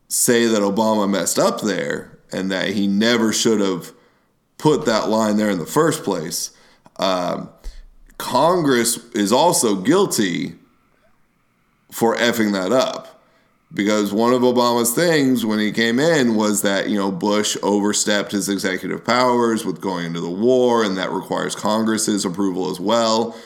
say 0.08 0.46
that 0.46 0.62
Obama 0.62 1.08
messed 1.08 1.38
up 1.38 1.60
there 1.60 2.18
and 2.32 2.50
that 2.50 2.70
he 2.70 2.86
never 2.86 3.32
should 3.32 3.60
have 3.60 3.92
put 4.58 4.86
that 4.86 5.08
line 5.08 5.36
there 5.36 5.50
in 5.50 5.58
the 5.58 5.66
first 5.66 6.04
place. 6.04 6.50
Um, 6.98 7.50
Congress 8.18 8.96
is 9.14 9.32
also 9.32 9.76
guilty 9.76 10.54
for 11.90 12.16
effing 12.16 12.52
that 12.52 12.72
up 12.72 13.20
because 13.72 14.12
one 14.12 14.32
of 14.32 14.42
Obama's 14.42 14.94
things 14.94 15.44
when 15.44 15.58
he 15.58 15.72
came 15.72 15.98
in 15.98 16.34
was 16.34 16.62
that 16.62 16.88
you 16.88 16.96
know 16.96 17.10
Bush 17.10 17.56
overstepped 17.62 18.32
his 18.32 18.48
executive 18.48 19.04
powers 19.04 19.64
with 19.64 19.80
going 19.80 20.06
into 20.06 20.20
the 20.20 20.30
war, 20.30 20.82
and 20.82 20.96
that 20.96 21.10
requires 21.10 21.54
Congress's 21.54 22.24
approval 22.24 22.70
as 22.70 22.80
well 22.80 23.36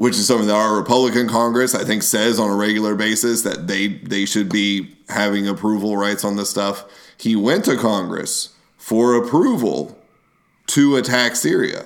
which 0.00 0.16
is 0.16 0.26
something 0.26 0.46
that 0.46 0.54
our 0.54 0.76
Republican 0.76 1.28
Congress, 1.28 1.74
I 1.74 1.84
think, 1.84 2.02
says 2.02 2.38
on 2.38 2.48
a 2.48 2.54
regular 2.54 2.94
basis 2.94 3.42
that 3.42 3.66
they 3.66 3.88
they 3.88 4.24
should 4.24 4.48
be 4.48 4.96
having 5.10 5.46
approval 5.46 5.94
rights 5.94 6.24
on 6.24 6.36
this 6.36 6.48
stuff. 6.48 6.86
He 7.18 7.36
went 7.36 7.66
to 7.66 7.76
Congress 7.76 8.54
for 8.78 9.14
approval 9.14 9.98
to 10.68 10.96
attack 10.96 11.36
Syria 11.36 11.84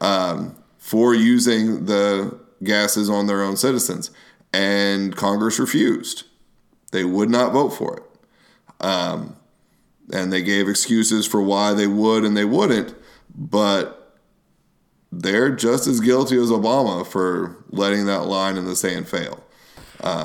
um, 0.00 0.56
for 0.78 1.14
using 1.14 1.84
the 1.84 2.34
gases 2.64 3.10
on 3.10 3.26
their 3.26 3.42
own 3.42 3.58
citizens, 3.58 4.10
and 4.54 5.14
Congress 5.14 5.58
refused. 5.58 6.24
They 6.92 7.04
would 7.04 7.28
not 7.28 7.52
vote 7.52 7.74
for 7.74 7.98
it, 7.98 8.02
um, 8.80 9.36
and 10.10 10.32
they 10.32 10.40
gave 10.40 10.66
excuses 10.66 11.26
for 11.26 11.42
why 11.42 11.74
they 11.74 11.86
would 11.86 12.24
and 12.24 12.34
they 12.34 12.46
wouldn't, 12.46 12.94
but 13.36 13.99
they're 15.12 15.50
just 15.50 15.86
as 15.86 16.00
guilty 16.00 16.36
as 16.36 16.50
Obama 16.50 17.06
for 17.06 17.56
letting 17.70 18.06
that 18.06 18.26
line 18.26 18.56
in 18.56 18.64
the 18.64 18.76
sand 18.76 19.08
fail. 19.08 19.42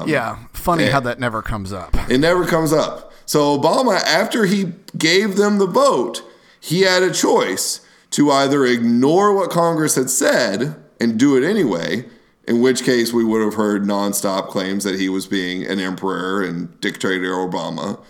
yeah, 0.07 0.45
funny 0.53 0.85
how 0.85 0.99
that 1.01 1.19
never 1.19 1.41
comes 1.41 1.73
up. 1.73 1.95
It 2.09 2.19
never 2.19 2.45
comes 2.45 2.71
up. 2.71 3.11
So 3.25 3.57
Obama, 3.57 3.95
after 3.97 4.45
he 4.45 4.73
gave 4.97 5.35
them 5.35 5.57
the 5.57 5.65
vote, 5.65 6.21
he 6.59 6.81
had 6.81 7.03
a 7.03 7.11
choice 7.11 7.85
to 8.11 8.31
either 8.31 8.65
ignore 8.65 9.33
what 9.35 9.49
Congress 9.49 9.95
had 9.95 10.09
said 10.09 10.75
and 11.01 11.19
do 11.19 11.35
it 11.35 11.43
anyway, 11.43 12.05
in 12.47 12.61
which 12.61 12.83
case 12.83 13.11
we 13.11 13.23
would 13.23 13.41
have 13.41 13.55
heard 13.55 13.83
nonstop 13.83 14.47
claims 14.47 14.83
that 14.83 14.99
he 14.99 15.09
was 15.09 15.27
being 15.27 15.65
an 15.65 15.79
emperor 15.79 16.41
and 16.41 16.79
dictator 16.79 17.31
Obama, 17.31 18.01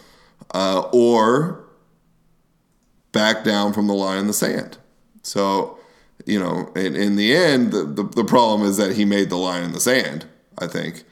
uh, 0.54 0.82
or 0.94 1.66
back 3.12 3.44
down 3.44 3.74
from 3.74 3.88
the 3.88 3.94
line 3.94 4.20
in 4.20 4.28
the 4.28 4.34
sand. 4.34 4.78
So, 5.24 5.75
you 6.26 6.40
know, 6.40 6.72
in, 6.76 6.96
in 6.96 7.16
the 7.16 7.36
end, 7.36 7.72
the, 7.72 7.84
the, 7.84 8.04
the 8.04 8.24
problem 8.24 8.68
is 8.68 8.78
that 8.78 8.96
he 8.96 9.06
made 9.06 9.30
the 9.30 9.38
line 9.38 9.64
in 9.64 9.72
the 9.72 9.80
sand, 9.80 10.26
I 10.58 10.68
think. 10.68 11.04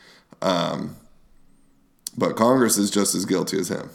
Um, 0.41 0.95
but 2.17 2.35
Congress 2.35 2.77
is 2.77 2.91
just 2.91 3.15
as 3.15 3.25
guilty 3.25 3.59
as 3.59 3.69
him. 3.69 3.89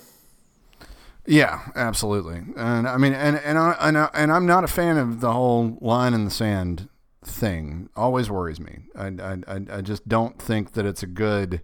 Yeah, 1.26 1.60
absolutely. 1.76 2.42
And 2.56 2.88
I 2.88 2.96
mean, 2.96 3.12
and 3.12 3.36
and 3.36 3.58
I, 3.58 3.76
and, 3.80 3.98
I, 3.98 4.08
and 4.14 4.32
I'm 4.32 4.46
not 4.46 4.64
a 4.64 4.68
fan 4.68 4.96
of 4.96 5.20
the 5.20 5.32
whole 5.32 5.76
line 5.82 6.14
in 6.14 6.24
the 6.24 6.30
sand 6.30 6.88
thing. 7.22 7.90
Always 7.94 8.30
worries 8.30 8.58
me. 8.58 8.78
I 8.96 9.08
I 9.08 9.60
I, 9.70 9.80
just 9.82 10.08
don't 10.08 10.40
think 10.40 10.72
that 10.72 10.86
it's 10.86 11.02
a 11.02 11.06
good. 11.06 11.60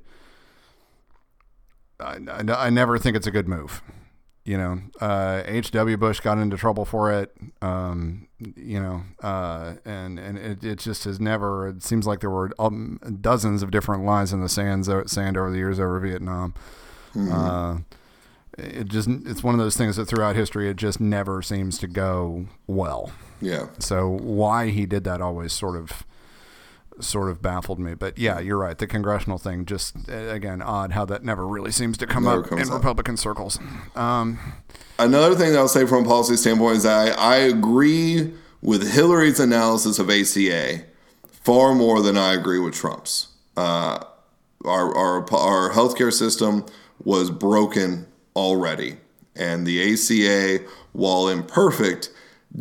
I, 1.98 2.18
I, 2.28 2.66
I 2.66 2.70
never 2.70 2.98
think 2.98 3.16
it's 3.16 3.26
a 3.26 3.30
good 3.30 3.48
move. 3.48 3.82
You 4.44 4.58
know, 4.58 4.80
uh, 5.00 5.42
H.W. 5.46 5.96
Bush 5.96 6.20
got 6.20 6.36
into 6.36 6.58
trouble 6.58 6.84
for 6.84 7.10
it. 7.10 7.34
Um, 7.62 8.28
you 8.56 8.80
know, 8.80 9.02
uh, 9.22 9.74
and 9.84 10.18
and 10.18 10.38
it, 10.38 10.64
it 10.64 10.78
just 10.78 11.04
has 11.04 11.20
never. 11.20 11.68
It 11.68 11.82
seems 11.82 12.06
like 12.06 12.20
there 12.20 12.30
were 12.30 12.50
um, 12.58 12.98
dozens 13.20 13.62
of 13.62 13.70
different 13.70 14.04
lines 14.04 14.32
in 14.32 14.40
the 14.40 14.48
sands 14.48 14.88
sand 15.06 15.36
over 15.36 15.50
the 15.50 15.58
years 15.58 15.78
over 15.80 15.98
Vietnam. 16.00 16.54
Uh, 17.16 17.78
it 18.58 18.88
just 18.88 19.08
it's 19.08 19.42
one 19.42 19.54
of 19.54 19.60
those 19.60 19.76
things 19.76 19.96
that 19.96 20.06
throughout 20.06 20.36
history 20.36 20.68
it 20.68 20.76
just 20.76 21.00
never 21.00 21.42
seems 21.42 21.78
to 21.78 21.86
go 21.86 22.46
well. 22.66 23.12
Yeah. 23.40 23.68
So 23.78 24.08
why 24.08 24.70
he 24.70 24.86
did 24.86 25.04
that 25.04 25.20
always 25.20 25.52
sort 25.52 25.76
of 25.76 26.04
sort 27.00 27.28
of 27.28 27.42
baffled 27.42 27.78
me. 27.78 27.94
But 27.94 28.18
yeah, 28.18 28.38
you're 28.40 28.58
right. 28.58 28.76
The 28.76 28.86
congressional 28.86 29.38
thing 29.38 29.64
just 29.66 29.96
again 30.08 30.62
odd 30.62 30.92
how 30.92 31.04
that 31.06 31.24
never 31.24 31.46
really 31.46 31.72
seems 31.72 31.98
to 31.98 32.06
come 32.06 32.24
Never 32.24 32.44
up 32.44 32.52
in 32.52 32.68
up. 32.68 32.74
Republican 32.74 33.16
circles. 33.16 33.58
Um, 33.96 34.38
Another 34.98 35.34
thing 35.34 35.52
that 35.52 35.58
I'll 35.58 35.68
say 35.68 35.86
from 35.86 36.04
a 36.04 36.08
policy 36.08 36.36
standpoint 36.36 36.76
is 36.76 36.82
that 36.84 37.18
I, 37.18 37.34
I 37.34 37.36
agree 37.36 38.32
with 38.62 38.92
Hillary's 38.92 39.40
analysis 39.40 39.98
of 39.98 40.08
ACA 40.08 40.84
far 41.30 41.74
more 41.74 42.00
than 42.00 42.16
I 42.16 42.32
agree 42.34 42.60
with 42.60 42.74
Trump's. 42.74 43.28
Uh, 43.56 43.98
our, 44.64 44.96
our, 44.96 45.34
our 45.34 45.70
healthcare 45.72 46.12
system 46.12 46.64
was 47.04 47.30
broken 47.30 48.06
already, 48.34 48.96
and 49.36 49.66
the 49.66 49.92
ACA, 49.92 50.64
while 50.92 51.28
imperfect, 51.28 52.10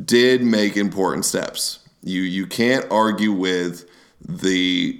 did 0.04 0.42
make 0.42 0.76
important 0.76 1.24
steps. 1.24 1.80
You, 2.04 2.22
you 2.22 2.46
can't 2.46 2.86
argue 2.92 3.32
with 3.32 3.90
the 4.28 5.00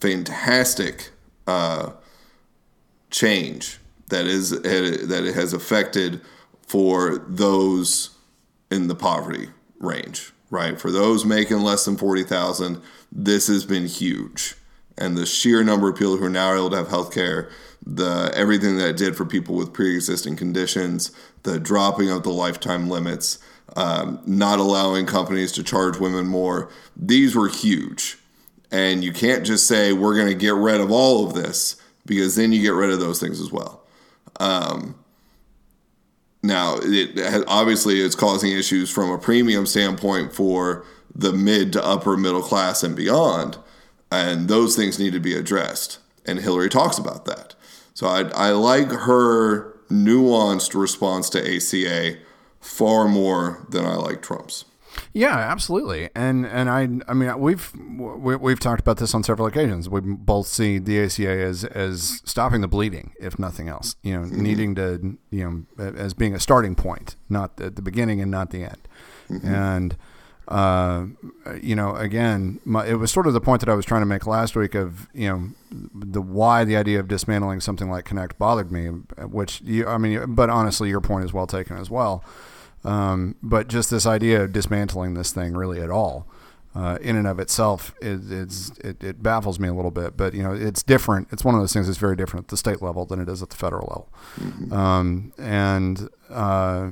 fantastic 0.00 1.10
uh, 1.46 1.92
change 3.10 3.78
that 4.08 4.26
is 4.26 4.50
that 4.50 5.24
it 5.26 5.34
has 5.34 5.52
affected 5.52 6.20
for 6.66 7.18
those 7.28 8.10
in 8.70 8.88
the 8.88 8.94
poverty 8.94 9.48
range, 9.80 10.32
right? 10.50 10.80
For 10.80 10.90
those 10.90 11.24
making 11.24 11.60
less 11.60 11.84
than 11.84 11.96
forty 11.96 12.22
thousand, 12.22 12.80
this 13.10 13.48
has 13.48 13.64
been 13.64 13.86
huge, 13.86 14.54
and 14.96 15.16
the 15.16 15.26
sheer 15.26 15.64
number 15.64 15.88
of 15.88 15.96
people 15.96 16.16
who 16.16 16.24
are 16.24 16.30
now 16.30 16.54
able 16.54 16.70
to 16.70 16.76
have 16.76 16.88
health 16.88 17.12
care, 17.12 17.50
the 17.84 18.30
everything 18.34 18.76
that 18.78 18.90
it 18.90 18.96
did 18.96 19.16
for 19.16 19.24
people 19.24 19.54
with 19.54 19.72
pre-existing 19.72 20.36
conditions, 20.36 21.10
the 21.42 21.58
dropping 21.58 22.10
of 22.10 22.22
the 22.22 22.30
lifetime 22.30 22.88
limits, 22.88 23.38
um, 23.76 24.20
not 24.26 24.58
allowing 24.58 25.06
companies 25.06 25.52
to 25.52 25.62
charge 25.62 25.98
women 25.98 26.26
more, 26.26 26.70
these 26.96 27.34
were 27.34 27.48
huge. 27.48 28.18
And 28.70 29.04
you 29.04 29.12
can't 29.12 29.44
just 29.44 29.66
say 29.66 29.92
we're 29.92 30.14
going 30.14 30.28
to 30.28 30.34
get 30.34 30.54
rid 30.54 30.80
of 30.80 30.90
all 30.90 31.26
of 31.26 31.34
this 31.34 31.76
because 32.06 32.36
then 32.36 32.52
you 32.52 32.62
get 32.62 32.74
rid 32.74 32.90
of 32.90 33.00
those 33.00 33.20
things 33.20 33.40
as 33.40 33.52
well. 33.52 33.82
Um, 34.40 34.96
now, 36.42 36.78
it 36.80 37.44
obviously 37.46 38.00
it's 38.00 38.16
causing 38.16 38.50
issues 38.50 38.90
from 38.90 39.10
a 39.10 39.18
premium 39.18 39.64
standpoint 39.64 40.34
for 40.34 40.84
the 41.14 41.32
mid 41.32 41.72
to 41.74 41.84
upper 41.84 42.16
middle 42.16 42.42
class 42.42 42.82
and 42.82 42.96
beyond, 42.96 43.58
and 44.10 44.48
those 44.48 44.74
things 44.74 44.98
need 44.98 45.12
to 45.12 45.20
be 45.20 45.34
addressed. 45.34 45.98
And 46.26 46.40
Hillary 46.40 46.68
talks 46.68 46.98
about 46.98 47.26
that. 47.26 47.54
So 47.94 48.06
I, 48.06 48.22
I 48.30 48.50
like 48.50 48.90
her 48.90 49.72
nuanced 49.88 50.74
response 50.74 51.28
to 51.30 51.56
ACA 51.56 52.18
far 52.62 53.08
more 53.08 53.66
than 53.68 53.84
I 53.84 53.96
like 53.96 54.22
Trump's. 54.22 54.64
Yeah, 55.12 55.36
absolutely. 55.36 56.10
And 56.14 56.46
and 56.46 56.68
I 56.68 56.82
I 57.10 57.14
mean 57.14 57.38
we've 57.40 57.72
we, 57.74 58.36
we've 58.36 58.60
talked 58.60 58.80
about 58.80 58.98
this 58.98 59.14
on 59.14 59.22
several 59.22 59.46
occasions. 59.46 59.88
We 59.88 60.00
both 60.00 60.46
see 60.46 60.78
the 60.78 61.02
ACA 61.02 61.28
as 61.28 61.64
as 61.64 62.20
stopping 62.24 62.60
the 62.60 62.68
bleeding, 62.68 63.12
if 63.18 63.38
nothing 63.38 63.68
else. 63.68 63.96
You 64.02 64.14
know, 64.14 64.26
mm-hmm. 64.26 64.42
needing 64.42 64.74
to 64.76 65.18
you 65.30 65.66
know 65.78 65.92
as 65.94 66.14
being 66.14 66.34
a 66.34 66.40
starting 66.40 66.74
point, 66.74 67.16
not 67.28 67.60
at 67.60 67.76
the 67.76 67.82
beginning 67.82 68.20
and 68.20 68.30
not 68.30 68.50
the 68.50 68.64
end. 68.64 68.88
Mm-hmm. 69.30 69.54
And 69.54 69.96
uh, 70.48 71.06
you 71.60 71.76
know, 71.76 71.94
again, 71.94 72.60
my, 72.64 72.86
it 72.86 72.94
was 72.94 73.10
sort 73.10 73.26
of 73.26 73.32
the 73.32 73.40
point 73.40 73.60
that 73.60 73.68
I 73.68 73.74
was 73.74 73.84
trying 73.84 74.02
to 74.02 74.06
make 74.06 74.26
last 74.26 74.56
week 74.56 74.74
of 74.74 75.08
you 75.14 75.28
know 75.28 75.48
the 75.94 76.20
why 76.20 76.64
the 76.64 76.76
idea 76.76 77.00
of 77.00 77.08
dismantling 77.08 77.60
something 77.60 77.88
like 77.88 78.06
kynect 78.06 78.38
bothered 78.38 78.72
me, 78.72 78.86
which 78.86 79.60
you 79.62 79.86
I 79.86 79.98
mean, 79.98 80.34
but 80.34 80.50
honestly, 80.50 80.88
your 80.88 81.00
point 81.00 81.24
is 81.24 81.32
well 81.32 81.46
taken 81.46 81.76
as 81.76 81.90
well. 81.90 82.24
Um, 82.84 83.36
but 83.42 83.68
just 83.68 83.90
this 83.90 84.06
idea 84.06 84.42
of 84.42 84.52
dismantling 84.52 85.14
this 85.14 85.32
thing 85.32 85.54
really 85.54 85.80
at 85.80 85.90
all, 85.90 86.26
uh, 86.74 86.98
in 87.00 87.14
and 87.14 87.28
of 87.28 87.38
itself, 87.38 87.94
is, 88.00 88.30
is 88.30 88.70
it, 88.82 89.04
it 89.04 89.22
baffles 89.22 89.60
me 89.60 89.68
a 89.68 89.74
little 89.74 89.92
bit. 89.92 90.16
But 90.16 90.34
you 90.34 90.42
know, 90.42 90.52
it's 90.52 90.82
different. 90.82 91.28
It's 91.30 91.44
one 91.44 91.54
of 91.54 91.60
those 91.60 91.72
things 91.72 91.86
that's 91.86 91.98
very 91.98 92.16
different 92.16 92.46
at 92.46 92.48
the 92.48 92.56
state 92.56 92.82
level 92.82 93.06
than 93.06 93.20
it 93.20 93.28
is 93.28 93.42
at 93.42 93.50
the 93.50 93.56
federal 93.56 93.86
level. 93.86 94.76
Um, 94.76 95.32
and 95.38 96.08
uh, 96.28 96.90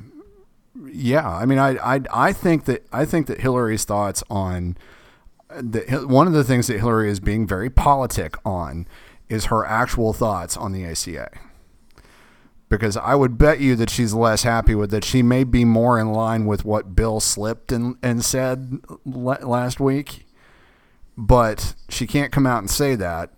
yeah, 0.87 1.29
I 1.29 1.47
mean, 1.47 1.59
I, 1.59 1.97
I 1.97 2.01
I 2.13 2.33
think 2.33 2.65
that 2.67 2.87
I 2.93 3.05
think 3.05 3.27
that 3.27 3.41
Hillary's 3.41 3.85
thoughts 3.85 4.23
on 4.31 4.77
uh, 5.51 5.63
the, 5.63 6.05
one 6.07 6.27
of 6.27 6.33
the 6.33 6.45
things 6.45 6.67
that 6.69 6.79
Hillary 6.79 7.11
is 7.11 7.21
being 7.21 7.47
very 7.47 7.71
politic 7.71 8.35
on 8.45 8.87
is 9.29 9.47
her 9.47 9.65
actual 9.65 10.13
thoughts 10.13 10.57
on 10.57 10.73
the 10.73 10.85
ACA 10.85 11.31
because 12.71 12.97
I 12.97 13.17
would 13.17 13.37
bet 13.37 13.61
you 13.61 13.77
that 13.77 13.91
she's 13.91 14.15
less 14.15 14.45
happy 14.45 14.75
with 14.75 14.91
that. 14.93 15.05
She 15.05 15.23
may 15.23 15.45
be 15.45 15.67
more 15.67 15.99
in 15.99 16.13
line 16.13 16.47
with 16.47 16.65
what 16.65 16.95
Bill 16.95 17.21
slipped 17.21 17.73
and, 17.73 17.97
and 18.03 18.25
said 18.25 18.79
last 19.05 19.81
week, 19.81 20.25
but 21.19 21.75
she 21.91 22.07
can't 22.07 22.33
come 22.33 22.47
out 22.47 22.61
and 22.61 22.71
say 22.71 22.95
that 22.95 23.33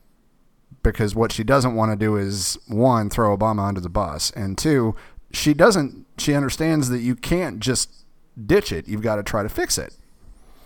because 0.83 1.15
what 1.15 1.33
she 1.33 1.43
doesn't 1.43 1.75
want 1.75 1.93
to 1.93 1.97
do 1.97 2.17
is 2.17 2.59
one, 2.69 3.09
throw 3.09 3.37
Obama 3.37 3.67
under 3.67 3.81
the 3.81 3.89
bus, 3.89 4.31
and 4.33 4.59
two, 4.59 4.95
she 5.33 5.55
doesn't, 5.55 6.07
she 6.19 6.35
understands 6.35 6.89
that 6.91 7.01
you 7.01 7.15
can't 7.17 7.61
just 7.61 8.05
ditch 8.47 8.73
it. 8.73 8.89
You've 8.89 9.03
got 9.03 9.17
to 9.17 9.23
try 9.23 9.43
to 9.43 9.49
fix 9.49 9.79
it. 9.79 9.97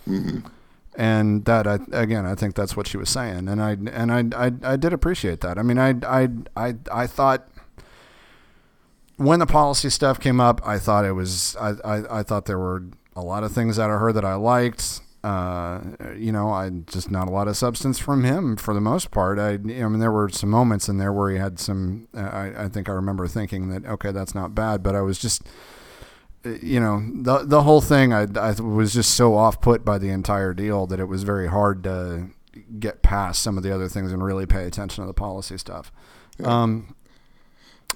Mm-hmm. 0.08 0.46
And 0.96 1.44
that, 1.44 1.66
I, 1.66 1.78
again, 1.92 2.24
I 2.24 2.34
think 2.34 2.54
that's 2.54 2.76
what 2.76 2.86
she 2.86 2.96
was 2.96 3.10
saying, 3.10 3.48
and 3.48 3.62
I 3.62 3.72
and 3.72 4.10
I, 4.10 4.46
I, 4.46 4.52
I 4.62 4.76
did 4.76 4.94
appreciate 4.94 5.42
that. 5.42 5.58
I 5.58 5.62
mean, 5.62 5.78
I, 5.78 5.94
I, 6.06 6.28
I, 6.56 6.74
I 6.90 7.06
thought 7.06 7.46
when 9.18 9.38
the 9.38 9.46
policy 9.46 9.90
stuff 9.90 10.18
came 10.18 10.40
up, 10.40 10.66
I 10.66 10.78
thought 10.78 11.04
it 11.04 11.12
was 11.12 11.54
I, 11.60 11.74
I, 11.84 12.20
I 12.20 12.22
thought 12.22 12.46
there 12.46 12.58
were 12.58 12.84
a 13.14 13.20
lot 13.20 13.44
of 13.44 13.52
things 13.52 13.78
out 13.78 13.90
of 13.90 14.00
her 14.00 14.10
that 14.10 14.24
I 14.24 14.36
liked. 14.36 15.00
Uh, 15.26 15.80
you 16.16 16.30
know, 16.30 16.50
I 16.50 16.70
just 16.70 17.10
not 17.10 17.26
a 17.26 17.32
lot 17.32 17.48
of 17.48 17.56
substance 17.56 17.98
from 17.98 18.22
him 18.22 18.56
for 18.56 18.72
the 18.72 18.80
most 18.80 19.10
part. 19.10 19.40
I, 19.40 19.54
I 19.54 19.56
mean, 19.56 19.98
there 19.98 20.12
were 20.12 20.28
some 20.28 20.50
moments 20.50 20.88
in 20.88 20.98
there 20.98 21.12
where 21.12 21.32
he 21.32 21.36
had 21.36 21.58
some. 21.58 22.06
Uh, 22.16 22.20
I, 22.20 22.64
I 22.66 22.68
think 22.68 22.88
I 22.88 22.92
remember 22.92 23.26
thinking 23.26 23.68
that 23.70 23.84
okay, 23.86 24.12
that's 24.12 24.36
not 24.36 24.54
bad, 24.54 24.84
but 24.84 24.94
I 24.94 25.00
was 25.00 25.18
just, 25.18 25.42
uh, 26.44 26.50
you 26.62 26.78
know, 26.78 27.02
the 27.12 27.38
the 27.44 27.64
whole 27.64 27.80
thing. 27.80 28.12
I, 28.12 28.28
I 28.36 28.52
was 28.52 28.94
just 28.94 29.14
so 29.14 29.34
off 29.34 29.60
put 29.60 29.84
by 29.84 29.98
the 29.98 30.10
entire 30.10 30.54
deal 30.54 30.86
that 30.86 31.00
it 31.00 31.06
was 31.06 31.24
very 31.24 31.48
hard 31.48 31.82
to 31.82 32.28
get 32.78 33.02
past 33.02 33.42
some 33.42 33.56
of 33.56 33.64
the 33.64 33.74
other 33.74 33.88
things 33.88 34.12
and 34.12 34.22
really 34.22 34.46
pay 34.46 34.64
attention 34.64 35.02
to 35.02 35.08
the 35.08 35.12
policy 35.12 35.58
stuff. 35.58 35.90
Um, 36.44 36.94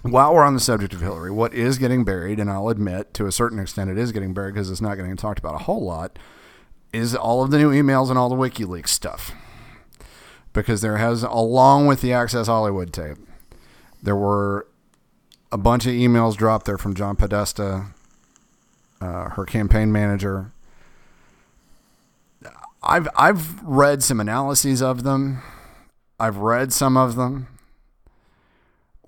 while 0.02 0.34
we're 0.34 0.42
on 0.42 0.54
the 0.54 0.60
subject 0.60 0.94
of 0.94 1.00
Hillary, 1.00 1.30
what 1.30 1.54
is 1.54 1.78
getting 1.78 2.04
buried, 2.04 2.40
and 2.40 2.50
I'll 2.50 2.70
admit 2.70 3.14
to 3.14 3.26
a 3.26 3.32
certain 3.32 3.60
extent 3.60 3.88
it 3.88 3.98
is 3.98 4.10
getting 4.10 4.34
buried 4.34 4.54
because 4.54 4.68
it's 4.68 4.80
not 4.80 4.96
getting 4.96 5.16
talked 5.16 5.38
about 5.38 5.54
a 5.54 5.58
whole 5.58 5.84
lot, 5.84 6.18
is 6.92 7.14
all 7.14 7.42
of 7.42 7.50
the 7.50 7.58
new 7.58 7.70
emails 7.70 8.10
and 8.10 8.18
all 8.18 8.28
the 8.28 8.36
WikiLeaks 8.36 8.88
stuff. 8.88 9.32
Because 10.52 10.80
there 10.80 10.96
has, 10.96 11.22
along 11.22 11.86
with 11.86 12.00
the 12.00 12.12
Access 12.12 12.48
Hollywood 12.48 12.92
tape, 12.92 13.18
there 14.02 14.16
were 14.16 14.66
a 15.52 15.58
bunch 15.58 15.86
of 15.86 15.92
emails 15.92 16.36
dropped 16.36 16.66
there 16.66 16.78
from 16.78 16.94
John 16.94 17.14
Podesta, 17.14 17.86
uh, 19.00 19.30
her 19.30 19.44
campaign 19.44 19.92
manager. 19.92 20.52
I've 22.82 23.08
I've 23.16 23.62
read 23.62 24.02
some 24.02 24.18
analyses 24.18 24.82
of 24.82 25.04
them. 25.04 25.42
I've 26.18 26.38
read 26.38 26.72
some 26.72 26.96
of 26.96 27.14
them 27.14 27.46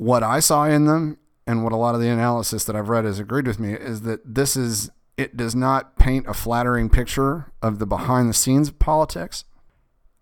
what 0.03 0.23
I 0.23 0.41
saw 0.41 0.65
in 0.65 0.87
them 0.87 1.19
and 1.47 1.63
what 1.63 1.73
a 1.73 1.77
lot 1.77 1.95
of 1.95 2.01
the 2.01 2.09
analysis 2.09 2.65
that 2.65 2.75
I've 2.75 2.89
read 2.89 3.05
has 3.05 3.19
agreed 3.19 3.47
with 3.47 3.61
me 3.61 3.73
is 3.75 4.03
that 4.03 4.35
this 4.35 4.57
is 4.57 4.91
it 5.17 5.37
does 5.37 5.55
not 5.55 5.97
paint 5.99 6.27
a 6.27 6.35
flattering 6.35 6.89
picture 6.89 7.53
of 7.61 7.79
the 7.79 7.87
behind 7.87 8.29
the 8.29 8.35
scenes 8.35 8.69
of 8.69 8.79
politics. 8.79 9.45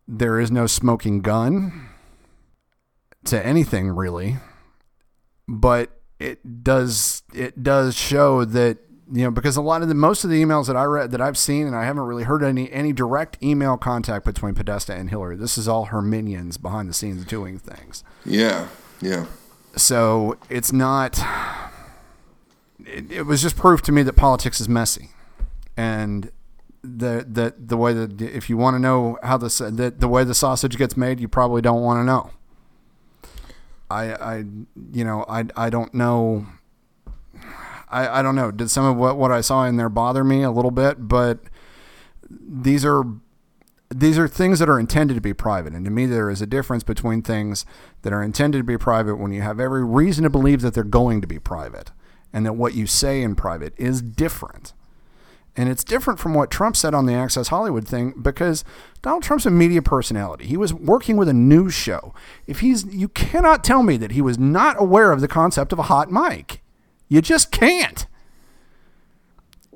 There 0.09 0.41
is 0.41 0.51
no 0.51 0.67
smoking 0.67 1.21
gun 1.21 1.89
to 3.25 3.45
anything 3.45 3.89
really. 3.91 4.37
But 5.49 5.91
it 6.19 6.63
does 6.63 7.23
it 7.35 7.63
does 7.63 7.97
show 7.97 8.45
that 8.45 8.79
you 9.13 9.25
know 9.25 9.31
because 9.31 9.57
a 9.57 9.63
lot 9.63 9.83
of 9.83 9.89
the 9.89 9.95
most 9.95 10.23
of 10.23 10.31
the 10.31 10.41
emails 10.43 10.67
that 10.69 10.77
I 10.77 10.85
read 10.85 11.11
that 11.13 11.21
I've 11.21 11.39
seen 11.39 11.67
and 11.67 11.75
I 11.75 11.85
haven't 11.85 12.05
really 12.05 12.25
heard 12.25 12.43
any 12.45 12.71
any 12.71 12.93
direct 12.93 13.37
email 13.43 13.77
contact 13.77 14.25
between 14.25 14.55
Podesta 14.55 14.95
and 14.95 15.11
Hillary. 15.11 15.37
This 15.37 15.59
is 15.59 15.67
all 15.67 15.87
her 15.87 16.03
minions 16.03 16.57
behind 16.57 16.89
the 16.89 16.93
scenes 16.95 17.25
doing 17.25 17.59
things 17.59 18.05
Yeah, 18.25 18.69
yeah. 19.01 19.27
so 19.77 20.37
it's 20.49 20.73
not 20.73 21.19
it, 22.87 23.11
it 23.11 23.23
was 23.23 23.43
just 23.43 23.57
proof 23.57 23.83
to 23.83 23.93
me 23.93 24.03
that 24.03 24.15
politics 24.15 24.61
is 24.61 24.69
messy, 24.69 25.11
and 25.77 26.31
the 26.83 27.27
the 27.29 27.55
the 27.59 27.77
way 27.77 27.93
that 27.93 28.21
if 28.21 28.49
you 28.49 28.57
want 28.57 28.75
to 28.75 28.79
know 28.79 29.19
how 29.23 29.37
the 29.37 29.49
the, 29.73 29.91
the 29.91 30.09
way 30.09 30.25
the 30.25 30.35
sausage 30.35 30.77
gets 30.77 30.97
made, 30.97 31.21
you 31.21 31.29
probably 31.29 31.63
don't 31.63 31.83
want 31.83 31.99
to 31.99 32.05
know. 32.05 32.31
I 33.91 34.15
I 34.15 34.45
you 34.93 35.05
know 35.05 35.25
I 35.29 35.45
I 35.57 35.71
don't 35.71 35.93
know. 35.95 36.47
I, 37.93 38.21
I 38.21 38.23
don't 38.23 38.37
know. 38.37 38.53
Did 38.53 38.71
some 38.71 38.85
of 38.85 38.97
what, 38.97 39.17
what 39.17 39.33
I 39.33 39.41
saw 39.41 39.65
in 39.65 39.77
there 39.77 39.89
bother 39.89 40.23
me 40.23 40.45
a 40.45 40.51
little 40.53 40.71
bit? 40.71 41.09
But 41.09 41.41
these 42.31 42.85
are 42.85 43.05
these 43.93 44.17
are 44.19 44.29
things 44.29 44.61
that 44.61 44.69
are 44.69 44.79
intended 44.79 45.15
to 45.15 45.21
be 45.21 45.35
private, 45.35 45.73
and 45.73 45.85
to 45.85 45.91
me, 45.91 46.07
there 46.07 46.31
is 46.31 46.41
a 46.41 46.47
difference 46.47 46.85
between 46.85 47.23
things 47.23 47.67
that 48.03 48.13
are 48.13 48.23
intended 48.23 48.59
to 48.59 48.65
be 48.65 48.79
private 48.79 49.17
when 49.17 49.33
you 49.33 49.43
have 49.43 49.59
every 49.59 49.85
reason 49.85 50.23
to 50.23 50.31
believe 50.31 50.61
that 50.61 50.75
they're 50.75 50.85
going 50.85 51.21
to 51.21 51.27
be 51.27 51.41
private, 51.41 51.91
and 52.33 52.47
that 52.47 52.55
what 52.55 52.75
you 52.75 52.87
say 52.87 53.23
in 53.23 53.35
private 53.35 53.75
is 53.77 54.03
different. 54.03 54.73
And 55.57 55.69
it's 55.69 55.85
different 55.85 56.21
from 56.21 56.35
what 56.35 56.51
Trump 56.51 56.77
said 56.77 56.95
on 56.95 57.07
the 57.07 57.15
Access 57.15 57.49
Hollywood 57.49 57.87
thing 57.87 58.15
because 58.23 58.65
Donald 59.03 59.25
Trump's 59.25 59.47
a 59.47 59.51
media 59.51 59.83
personality. 59.83 60.47
He 60.47 60.57
was 60.57 60.73
working 60.73 61.17
with 61.17 61.29
a 61.29 61.35
news 61.35 61.75
show. 61.75 62.15
If 62.47 62.61
he's 62.61 62.85
you 62.85 63.09
cannot 63.09 63.65
tell 63.65 63.83
me 63.83 63.97
that 63.97 64.13
he 64.13 64.23
was 64.23 64.39
not 64.39 64.81
aware 64.81 65.11
of 65.13 65.21
the 65.21 65.29
concept 65.29 65.73
of 65.73 65.79
a 65.79 65.85
hot 65.85 66.11
mic. 66.11 66.63
You 67.09 67.21
just 67.21 67.51
can't. 67.51 68.07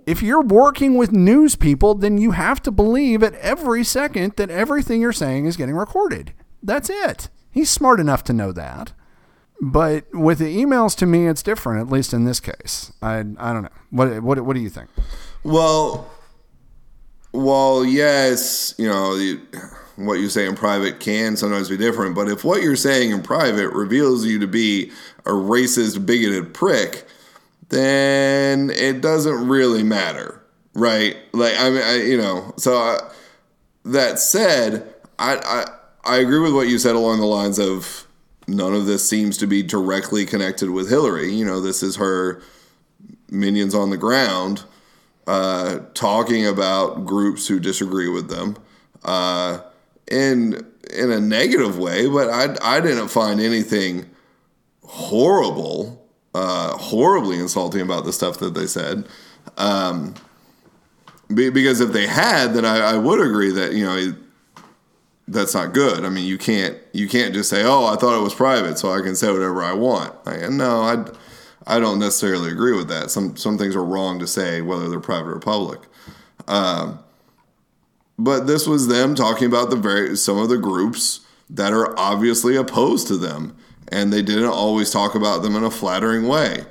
If 0.07 0.23
you're 0.23 0.43
working 0.43 0.97
with 0.97 1.13
news 1.13 1.57
people, 1.57 1.95
then 1.95 2.19
you 2.19 2.33
have 2.33 2.63
to 2.63 2.71
believe 2.71 3.23
at 3.23 3.35
every 3.35 3.83
second 3.83 4.35
that 4.37 4.51
everything 4.51 5.01
you're 5.01 5.13
saying 5.13 5.47
is 5.47 5.57
getting 5.57 5.75
recorded. 5.75 6.33
That's 6.63 6.91
it. 6.91 7.31
He's 7.51 7.71
smart 7.71 8.01
enough 8.01 8.23
to 8.25 8.33
know 8.33 8.53
that. 8.53 8.93
But 9.61 10.05
with 10.13 10.39
the 10.39 10.57
emails, 10.57 10.97
to 10.99 11.07
me, 11.07 11.27
it's 11.27 11.43
different. 11.43 11.81
At 11.81 11.93
least 11.93 12.13
in 12.13 12.25
this 12.25 12.41
case, 12.41 12.93
I 13.01 13.19
I 13.19 13.53
don't 13.53 13.63
know. 13.63 13.69
What 13.91 14.23
what 14.23 14.41
what 14.45 14.55
do 14.55 14.61
you 14.61 14.69
think? 14.69 14.91
Well, 15.43 16.11
well, 17.33 17.85
yes, 17.85 18.75
you 18.79 18.89
know, 18.89 19.19
what 19.97 20.15
you 20.15 20.29
say 20.29 20.47
in 20.47 20.55
private 20.55 21.01
can 21.01 21.37
sometimes 21.37 21.69
be 21.69 21.77
different, 21.77 22.15
but 22.15 22.29
if 22.29 22.45
what 22.45 22.63
you're 22.63 22.77
saying 22.77 23.11
in 23.11 23.23
private 23.23 23.71
reveals 23.71 24.25
you 24.25 24.39
to 24.39 24.47
be 24.47 24.91
a 25.27 25.31
racist, 25.31 26.07
bigoted 26.07 26.55
prick, 26.55 27.07
then 27.71 28.71
it 28.71 29.01
doesn't 29.01 29.49
really 29.49 29.83
matter, 29.83 30.41
right? 30.75 31.17
Like, 31.33 31.55
I 31.59 31.71
mean, 31.71 31.83
I, 31.83 31.97
you 32.03 32.17
know, 32.17 32.55
so 32.57 32.77
uh, 32.77 33.11
that 33.85 34.19
said, 34.19 34.95
I, 35.19 35.37
I, 35.37 36.15
I 36.15 36.17
agree 36.19 36.41
with 36.41 36.55
what 36.55 36.69
you 36.69 36.79
said 36.79 36.95
along 36.95 37.19
the 37.19 37.27
lines 37.27 37.59
of 37.59 38.04
none 38.47 38.75
of 38.75 38.87
this 38.87 39.09
seems 39.09 39.37
to 39.39 39.47
be 39.47 39.63
directly 39.63 40.25
connected 40.27 40.71
with 40.71 40.89
Hillary. 40.89 41.33
You 41.33 41.45
know, 41.45 41.61
this 41.61 41.83
is 41.83 41.97
her 41.97 42.43
minions 43.31 43.75
on 43.75 43.91
the 43.91 43.97
ground 43.97 44.65
uh, 45.27 45.81
talking 45.95 46.47
about 46.47 47.05
groups 47.07 47.47
who 47.47 47.59
disagree 47.59 48.09
with 48.09 48.29
them 48.29 48.57
uh, 49.05 49.61
in 50.11 50.67
in 50.93 51.11
a 51.11 51.21
negative 51.21 51.79
way, 51.79 52.07
but 52.09 52.29
I 52.29 52.57
I 52.77 52.81
didn't 52.81 53.09
find 53.09 53.41
anything 53.41 54.07
horrible, 54.85 56.07
uh, 56.35 56.77
horribly 56.77 57.39
insulting 57.39 57.81
about 57.81 58.05
the 58.05 58.13
stuff 58.13 58.39
that 58.39 58.55
they 58.55 58.67
said. 58.67 59.07
Um, 59.57 60.15
because 61.29 61.81
if 61.81 61.93
they 61.93 62.07
had, 62.07 62.53
then 62.53 62.65
I, 62.65 62.79
I 62.79 62.97
would 62.99 63.21
agree 63.21 63.51
that 63.53 63.73
you 63.73 63.85
know 63.85 64.15
that's 65.27 65.55
not 65.55 65.73
good. 65.73 66.05
I 66.05 66.09
mean, 66.09 66.27
you 66.27 66.39
can't 66.39 66.77
you 66.93 67.09
can't 67.09 67.35
just 67.35 67.49
say, 67.49 67.63
"Oh, 67.65 67.87
I 67.87 67.97
thought 67.97 68.19
it 68.19 68.23
was 68.23 68.35
private, 68.35 68.79
so 68.79 68.93
I 68.93 69.01
can 69.01 69.17
say 69.17 69.31
whatever 69.33 69.63
I 69.63 69.73
want." 69.73 70.15
Like, 70.27 70.51
no, 70.51 70.83
I 70.83 71.05
I 71.67 71.81
don't 71.81 71.99
necessarily 71.99 72.51
agree 72.51 72.77
with 72.77 72.89
that. 72.89 73.11
Some 73.11 73.37
some 73.37 73.57
things 73.57 73.75
are 73.75 73.85
wrong 73.85 74.19
to 74.19 74.27
say, 74.27 74.61
whether 74.61 74.89
they're 74.89 75.01
private 75.01 75.31
or 75.31 75.41
public. 75.41 75.81
Um, 76.47 76.99
but 78.19 78.47
this 78.47 78.67
was 78.67 78.89
them 78.89 79.15
talking 79.15 79.47
about 79.47 79.71
the 79.71 79.77
very 79.77 80.17
some 80.17 80.39
of 80.39 80.49
the 80.49 80.59
groups 80.59 81.21
that 81.51 81.73
are 81.73 81.99
obviously 81.99 82.57
opposed 82.57 83.07
to 83.09 83.17
them, 83.17 83.57
and 83.89 84.13
they 84.13 84.23
didn't 84.23 84.45
always 84.45 84.91
talk 84.91 85.15
about 85.15 85.43
them 85.43 85.57
in 85.57 85.65
a 85.65 85.71
flattering 85.71 86.29
way. 86.29 86.65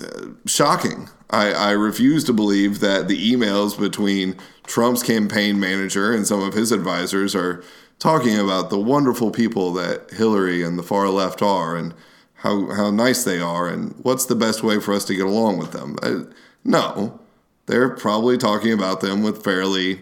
Uh, 0.00 0.28
shocking. 0.46 1.08
I, 1.30 1.52
I 1.52 1.70
refuse 1.72 2.24
to 2.24 2.32
believe 2.32 2.80
that 2.80 3.06
the 3.06 3.32
emails 3.32 3.78
between 3.78 4.36
Trump's 4.66 5.02
campaign 5.02 5.60
manager 5.60 6.10
and 6.12 6.26
some 6.26 6.42
of 6.42 6.54
his 6.54 6.72
advisors 6.72 7.34
are 7.34 7.62
talking 7.98 8.38
about 8.38 8.70
the 8.70 8.78
wonderful 8.78 9.30
people 9.30 9.72
that 9.74 10.10
Hillary 10.10 10.62
and 10.62 10.78
the 10.78 10.82
far 10.82 11.08
left 11.08 11.42
are 11.42 11.76
and 11.76 11.94
how 12.34 12.70
how 12.70 12.90
nice 12.90 13.24
they 13.24 13.40
are 13.40 13.68
and 13.68 13.94
what's 14.02 14.26
the 14.26 14.36
best 14.36 14.62
way 14.62 14.78
for 14.78 14.94
us 14.94 15.04
to 15.06 15.14
get 15.14 15.26
along 15.26 15.58
with 15.58 15.72
them. 15.72 15.96
I, 16.02 16.22
no, 16.64 17.18
they're 17.66 17.90
probably 17.90 18.38
talking 18.38 18.72
about 18.72 19.00
them 19.00 19.22
with 19.22 19.42
fairly 19.42 20.00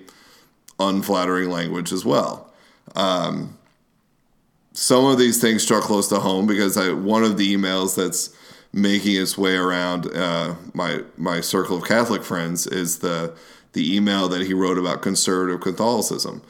unflattering 0.78 1.50
language 1.50 1.92
as 1.92 2.04
well. 2.04 2.52
Um, 2.94 3.56
some 4.72 5.06
of 5.06 5.18
these 5.18 5.40
things 5.40 5.62
struck 5.62 5.84
close 5.84 6.08
to 6.08 6.20
home 6.20 6.46
because 6.46 6.76
I, 6.76 6.92
one 6.92 7.24
of 7.24 7.38
the 7.38 7.54
emails 7.54 7.96
that's 7.96 8.36
making 8.72 9.16
its 9.16 9.38
way 9.38 9.56
around 9.56 10.06
uh, 10.14 10.54
my 10.74 11.00
my 11.16 11.40
circle 11.40 11.78
of 11.78 11.84
Catholic 11.84 12.22
friends 12.22 12.66
is 12.66 12.98
the 12.98 13.34
the 13.72 13.96
email 13.96 14.28
that 14.28 14.42
he 14.42 14.52
wrote 14.52 14.76
about 14.76 15.00
conservative 15.00 15.60
Catholicism, 15.62 16.42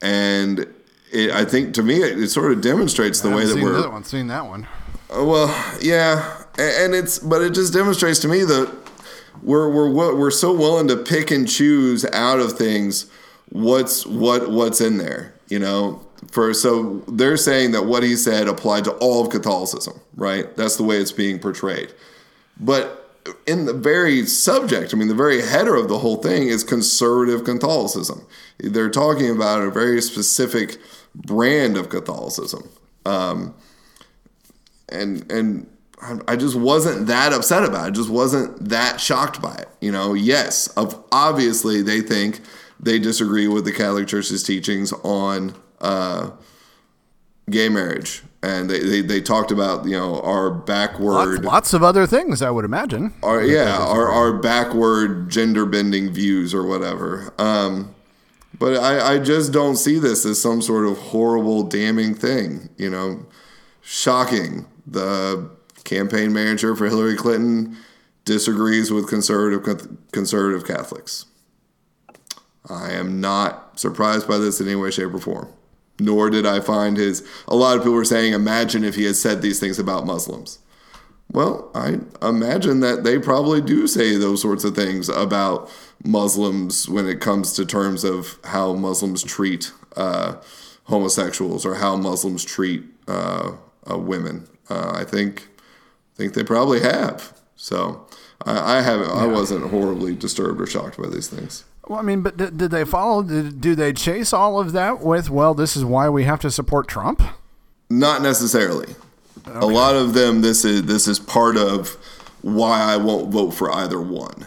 and 0.00 0.72
it, 1.12 1.30
I 1.30 1.44
think 1.44 1.74
to 1.74 1.82
me 1.82 1.96
it, 2.02 2.18
it 2.18 2.28
sort 2.30 2.52
of 2.52 2.60
demonstrates 2.60 3.20
the 3.20 3.30
way 3.30 3.44
that 3.44 3.54
seen 3.54 3.62
we're 3.62 3.80
that 3.80 3.92
one. 3.92 4.04
Seen 4.04 4.26
that 4.28 4.46
one. 4.46 4.66
uh, 5.10 5.24
Well, 5.24 5.48
yeah, 5.80 6.42
a- 6.58 6.84
and 6.84 6.94
it's 6.94 7.18
but 7.18 7.42
it 7.42 7.54
just 7.54 7.72
demonstrates 7.72 8.18
to 8.20 8.28
me 8.28 8.44
that 8.44 8.72
we're 9.42 9.68
we're 9.68 10.14
we're 10.16 10.30
so 10.30 10.52
willing 10.52 10.88
to 10.88 10.96
pick 10.96 11.30
and 11.30 11.48
choose 11.48 12.04
out 12.12 12.38
of 12.40 12.52
things 12.54 13.10
what's 13.50 14.06
what 14.06 14.50
what's 14.50 14.80
in 14.80 14.98
there, 14.98 15.34
you 15.48 15.58
know. 15.58 16.00
For 16.30 16.54
so 16.54 17.02
they're 17.08 17.36
saying 17.36 17.72
that 17.72 17.84
what 17.86 18.02
he 18.04 18.14
said 18.16 18.46
applied 18.48 18.84
to 18.84 18.92
all 18.92 19.24
of 19.24 19.30
Catholicism, 19.30 20.00
right? 20.16 20.54
That's 20.56 20.76
the 20.76 20.84
way 20.84 20.98
it's 20.98 21.10
being 21.12 21.40
portrayed. 21.40 21.92
But 22.60 23.00
in 23.46 23.66
the 23.66 23.72
very 23.72 24.24
subject, 24.26 24.94
I 24.94 24.96
mean, 24.96 25.08
the 25.08 25.14
very 25.16 25.42
header 25.42 25.74
of 25.74 25.88
the 25.88 25.98
whole 25.98 26.16
thing 26.16 26.46
is 26.48 26.62
conservative 26.62 27.44
Catholicism. 27.44 28.24
They're 28.58 28.88
talking 28.90 29.30
about 29.30 29.62
a 29.62 29.70
very 29.70 30.00
specific 30.00 30.78
brand 31.14 31.76
of 31.76 31.88
Catholicism. 31.88 32.68
Um, 33.06 33.54
and 34.88 35.30
and 35.30 35.66
I 36.26 36.34
just 36.36 36.56
wasn't 36.56 37.06
that 37.06 37.32
upset 37.32 37.64
about 37.64 37.84
it. 37.84 37.88
I 37.88 37.90
just 37.90 38.10
wasn't 38.10 38.68
that 38.68 39.00
shocked 39.00 39.40
by 39.40 39.54
it. 39.54 39.68
You 39.80 39.92
know, 39.92 40.14
yes, 40.14 40.66
of 40.76 41.02
obviously 41.12 41.80
they 41.82 42.00
think 42.00 42.40
they 42.80 42.98
disagree 42.98 43.46
with 43.48 43.64
the 43.64 43.72
Catholic 43.72 44.08
Church's 44.08 44.42
teachings 44.42 44.92
on 45.04 45.54
uh, 45.80 46.30
gay 47.48 47.68
marriage, 47.68 48.22
and 48.42 48.68
they, 48.68 48.80
they 48.80 49.00
they 49.00 49.20
talked 49.20 49.52
about 49.52 49.84
you 49.84 49.92
know 49.96 50.20
our 50.22 50.50
backward 50.50 51.12
Lots, 51.34 51.44
lots 51.44 51.74
of 51.74 51.82
other 51.84 52.06
things, 52.06 52.42
I 52.42 52.50
would 52.50 52.64
imagine. 52.64 53.14
our 53.22 53.42
yeah 53.42 53.78
our, 53.78 54.08
our 54.10 54.32
backward 54.32 55.30
gender 55.30 55.64
bending 55.66 56.12
views 56.12 56.52
or 56.52 56.64
whatever 56.66 57.32
um 57.38 57.94
but 58.58 58.76
I, 58.76 59.14
I 59.14 59.18
just 59.18 59.52
don't 59.52 59.76
see 59.76 59.98
this 59.98 60.24
as 60.24 60.40
some 60.40 60.62
sort 60.62 60.86
of 60.86 60.98
horrible 60.98 61.62
damning 61.64 62.14
thing 62.14 62.68
you 62.76 62.90
know? 62.90 63.26
Shocking. 63.80 64.66
The 64.86 65.50
campaign 65.84 66.32
manager 66.32 66.76
for 66.76 66.86
hillary 66.86 67.16
clinton 67.16 67.76
disagrees 68.24 68.90
with 68.90 69.08
conservative 69.08 69.98
conservative 70.12 70.66
catholics. 70.66 71.26
I 72.68 72.92
am 72.92 73.20
not 73.20 73.80
surprised 73.80 74.28
by 74.28 74.38
this 74.38 74.60
in 74.60 74.68
any 74.68 74.76
way 74.76 74.90
shape 74.90 75.12
or 75.12 75.18
form. 75.18 75.52
Nor 75.98 76.30
did 76.30 76.46
i 76.46 76.60
find 76.60 76.96
his 76.96 77.26
a 77.48 77.56
lot 77.56 77.76
of 77.76 77.82
people 77.82 77.94
were 77.94 78.04
saying 78.04 78.32
imagine 78.32 78.84
if 78.84 78.94
he 78.94 79.04
had 79.04 79.16
said 79.16 79.42
these 79.42 79.60
things 79.60 79.78
about 79.78 80.06
muslims. 80.06 80.58
Well, 81.30 81.70
I 81.74 81.98
imagine 82.20 82.80
that 82.80 83.04
they 83.04 83.18
probably 83.18 83.62
do 83.62 83.86
say 83.86 84.16
those 84.16 84.42
sorts 84.42 84.64
of 84.64 84.76
things 84.76 85.08
about 85.08 85.70
Muslims 86.04 86.88
when 86.88 87.06
it 87.06 87.20
comes 87.20 87.52
to 87.54 87.64
terms 87.64 88.04
of 88.04 88.38
how 88.44 88.74
Muslims 88.74 89.22
treat 89.22 89.72
uh, 89.96 90.36
homosexuals 90.84 91.64
or 91.64 91.76
how 91.76 91.96
Muslims 91.96 92.44
treat 92.44 92.84
uh, 93.08 93.52
uh, 93.90 93.98
women. 93.98 94.48
Uh, 94.68 94.92
I 94.94 95.04
think 95.04 95.48
think 96.14 96.34
they 96.34 96.44
probably 96.44 96.80
have. 96.80 97.38
So 97.56 98.06
I, 98.44 98.78
I 98.78 98.82
haven't. 98.82 99.10
I 99.10 99.26
wasn't 99.26 99.70
horribly 99.70 100.14
disturbed 100.14 100.60
or 100.60 100.66
shocked 100.66 100.98
by 100.98 101.08
these 101.08 101.28
things. 101.28 101.64
Well, 101.86 101.98
I 101.98 102.02
mean, 102.02 102.22
but 102.22 102.36
did, 102.36 102.58
did 102.58 102.70
they 102.70 102.84
follow? 102.84 103.22
Did, 103.22 103.60
do 103.60 103.74
they 103.74 103.92
chase 103.92 104.32
all 104.32 104.58
of 104.58 104.72
that 104.72 105.00
with? 105.00 105.30
Well, 105.30 105.54
this 105.54 105.76
is 105.76 105.84
why 105.84 106.08
we 106.08 106.24
have 106.24 106.40
to 106.40 106.50
support 106.50 106.88
Trump. 106.88 107.22
Not 107.90 108.22
necessarily. 108.22 108.94
A 109.46 109.66
lot 109.66 109.96
of 109.96 110.14
them. 110.14 110.40
This 110.42 110.64
is 110.64 110.84
this 110.84 111.08
is 111.08 111.18
part 111.18 111.56
of 111.56 111.96
why 112.42 112.80
I 112.80 112.96
won't 112.96 113.32
vote 113.32 113.50
for 113.52 113.72
either 113.72 114.00
one, 114.00 114.46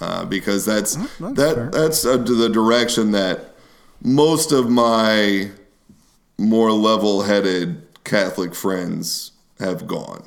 uh, 0.00 0.24
because 0.24 0.64
that's, 0.64 0.94
that's 0.94 1.18
that 1.36 1.54
fair. 1.54 1.70
that's 1.70 2.04
uh, 2.04 2.16
the 2.16 2.48
direction 2.48 3.10
that 3.12 3.54
most 4.02 4.52
of 4.52 4.70
my 4.70 5.50
more 6.38 6.72
level-headed 6.72 7.82
Catholic 8.04 8.54
friends 8.54 9.32
have 9.58 9.86
gone. 9.86 10.24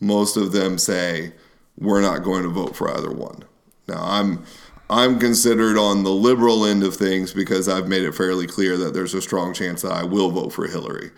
Most 0.00 0.36
of 0.36 0.52
them 0.52 0.78
say 0.78 1.32
we're 1.76 2.00
not 2.00 2.22
going 2.22 2.44
to 2.44 2.48
vote 2.48 2.76
for 2.76 2.96
either 2.96 3.10
one. 3.10 3.42
Now, 3.88 4.02
I'm 4.02 4.44
I'm 4.88 5.18
considered 5.18 5.78
on 5.78 6.02
the 6.02 6.10
liberal 6.10 6.64
end 6.64 6.82
of 6.82 6.96
things 6.96 7.32
because 7.32 7.68
I've 7.68 7.88
made 7.88 8.02
it 8.02 8.14
fairly 8.14 8.46
clear 8.46 8.76
that 8.76 8.92
there's 8.92 9.14
a 9.14 9.22
strong 9.22 9.54
chance 9.54 9.82
that 9.82 9.92
I 9.92 10.02
will 10.02 10.30
vote 10.30 10.52
for 10.52 10.66
Hillary. 10.66 11.10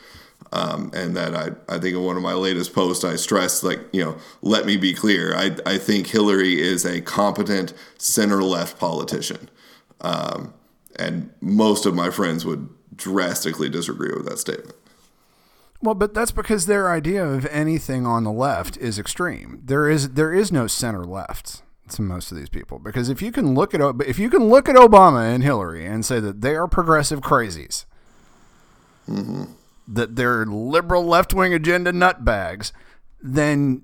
Um, 0.53 0.91
and 0.93 1.17
that 1.17 1.35
I, 1.35 1.75
I 1.75 1.79
think 1.79 1.97
in 1.97 2.03
one 2.03 2.17
of 2.17 2.23
my 2.23 2.35
latest 2.35 2.75
posts, 2.75 3.05
I 3.05 3.17
stressed, 3.17 3.65
like, 3.65 3.81
you 3.93 4.05
know, 4.05 4.19
let 4.43 4.67
me 4.67 4.77
be 4.77 4.93
clear. 4.93 5.35
I, 5.35 5.57
I 5.65 5.79
think 5.79 6.09
Hillary 6.09 6.61
is 6.61 6.85
a 6.85 7.01
competent 7.01 7.73
center 7.97 8.43
left 8.43 8.79
politician. 8.79 9.49
Um, 10.03 10.53
and 10.97 11.31
most 11.41 11.87
of 11.87 11.95
my 11.95 12.11
friends 12.11 12.45
would 12.45 12.69
drastically 12.95 13.71
disagree 13.71 14.13
with 14.15 14.27
that 14.27 14.39
statement. 14.39 14.77
Well, 15.81 15.95
but 15.95 16.15
that's 16.15 16.33
because 16.33 16.67
their 16.67 16.91
idea 16.91 17.25
of 17.25 17.47
anything 17.47 18.07
on 18.07 18.23
the 18.23 18.33
left 18.33 18.77
is 18.77 18.99
extreme. 18.99 19.63
There 19.65 19.89
is 19.91 20.11
there 20.11 20.33
is 20.33 20.53
no 20.53 20.69
center 20.69 21.05
left 21.05 21.63
to 21.91 22.03
most 22.03 22.31
of 22.31 22.39
these 22.39 22.49
people 22.49 22.79
because 22.79 23.09
if 23.09 23.21
you 23.21 23.33
can 23.33 23.55
look 23.55 23.75
at 23.75 23.81
if 24.07 24.19
you 24.19 24.31
can 24.31 24.45
look 24.45 24.69
at 24.69 24.77
Obama 24.77 25.35
and 25.35 25.43
Hillary 25.43 25.85
and 25.85 26.05
say 26.05 26.21
that 26.21 26.41
they 26.41 26.55
are 26.55 26.69
progressive 26.69 27.21
crazies, 27.21 27.85
that 29.89 30.17
they're 30.17 30.47
liberal 30.47 31.05
left 31.05 31.35
wing 31.35 31.53
agenda 31.53 31.93
nutbags, 31.93 32.73
then 33.21 33.83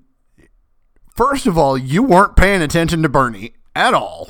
first 1.15 1.45
of 1.45 1.57
all, 1.57 1.77
you 1.77 2.03
weren't 2.03 2.35
paying 2.35 2.61
attention 2.61 3.01
to 3.03 3.09
Bernie 3.09 3.53
at 3.75 3.93
all. 3.93 4.29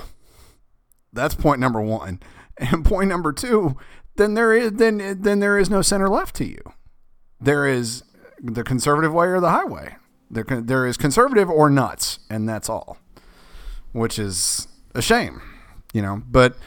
That's 1.14 1.36
point 1.36 1.60
number 1.60 1.82
one. 1.82 2.20
And 2.58 2.84
point 2.84 3.10
number 3.10 3.32
two, 3.32 3.78
then 4.18 4.34
there 4.34 4.54
is 4.54 4.74
then 4.74 5.18
then 5.22 5.40
there 5.40 5.58
is 5.58 5.70
no 5.70 5.82
center 5.82 6.10
left 6.10 6.36
to 6.36 6.46
you. 6.46 6.62
There 7.40 7.66
is 7.66 8.04
the 8.42 8.64
conservative 8.64 9.14
way 9.14 9.28
or 9.28 9.40
the 9.40 9.50
highway. 9.50 9.96
There 10.30 10.44
there 10.44 10.86
is 10.86 10.98
conservative 10.98 11.50
or 11.50 11.70
nuts, 11.70 12.20
and 12.30 12.48
that's 12.48 12.70
all. 12.70 12.98
Which 13.94 14.20
is 14.20 14.68
a 14.94 15.02
shame, 15.02 15.42
you 15.94 16.02
know. 16.02 16.22
But 16.30 16.58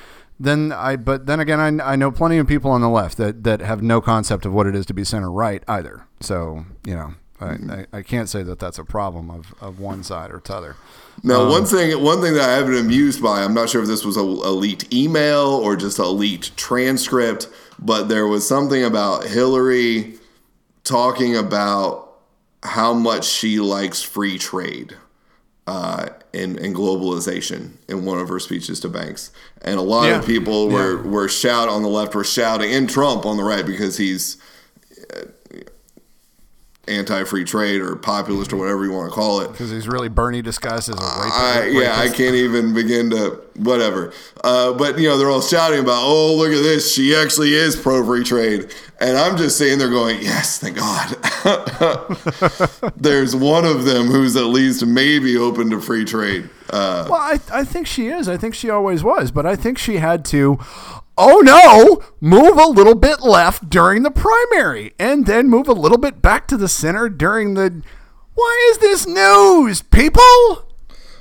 then 0.42 0.72
I 0.72 0.96
but 0.96 1.26
then 1.26 1.40
again 1.40 1.80
I, 1.80 1.92
I 1.92 1.96
know 1.96 2.10
plenty 2.10 2.38
of 2.38 2.46
people 2.46 2.70
on 2.70 2.80
the 2.80 2.88
left 2.88 3.16
that, 3.18 3.44
that 3.44 3.60
have 3.60 3.82
no 3.82 4.00
concept 4.00 4.46
of 4.46 4.52
what 4.52 4.66
it 4.66 4.74
is 4.74 4.86
to 4.86 4.94
be 4.94 5.04
center 5.04 5.30
right 5.30 5.62
either. 5.68 6.06
So 6.20 6.64
you 6.84 6.94
know 6.94 7.14
I, 7.42 7.46
I, 7.52 7.86
I 7.98 8.02
can't 8.02 8.28
say 8.28 8.42
that 8.42 8.58
that's 8.58 8.78
a 8.78 8.84
problem 8.84 9.30
of, 9.30 9.54
of 9.60 9.80
one 9.80 10.02
side 10.02 10.30
or 10.30 10.40
t'other. 10.40 10.76
Now, 11.22 11.48
one 11.48 11.64
thing, 11.64 12.02
one 12.02 12.20
thing 12.20 12.34
that 12.34 12.48
I 12.48 12.52
have 12.52 12.66
been 12.66 12.78
amused 12.78 13.22
by, 13.22 13.42
I'm 13.42 13.54
not 13.54 13.68
sure 13.68 13.82
if 13.82 13.88
this 13.88 14.04
was 14.04 14.16
a, 14.16 14.22
a 14.22 14.52
leaked 14.52 14.92
email 14.92 15.46
or 15.46 15.76
just 15.76 15.98
a 15.98 16.06
leaked 16.06 16.56
transcript, 16.56 17.48
but 17.78 18.08
there 18.08 18.26
was 18.26 18.46
something 18.46 18.82
about 18.82 19.24
Hillary 19.24 20.14
talking 20.84 21.36
about 21.36 22.16
how 22.62 22.94
much 22.94 23.24
she 23.24 23.60
likes 23.60 24.02
free 24.02 24.38
trade 24.38 24.96
uh, 25.66 26.08
and, 26.34 26.58
and 26.58 26.74
globalization 26.74 27.72
in 27.88 28.04
one 28.04 28.18
of 28.18 28.28
her 28.28 28.38
speeches 28.38 28.80
to 28.80 28.88
banks, 28.88 29.30
and 29.62 29.78
a 29.78 29.82
lot 29.82 30.10
of 30.10 30.26
people 30.26 30.68
were 30.68 31.02
were 31.02 31.28
shout 31.28 31.68
on 31.68 31.82
the 31.82 31.88
left 31.88 32.14
were 32.14 32.24
shouting, 32.24 32.72
and 32.72 32.88
Trump 32.88 33.26
on 33.26 33.36
the 33.36 33.42
right 33.42 33.66
because 33.66 33.96
he's 33.96 34.36
anti-free 36.92 37.44
trade 37.44 37.80
or 37.80 37.96
populist 37.96 38.52
or 38.52 38.56
whatever 38.56 38.84
you 38.84 38.92
want 38.92 39.08
to 39.10 39.14
call 39.14 39.40
it. 39.40 39.50
Because 39.52 39.70
he's 39.70 39.88
really 39.88 40.08
Bernie 40.08 40.42
disguised 40.42 40.88
as 40.88 40.96
a 40.96 40.98
rapist. 41.02 41.34
I, 41.36 41.66
yeah, 41.68 41.98
I 41.98 42.08
can't 42.08 42.34
even 42.36 42.74
begin 42.74 43.10
to 43.10 43.40
whatever. 43.56 44.12
Uh, 44.44 44.72
but 44.72 44.98
you 44.98 45.08
know, 45.08 45.18
they're 45.18 45.30
all 45.30 45.40
shouting 45.42 45.80
about, 45.80 46.02
"Oh, 46.02 46.34
look 46.36 46.52
at 46.52 46.62
this! 46.62 46.92
She 46.94 47.14
actually 47.14 47.54
is 47.54 47.76
pro 47.76 48.04
free 48.04 48.24
trade," 48.24 48.72
and 49.00 49.16
I'm 49.16 49.36
just 49.36 49.58
sitting 49.58 49.78
there 49.78 49.90
going, 49.90 50.20
"Yes, 50.22 50.58
thank 50.58 50.76
God." 50.76 51.16
There's 52.96 53.34
one 53.36 53.64
of 53.64 53.84
them 53.84 54.06
who's 54.06 54.36
at 54.36 54.44
least 54.46 54.84
maybe 54.86 55.36
open 55.36 55.70
to 55.70 55.80
free 55.80 56.04
trade. 56.04 56.48
Uh, 56.70 57.06
Well, 57.10 57.20
I, 57.20 57.38
I 57.52 57.64
think 57.64 57.86
she 57.86 58.08
is. 58.08 58.28
I 58.28 58.36
think 58.36 58.54
she 58.54 58.70
always 58.70 59.04
was. 59.04 59.30
But 59.30 59.44
I 59.46 59.56
think 59.56 59.76
she 59.78 59.96
had 59.96 60.24
to, 60.26 60.58
oh 61.16 61.40
no, 61.40 62.02
move 62.20 62.58
a 62.58 62.66
little 62.66 62.94
bit 62.94 63.20
left 63.20 63.68
during 63.68 64.02
the 64.02 64.10
primary 64.10 64.94
and 64.98 65.26
then 65.26 65.48
move 65.48 65.68
a 65.68 65.72
little 65.72 65.98
bit 65.98 66.22
back 66.22 66.46
to 66.48 66.56
the 66.56 66.68
center 66.68 67.08
during 67.08 67.54
the. 67.54 67.82
Why 68.34 68.70
is 68.72 68.78
this 68.78 69.06
news, 69.06 69.82
people? 69.82 70.66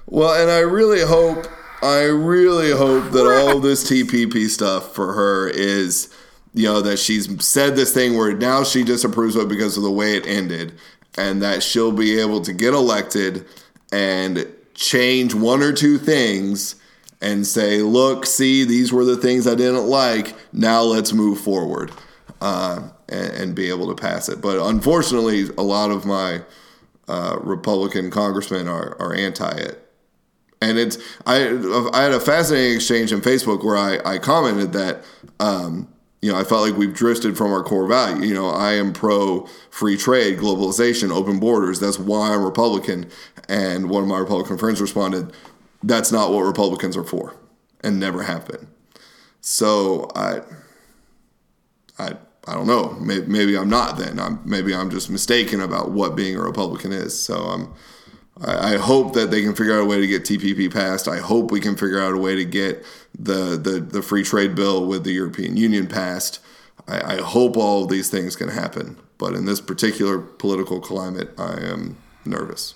Well, 0.06 0.42
and 0.42 0.50
I 0.50 0.60
really 0.60 1.02
hope, 1.02 1.48
I 1.82 2.04
really 2.04 2.72
hope 2.72 3.12
that 3.12 3.28
all 3.28 3.60
this 3.60 3.90
TPP 3.90 4.50
stuff 4.50 4.94
for 4.94 5.14
her 5.14 5.50
is, 5.50 6.14
you 6.54 6.66
know, 6.66 6.82
that 6.82 7.00
she's 7.00 7.46
said 7.46 7.76
this 7.76 7.94
thing 7.94 8.18
where 8.18 8.34
now 8.34 8.64
she 8.64 8.84
disapproves 8.84 9.36
of 9.36 9.44
it 9.44 9.50
because 9.50 9.78
of 9.78 9.84
the 9.84 9.92
way 9.92 10.16
it 10.16 10.26
ended, 10.26 10.74
and 11.18 11.42
that 11.42 11.64
she'll 11.64 11.92
be 11.92 12.20
able 12.20 12.42
to 12.42 12.54
get 12.54 12.74
elected 12.74 13.46
and 13.92 14.48
change 14.74 15.34
one 15.34 15.62
or 15.62 15.74
two 15.74 15.98
things 15.98 16.76
and 17.22 17.46
say, 17.46 17.82
look, 17.82 18.26
see, 18.26 18.64
these 18.64 18.92
were 18.92 19.06
the 19.06 19.18
things 19.18 19.48
I 19.48 19.56
didn't 19.56 19.86
like. 19.86 20.34
Now 20.52 20.82
let's 20.82 21.14
move 21.14 21.40
forward 21.40 21.92
uh, 22.42 22.90
and, 23.08 23.34
and 23.34 23.56
be 23.56 23.70
able 23.70 23.88
to 23.94 24.02
pass 24.02 24.28
it. 24.28 24.42
But 24.42 24.60
unfortunately, 24.60 25.50
a 25.58 25.64
lot 25.64 25.92
of 25.92 26.06
my 26.06 26.42
uh, 27.08 27.38
Republican 27.42 28.10
congressmen 28.10 28.68
are, 28.68 29.00
are 29.00 29.14
anti 29.14 29.52
it. 29.52 29.88
And 30.64 30.78
it's 30.78 30.98
I 31.26 31.38
I 31.92 32.04
had 32.04 32.12
a 32.12 32.20
fascinating 32.20 32.76
exchange 32.76 33.12
on 33.12 33.22
Facebook 33.22 33.64
where 33.64 33.78
I, 33.78 33.98
I 34.06 34.18
commented 34.20 34.74
that 34.74 35.04
um, 35.40 35.88
you 36.22 36.32
know 36.32 36.38
I 36.38 36.44
felt 36.44 36.62
like 36.62 36.78
we've 36.78 36.94
drifted 36.94 37.36
from 37.36 37.52
our 37.52 37.64
core 37.64 37.88
value. 37.88 38.24
You 38.24 38.36
know 38.36 38.50
I 38.50 38.74
am 38.74 38.94
pro 38.94 39.48
free 39.72 39.98
trade, 39.98 40.38
globalization, 40.38 41.10
open 41.10 41.40
borders. 41.40 41.80
That's 41.80 41.98
why 41.98 42.36
I'm 42.36 42.44
Republican. 42.44 43.10
And 43.50 43.90
one 43.90 44.04
of 44.04 44.10
my 44.10 44.20
Republican 44.20 44.60
friends 44.60 44.80
responded, 44.80 45.34
"That's 45.84 46.12
not 46.12 46.32
what 46.32 46.42
Republicans 46.42 46.96
are 46.98 47.04
for, 47.04 47.36
and 47.82 48.00
never 48.00 48.24
have 48.24 48.48
been." 48.48 48.68
So 49.42 50.10
I 50.16 50.42
I 51.98 52.16
I 52.48 52.54
don't 52.54 52.68
know. 52.68 52.96
Maybe, 53.00 53.26
maybe 53.28 53.58
I'm 53.58 53.70
not. 53.70 53.98
Then 53.98 54.20
I'm 54.20 54.40
maybe 54.46 54.74
I'm 54.74 54.90
just 54.90 55.10
mistaken 55.10 55.62
about 55.62 55.92
what 55.92 56.16
being 56.16 56.36
a 56.36 56.42
Republican 56.42 56.92
is. 56.92 57.18
So 57.20 57.36
I'm. 57.36 57.74
I, 58.44 58.74
I 58.74 58.78
hope 58.78 59.14
that 59.14 59.30
they 59.30 59.44
can 59.44 59.54
figure 59.54 59.76
out 59.76 59.84
a 59.84 59.86
way 59.86 60.00
to 60.00 60.08
get 60.08 60.24
TPP 60.24 60.72
passed. 60.74 61.08
I 61.08 61.18
hope 61.18 61.52
we 61.52 61.60
can 61.60 61.76
figure 61.76 62.02
out 62.02 62.14
a 62.14 62.18
way 62.18 62.36
to 62.36 62.46
get 62.46 62.84
the 63.18 63.58
the, 63.58 63.80
the 63.80 64.02
free 64.02 64.24
trade 64.24 64.56
bill 64.56 64.86
with 64.86 65.04
the 65.04 65.12
European 65.12 65.58
Union 65.58 65.88
passed. 65.88 66.40
I, 66.88 67.16
I 67.16 67.22
hope 67.22 67.58
all 67.58 67.84
of 67.84 67.90
these 67.90 68.10
things 68.10 68.36
can 68.36 68.50
happen. 68.50 68.98
But 69.18 69.36
in 69.36 69.46
this 69.46 69.62
particular 69.62 70.18
political 70.18 70.80
climate, 70.80 71.30
I 71.38 71.60
am 71.62 71.98
nervous. 72.26 72.74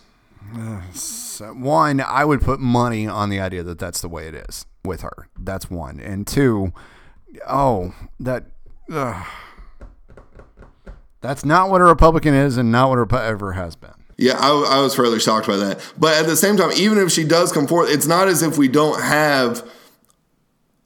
Uh, 0.53 0.81
so, 0.93 1.53
one, 1.53 2.01
I 2.01 2.25
would 2.25 2.41
put 2.41 2.59
money 2.59 3.07
on 3.07 3.29
the 3.29 3.39
idea 3.39 3.63
that 3.63 3.79
that's 3.79 4.01
the 4.01 4.09
way 4.09 4.27
it 4.27 4.35
is 4.35 4.65
with 4.83 5.01
her. 5.01 5.29
That's 5.39 5.69
one. 5.69 5.99
And 5.99 6.27
two, 6.27 6.73
oh, 7.47 7.93
that. 8.19 8.45
ugh. 8.91 9.25
that's 11.21 11.43
not 11.43 11.69
what 11.69 11.81
a 11.81 11.85
Republican 11.85 12.33
is 12.33 12.57
and 12.57 12.71
not 12.71 12.89
what 12.89 12.99
a 12.99 13.23
ever 13.23 13.53
has 13.53 13.75
been. 13.75 13.91
Yeah, 14.17 14.37
I, 14.39 14.77
I 14.77 14.81
was 14.81 14.95
fairly 14.95 15.19
shocked 15.19 15.47
by 15.47 15.57
that. 15.57 15.93
But 15.97 16.15
at 16.15 16.25
the 16.25 16.37
same 16.37 16.55
time, 16.55 16.71
even 16.75 16.97
if 16.97 17.11
she 17.11 17.25
does 17.25 17.51
come 17.51 17.67
forth, 17.67 17.89
it's 17.89 18.07
not 18.07 18.27
as 18.27 18.41
if 18.41 18.57
we 18.57 18.67
don't 18.67 19.01
have 19.01 19.69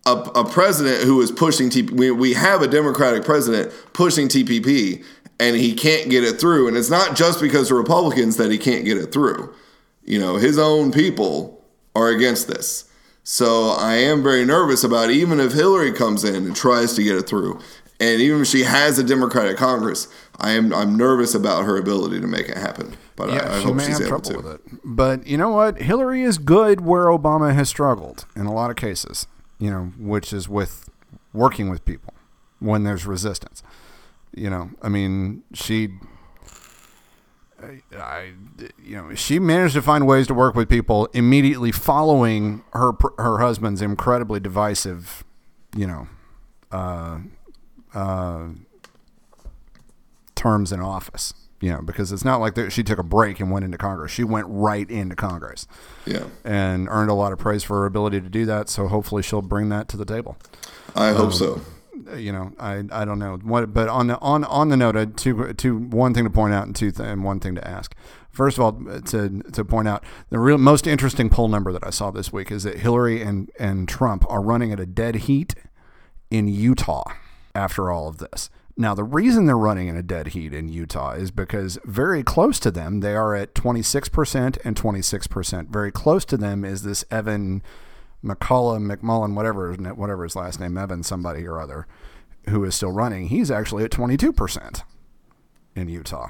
a, 0.05 0.11
a 0.11 0.49
president 0.49 1.03
who 1.03 1.21
is 1.21 1.31
pushing 1.31 1.69
TPP. 1.69 1.91
We, 1.91 2.11
we 2.11 2.33
have 2.33 2.61
a 2.61 2.67
Democratic 2.67 3.23
president 3.23 3.71
pushing 3.93 4.27
TPP, 4.27 5.03
and 5.39 5.55
he 5.55 5.73
can't 5.73 6.09
get 6.09 6.23
it 6.23 6.39
through. 6.39 6.67
And 6.67 6.75
it's 6.77 6.89
not 6.89 7.15
just 7.15 7.41
because 7.41 7.71
of 7.71 7.77
Republicans 7.77 8.37
that 8.37 8.51
he 8.51 8.57
can't 8.57 8.85
get 8.85 8.97
it 8.97 9.11
through. 9.11 9.53
You 10.03 10.19
know, 10.19 10.35
his 10.37 10.57
own 10.57 10.91
people 10.91 11.63
are 11.95 12.09
against 12.09 12.47
this. 12.47 12.85
So 13.23 13.69
I 13.69 13.95
am 13.95 14.23
very 14.23 14.43
nervous 14.43 14.83
about 14.83 15.11
even 15.11 15.39
if 15.39 15.53
Hillary 15.53 15.91
comes 15.91 16.23
in 16.23 16.35
and 16.47 16.55
tries 16.55 16.93
to 16.95 17.03
get 17.03 17.15
it 17.15 17.27
through, 17.29 17.59
and 17.99 18.21
even 18.21 18.41
if 18.41 18.47
she 18.47 18.63
has 18.63 18.97
a 18.97 19.03
Democratic 19.03 19.57
Congress, 19.57 20.07
I 20.39 20.51
am 20.51 20.73
I'm 20.73 20.95
nervous 20.95 21.35
about 21.35 21.65
her 21.65 21.77
ability 21.77 22.21
to 22.21 22.27
make 22.27 22.47
it 22.49 22.57
happen. 22.57 22.95
But 23.15 23.29
Yeah, 23.29 23.49
I, 23.51 23.55
I 23.57 23.59
she 23.59 23.65
hope 23.65 23.75
may 23.75 23.85
she's 23.85 23.99
have 23.99 24.07
able 24.07 24.19
trouble 24.21 24.41
to. 24.41 24.47
with 24.49 24.55
it. 24.55 24.79
But 24.83 25.27
you 25.27 25.37
know 25.37 25.49
what? 25.49 25.77
Hillary 25.81 26.23
is 26.23 26.37
good 26.37 26.81
where 26.81 27.05
Obama 27.05 27.53
has 27.53 27.69
struggled 27.69 28.25
in 28.35 28.45
a 28.45 28.53
lot 28.53 28.69
of 28.71 28.77
cases. 28.77 29.27
You 29.59 29.69
know, 29.69 29.91
which 29.99 30.31
is 30.33 30.47
with 30.47 30.89
working 31.33 31.69
with 31.69 31.83
people 31.85 32.13
when 32.59 32.83
there's 32.83 33.05
resistance. 33.05 33.61
You 34.35 34.49
know, 34.49 34.69
I 34.81 34.89
mean, 34.89 35.43
she, 35.53 35.89
I, 37.97 38.31
you 38.83 38.95
know, 38.95 39.13
she 39.15 39.39
managed 39.39 39.73
to 39.73 39.81
find 39.81 40.07
ways 40.07 40.27
to 40.27 40.33
work 40.33 40.55
with 40.55 40.69
people 40.69 41.07
immediately 41.13 41.71
following 41.71 42.63
her 42.73 42.91
her 43.17 43.39
husband's 43.39 43.81
incredibly 43.81 44.39
divisive, 44.39 45.23
you 45.75 45.87
know, 45.87 46.07
uh, 46.71 47.19
uh, 47.93 48.47
terms 50.35 50.71
in 50.71 50.79
office. 50.79 51.33
You 51.61 51.71
know, 51.73 51.81
because 51.81 52.13
it's 52.13 52.23
not 52.23 52.39
like 52.39 52.71
she 52.71 52.83
took 52.83 52.99
a 52.99 53.03
break 53.03 53.41
and 53.41 53.51
went 53.51 53.65
into 53.65 53.77
Congress. 53.77 54.13
She 54.13 54.23
went 54.23 54.47
right 54.49 54.89
into 54.89 55.13
Congress 55.17 55.67
Yeah, 56.05 56.23
and 56.45 56.87
earned 56.89 57.09
a 57.09 57.13
lot 57.13 57.33
of 57.33 57.37
praise 57.39 57.65
for 57.65 57.81
her 57.81 57.85
ability 57.85 58.21
to 58.21 58.29
do 58.29 58.45
that. 58.45 58.69
So 58.69 58.87
hopefully 58.87 59.21
she'll 59.23 59.41
bring 59.41 59.67
that 59.67 59.89
to 59.89 59.97
the 59.97 60.05
table. 60.05 60.37
I 60.95 61.09
Um, 61.09 61.15
hope 61.17 61.33
so. 61.33 61.59
You 62.15 62.31
know, 62.31 62.51
I, 62.59 62.83
I 62.91 63.05
don't 63.05 63.19
know 63.19 63.37
what, 63.43 63.73
but 63.73 63.89
on 63.89 64.07
the 64.07 64.19
on 64.19 64.43
on 64.43 64.69
the 64.69 64.77
note, 64.77 64.95
uh, 64.95 65.05
two 65.15 65.53
two 65.53 65.77
one 65.77 66.13
thing 66.13 66.23
to 66.23 66.29
point 66.29 66.53
out 66.53 66.65
and 66.65 66.75
two 66.75 66.91
th- 66.91 67.07
and 67.07 67.23
one 67.23 67.39
thing 67.39 67.55
to 67.55 67.67
ask. 67.67 67.95
First 68.29 68.57
of 68.57 68.63
all, 68.63 68.73
to 69.01 69.41
to 69.51 69.65
point 69.65 69.87
out 69.87 70.03
the 70.29 70.39
real 70.39 70.57
most 70.57 70.87
interesting 70.87 71.29
poll 71.29 71.47
number 71.47 71.71
that 71.71 71.85
I 71.85 71.89
saw 71.89 72.11
this 72.11 72.31
week 72.31 72.51
is 72.51 72.63
that 72.63 72.79
Hillary 72.79 73.21
and 73.21 73.51
and 73.59 73.87
Trump 73.87 74.25
are 74.29 74.41
running 74.41 74.71
at 74.71 74.79
a 74.79 74.85
dead 74.85 75.15
heat 75.15 75.55
in 76.31 76.47
Utah 76.47 77.03
after 77.55 77.91
all 77.91 78.07
of 78.07 78.17
this. 78.19 78.49
Now, 78.79 78.93
the 78.93 79.03
reason 79.03 79.45
they're 79.45 79.57
running 79.57 79.89
in 79.89 79.97
a 79.97 80.01
dead 80.01 80.27
heat 80.27 80.53
in 80.53 80.69
Utah 80.69 81.11
is 81.11 81.31
because 81.31 81.77
very 81.83 82.23
close 82.23 82.61
to 82.61 82.71
them, 82.71 83.01
they 83.01 83.13
are 83.13 83.35
at 83.35 83.53
26% 83.53 84.57
and 84.63 84.75
26%. 84.77 85.67
Very 85.67 85.91
close 85.91 86.23
to 86.23 86.37
them 86.37 86.63
is 86.63 86.83
this 86.83 87.03
Evan 87.11 87.61
McCullough, 88.23 88.79
McMullen, 88.79 89.33
whatever, 89.35 89.73
whatever 89.73 90.23
his 90.23 90.35
last 90.35 90.59
name, 90.59 90.77
Evan 90.77 91.03
somebody 91.03 91.45
or 91.45 91.59
other, 91.59 91.87
who 92.49 92.63
is 92.63 92.75
still 92.75 92.91
running. 92.91 93.27
He's 93.27 93.49
actually 93.49 93.83
at 93.83 93.91
22% 93.91 94.83
in 95.75 95.89
Utah. 95.89 96.29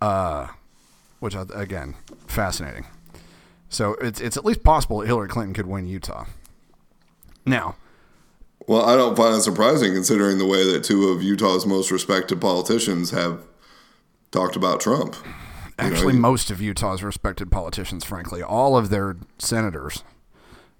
Uh, 0.00 0.48
which, 1.20 1.34
again, 1.54 1.96
fascinating. 2.26 2.86
So 3.68 3.94
it's, 3.94 4.20
it's 4.20 4.36
at 4.36 4.44
least 4.44 4.62
possible 4.62 4.98
that 5.00 5.06
Hillary 5.06 5.28
Clinton 5.28 5.54
could 5.54 5.66
win 5.66 5.86
Utah. 5.86 6.26
Now, 7.44 7.76
Well, 8.66 8.84
I 8.84 8.96
don't 8.96 9.16
find 9.16 9.34
it 9.36 9.40
surprising 9.42 9.94
considering 9.94 10.38
the 10.38 10.46
way 10.46 10.70
that 10.72 10.84
two 10.84 11.08
of 11.08 11.22
Utah's 11.22 11.66
most 11.66 11.90
respected 11.90 12.40
politicians 12.40 13.10
have 13.10 13.42
talked 14.30 14.56
about 14.56 14.80
Trump. 14.80 15.16
You 15.24 15.30
know, 15.90 15.94
Actually, 15.94 16.14
most 16.14 16.50
of 16.50 16.60
Utah's 16.60 17.02
respected 17.02 17.50
politicians, 17.50 18.04
frankly, 18.04 18.42
all 18.42 18.76
of 18.76 18.90
their 18.90 19.16
senators, 19.38 20.04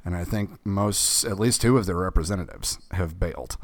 and 0.06 0.16
I 0.16 0.24
think 0.24 0.64
most, 0.64 1.24
at 1.24 1.38
least 1.38 1.60
two 1.60 1.76
of 1.76 1.84
their 1.84 1.96
representatives, 1.96 2.78
have 2.92 3.18
bailed 3.18 3.56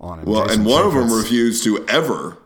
on 0.00 0.20
him. 0.20 0.24
well, 0.24 0.46
Jason 0.46 0.62
and 0.62 0.68
one 0.68 0.86
of 0.86 0.94
them 0.94 1.12
refused 1.12 1.62
to 1.64 1.86
ever 1.86 2.38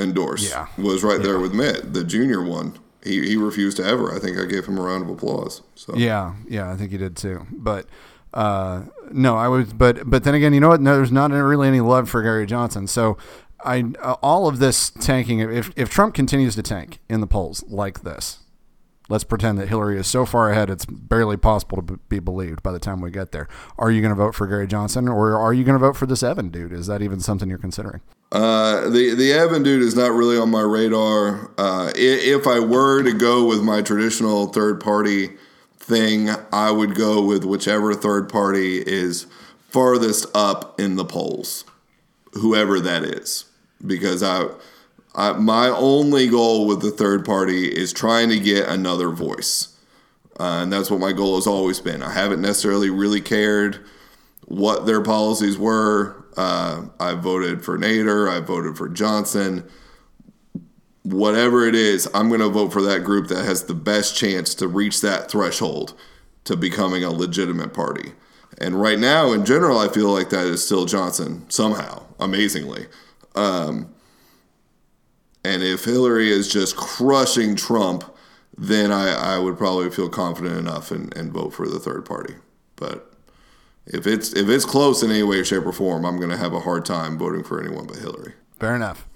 endorse. 0.00 0.50
Yeah. 0.50 0.66
was 0.76 1.04
right 1.04 1.22
there 1.22 1.38
with 1.38 1.54
Mitt, 1.54 1.94
the 1.94 2.02
junior 2.02 2.42
one. 2.42 2.78
He 3.02 3.26
he 3.28 3.36
refused 3.36 3.78
to 3.78 3.84
ever. 3.84 4.14
I 4.14 4.18
think 4.18 4.36
I 4.36 4.44
gave 4.44 4.66
him 4.66 4.76
a 4.76 4.82
round 4.82 5.04
of 5.04 5.08
applause. 5.08 5.62
So 5.74 5.94
Yeah, 5.96 6.34
yeah, 6.48 6.70
I 6.70 6.76
think 6.76 6.90
he 6.90 6.98
did 6.98 7.16
too. 7.16 7.46
But 7.50 7.86
uh, 8.34 8.82
no, 9.10 9.36
I 9.36 9.48
was, 9.48 9.72
but 9.72 10.10
but 10.10 10.24
then 10.24 10.34
again, 10.34 10.52
you 10.52 10.60
know 10.60 10.68
what? 10.68 10.82
No, 10.82 10.96
there's 10.96 11.12
not 11.12 11.30
really 11.30 11.68
any 11.68 11.80
love 11.80 12.10
for 12.10 12.22
Gary 12.22 12.44
Johnson. 12.44 12.86
So 12.86 13.16
I 13.64 13.84
uh, 14.02 14.16
all 14.22 14.48
of 14.48 14.58
this 14.58 14.90
tanking. 14.90 15.40
If 15.40 15.70
if 15.76 15.88
Trump 15.88 16.14
continues 16.14 16.54
to 16.56 16.62
tank 16.62 16.98
in 17.08 17.20
the 17.20 17.26
polls 17.26 17.64
like 17.68 18.02
this, 18.02 18.39
let's 19.10 19.24
pretend 19.24 19.58
that 19.58 19.68
Hillary 19.68 19.98
is 19.98 20.06
so 20.06 20.24
far 20.24 20.50
ahead 20.50 20.70
it's 20.70 20.86
barely 20.86 21.36
possible 21.36 21.82
to 21.82 21.98
be 22.08 22.20
believed 22.20 22.62
by 22.62 22.72
the 22.72 22.78
time 22.78 23.00
we 23.00 23.10
get 23.10 23.32
there. 23.32 23.48
Are 23.76 23.90
you 23.90 24.00
going 24.00 24.10
to 24.10 24.16
vote 24.16 24.34
for 24.34 24.46
Gary 24.46 24.66
Johnson 24.66 25.08
or 25.08 25.36
are 25.36 25.52
you 25.52 25.64
going 25.64 25.78
to 25.78 25.84
vote 25.84 25.96
for 25.96 26.06
this 26.06 26.22
Evan 26.22 26.48
dude? 26.48 26.72
Is 26.72 26.86
that 26.86 27.02
even 27.02 27.20
something 27.20 27.48
you're 27.48 27.58
considering? 27.58 28.00
Uh, 28.32 28.88
the 28.88 29.12
the 29.14 29.32
Evan 29.32 29.64
dude 29.64 29.82
is 29.82 29.96
not 29.96 30.12
really 30.12 30.38
on 30.38 30.50
my 30.50 30.60
radar. 30.60 31.50
Uh, 31.58 31.90
if 31.96 32.46
I 32.46 32.60
were 32.60 33.02
to 33.02 33.12
go 33.12 33.44
with 33.44 33.60
my 33.60 33.82
traditional 33.82 34.46
third 34.46 34.80
party 34.80 35.30
thing, 35.78 36.30
I 36.52 36.70
would 36.70 36.94
go 36.94 37.24
with 37.24 37.44
whichever 37.44 37.92
third 37.92 38.28
party 38.28 38.78
is 38.78 39.26
farthest 39.70 40.26
up 40.34 40.78
in 40.80 40.94
the 40.94 41.04
polls, 41.04 41.64
whoever 42.34 42.78
that 42.80 43.02
is, 43.02 43.46
because 43.84 44.22
I, 44.22 44.46
I 45.14 45.32
my 45.32 45.68
only 45.68 46.28
goal 46.28 46.66
with 46.66 46.82
the 46.82 46.90
third 46.90 47.24
party 47.24 47.66
is 47.66 47.92
trying 47.92 48.28
to 48.30 48.38
get 48.38 48.68
another 48.68 49.10
voice, 49.10 49.76
uh, 50.38 50.60
and 50.62 50.72
that's 50.72 50.90
what 50.90 51.00
my 51.00 51.12
goal 51.12 51.36
has 51.36 51.46
always 51.46 51.80
been. 51.80 52.02
I 52.02 52.12
haven't 52.12 52.40
necessarily 52.40 52.90
really 52.90 53.20
cared 53.20 53.84
what 54.46 54.86
their 54.86 55.00
policies 55.00 55.58
were. 55.58 56.24
Uh, 56.36 56.86
I 56.98 57.14
voted 57.14 57.64
for 57.64 57.78
Nader. 57.78 58.30
I 58.30 58.40
voted 58.40 58.76
for 58.76 58.88
Johnson. 58.88 59.68
Whatever 61.02 61.66
it 61.66 61.74
is, 61.74 62.08
I'm 62.12 62.28
going 62.28 62.40
to 62.40 62.48
vote 62.48 62.72
for 62.72 62.82
that 62.82 63.04
group 63.04 63.28
that 63.28 63.44
has 63.44 63.64
the 63.64 63.74
best 63.74 64.16
chance 64.16 64.54
to 64.56 64.68
reach 64.68 65.00
that 65.00 65.30
threshold 65.30 65.94
to 66.44 66.56
becoming 66.56 67.04
a 67.04 67.10
legitimate 67.10 67.72
party. 67.72 68.12
And 68.58 68.80
right 68.80 68.98
now, 68.98 69.32
in 69.32 69.46
general, 69.46 69.78
I 69.78 69.88
feel 69.88 70.12
like 70.12 70.30
that 70.30 70.46
is 70.46 70.64
still 70.64 70.84
Johnson 70.84 71.48
somehow, 71.48 72.04
amazingly. 72.18 72.86
Um, 73.34 73.94
and 75.44 75.62
if 75.62 75.84
Hillary 75.84 76.30
is 76.30 76.52
just 76.52 76.76
crushing 76.76 77.56
Trump, 77.56 78.04
then 78.56 78.92
I, 78.92 79.36
I 79.36 79.38
would 79.38 79.56
probably 79.56 79.90
feel 79.90 80.08
confident 80.08 80.56
enough 80.56 80.90
and, 80.90 81.16
and 81.16 81.32
vote 81.32 81.50
for 81.50 81.66
the 81.66 81.78
third 81.78 82.04
party. 82.04 82.34
But 82.76 83.10
if 83.86 84.06
it's 84.06 84.32
if 84.34 84.48
it's 84.48 84.64
close 84.64 85.02
in 85.02 85.10
any 85.10 85.22
way, 85.22 85.42
shape, 85.42 85.64
or 85.64 85.72
form, 85.72 86.04
I'm 86.04 86.18
going 86.18 86.30
to 86.30 86.36
have 86.36 86.52
a 86.52 86.60
hard 86.60 86.84
time 86.84 87.18
voting 87.18 87.42
for 87.42 87.60
anyone 87.60 87.86
but 87.86 87.96
Hillary. 87.96 88.34
Fair 88.58 88.76
enough. 88.76 89.08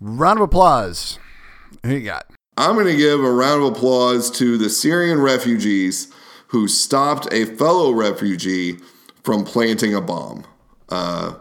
Round 0.00 0.38
of 0.38 0.44
applause. 0.44 1.18
Who 1.84 1.94
you 1.94 2.04
got? 2.04 2.26
I'm 2.56 2.74
going 2.74 2.86
to 2.86 2.96
give 2.96 3.20
a 3.20 3.30
round 3.30 3.62
of 3.62 3.72
applause 3.72 4.30
to 4.32 4.56
the 4.56 4.70
Syrian 4.70 5.20
refugees 5.20 6.12
who 6.48 6.68
stopped 6.68 7.30
a 7.32 7.44
fellow 7.44 7.90
refugee 7.92 8.78
from 9.22 9.44
planting 9.44 9.94
a 9.94 10.00
bomb. 10.00 10.46
Uh, 10.88 11.34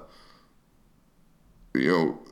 you 1.74 1.88
know, 1.88 2.25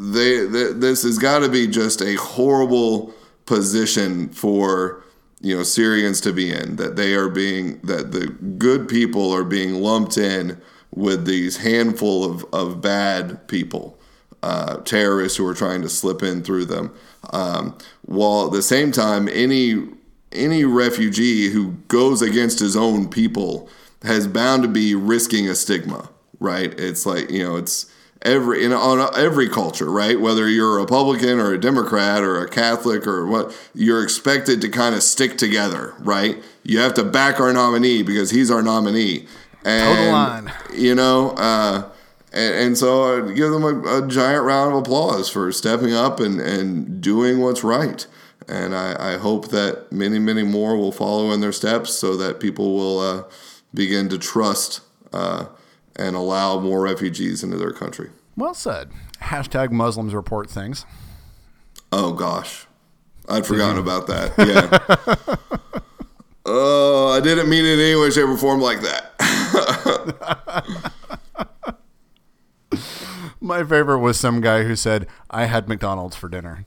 they, 0.00 0.46
they 0.46 0.72
this 0.72 1.02
has 1.02 1.18
got 1.18 1.40
to 1.40 1.48
be 1.48 1.66
just 1.66 2.00
a 2.00 2.14
horrible 2.14 3.12
position 3.44 4.28
for 4.30 5.04
you 5.40 5.56
know 5.56 5.62
Syrians 5.62 6.20
to 6.22 6.32
be 6.32 6.50
in 6.50 6.76
that 6.76 6.96
they 6.96 7.14
are 7.14 7.28
being 7.28 7.80
that 7.80 8.12
the 8.12 8.28
good 8.58 8.88
people 8.88 9.32
are 9.32 9.44
being 9.44 9.74
lumped 9.74 10.16
in 10.16 10.60
with 10.92 11.26
these 11.26 11.58
handful 11.58 12.24
of, 12.24 12.44
of 12.52 12.80
bad 12.80 13.46
people 13.46 13.98
uh, 14.42 14.78
terrorists 14.78 15.36
who 15.36 15.46
are 15.46 15.54
trying 15.54 15.82
to 15.82 15.88
slip 15.88 16.22
in 16.22 16.42
through 16.42 16.64
them. 16.64 16.92
Um, 17.32 17.76
while 18.02 18.46
at 18.46 18.52
the 18.52 18.62
same 18.62 18.92
time 18.92 19.28
any 19.28 19.86
any 20.32 20.64
refugee 20.64 21.50
who 21.50 21.72
goes 21.88 22.22
against 22.22 22.58
his 22.58 22.76
own 22.76 23.08
people 23.08 23.68
has 24.02 24.26
bound 24.26 24.62
to 24.62 24.68
be 24.68 24.94
risking 24.94 25.48
a 25.48 25.54
stigma 25.54 26.08
right? 26.40 26.78
It's 26.80 27.06
like 27.06 27.30
you 27.30 27.44
know 27.44 27.56
it's 27.56 27.92
every 28.22 28.64
in 28.64 28.72
on 28.72 29.18
every 29.18 29.48
culture, 29.48 29.90
right? 29.90 30.20
Whether 30.20 30.48
you're 30.48 30.78
a 30.78 30.80
Republican 30.82 31.38
or 31.38 31.52
a 31.52 31.60
Democrat 31.60 32.22
or 32.22 32.42
a 32.42 32.48
Catholic 32.48 33.06
or 33.06 33.26
what, 33.26 33.56
you're 33.74 34.02
expected 34.02 34.60
to 34.62 34.68
kind 34.68 34.94
of 34.94 35.02
stick 35.02 35.38
together, 35.38 35.94
right? 35.98 36.42
You 36.62 36.80
have 36.80 36.94
to 36.94 37.04
back 37.04 37.40
our 37.40 37.52
nominee 37.52 38.02
because 38.02 38.30
he's 38.30 38.50
our 38.50 38.62
nominee. 38.62 39.26
And. 39.64 40.50
You 40.72 40.94
know, 40.94 41.30
uh, 41.30 41.90
and, 42.32 42.54
and 42.54 42.78
so 42.78 43.28
I 43.28 43.32
give 43.32 43.50
them 43.50 43.64
a, 43.64 43.98
a 43.98 44.08
giant 44.08 44.44
round 44.44 44.72
of 44.72 44.80
applause 44.80 45.28
for 45.28 45.50
stepping 45.52 45.92
up 45.92 46.20
and, 46.20 46.40
and 46.40 47.00
doing 47.00 47.40
what's 47.40 47.64
right. 47.64 48.06
And 48.48 48.74
I, 48.74 49.14
I 49.14 49.18
hope 49.18 49.48
that 49.48 49.90
many, 49.92 50.18
many 50.18 50.42
more 50.42 50.76
will 50.76 50.92
follow 50.92 51.30
in 51.32 51.40
their 51.40 51.52
steps 51.52 51.94
so 51.94 52.16
that 52.16 52.40
people 52.40 52.74
will 52.74 52.98
uh, 53.00 53.24
begin 53.74 54.08
to 54.08 54.18
trust 54.18 54.80
uh, 55.12 55.46
and 56.00 56.16
allow 56.16 56.58
more 56.58 56.80
refugees 56.80 57.44
into 57.44 57.58
their 57.58 57.72
country. 57.72 58.10
Well 58.36 58.54
said. 58.54 58.90
Hashtag 59.22 59.70
Muslims 59.70 60.14
report 60.14 60.48
things. 60.48 60.86
Oh 61.92 62.12
gosh, 62.12 62.66
I'd 63.28 63.46
forgotten 63.46 63.78
about 63.78 64.06
that. 64.06 64.32
Yeah. 64.38 65.36
oh, 66.46 67.12
I 67.12 67.20
didn't 67.20 67.50
mean 67.50 67.66
it 67.66 67.74
in 67.74 67.80
any 67.80 67.96
way, 67.96 68.10
shape, 68.10 68.26
or 68.26 68.38
form 68.38 68.60
like 68.60 68.80
that. 68.80 69.12
My 73.42 73.64
favorite 73.64 73.98
was 73.98 74.18
some 74.18 74.40
guy 74.40 74.62
who 74.64 74.76
said, 74.76 75.06
I 75.30 75.46
had 75.46 75.68
McDonald's 75.68 76.16
for 76.16 76.28
dinner. 76.28 76.64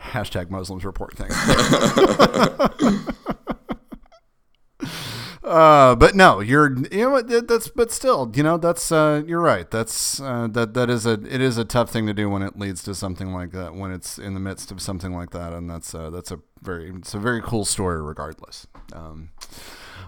Hashtag 0.00 0.50
Muslims 0.50 0.84
report 0.84 1.16
things. 1.16 1.34
Uh, 5.44 5.96
but 5.96 6.14
no, 6.14 6.38
you're 6.38 6.76
you 6.92 7.10
know 7.10 7.20
that's 7.20 7.66
but 7.68 7.90
still 7.90 8.30
you 8.34 8.44
know 8.44 8.56
that's 8.56 8.92
uh, 8.92 9.22
you're 9.26 9.40
right 9.40 9.68
that's 9.72 10.20
uh, 10.20 10.46
that 10.52 10.72
that 10.74 10.88
is 10.88 11.04
a 11.04 11.14
it 11.14 11.40
is 11.40 11.58
a 11.58 11.64
tough 11.64 11.90
thing 11.90 12.06
to 12.06 12.14
do 12.14 12.30
when 12.30 12.42
it 12.42 12.56
leads 12.56 12.82
to 12.84 12.94
something 12.94 13.32
like 13.32 13.50
that 13.50 13.74
when 13.74 13.90
it's 13.90 14.18
in 14.18 14.34
the 14.34 14.40
midst 14.40 14.70
of 14.70 14.80
something 14.80 15.12
like 15.12 15.30
that 15.30 15.52
and 15.52 15.68
that's 15.68 15.94
uh, 15.96 16.10
that's 16.10 16.30
a 16.30 16.38
very 16.62 16.90
it's 16.90 17.12
a 17.14 17.18
very 17.18 17.42
cool 17.42 17.64
story 17.64 18.00
regardless. 18.00 18.68
Um, 18.92 19.30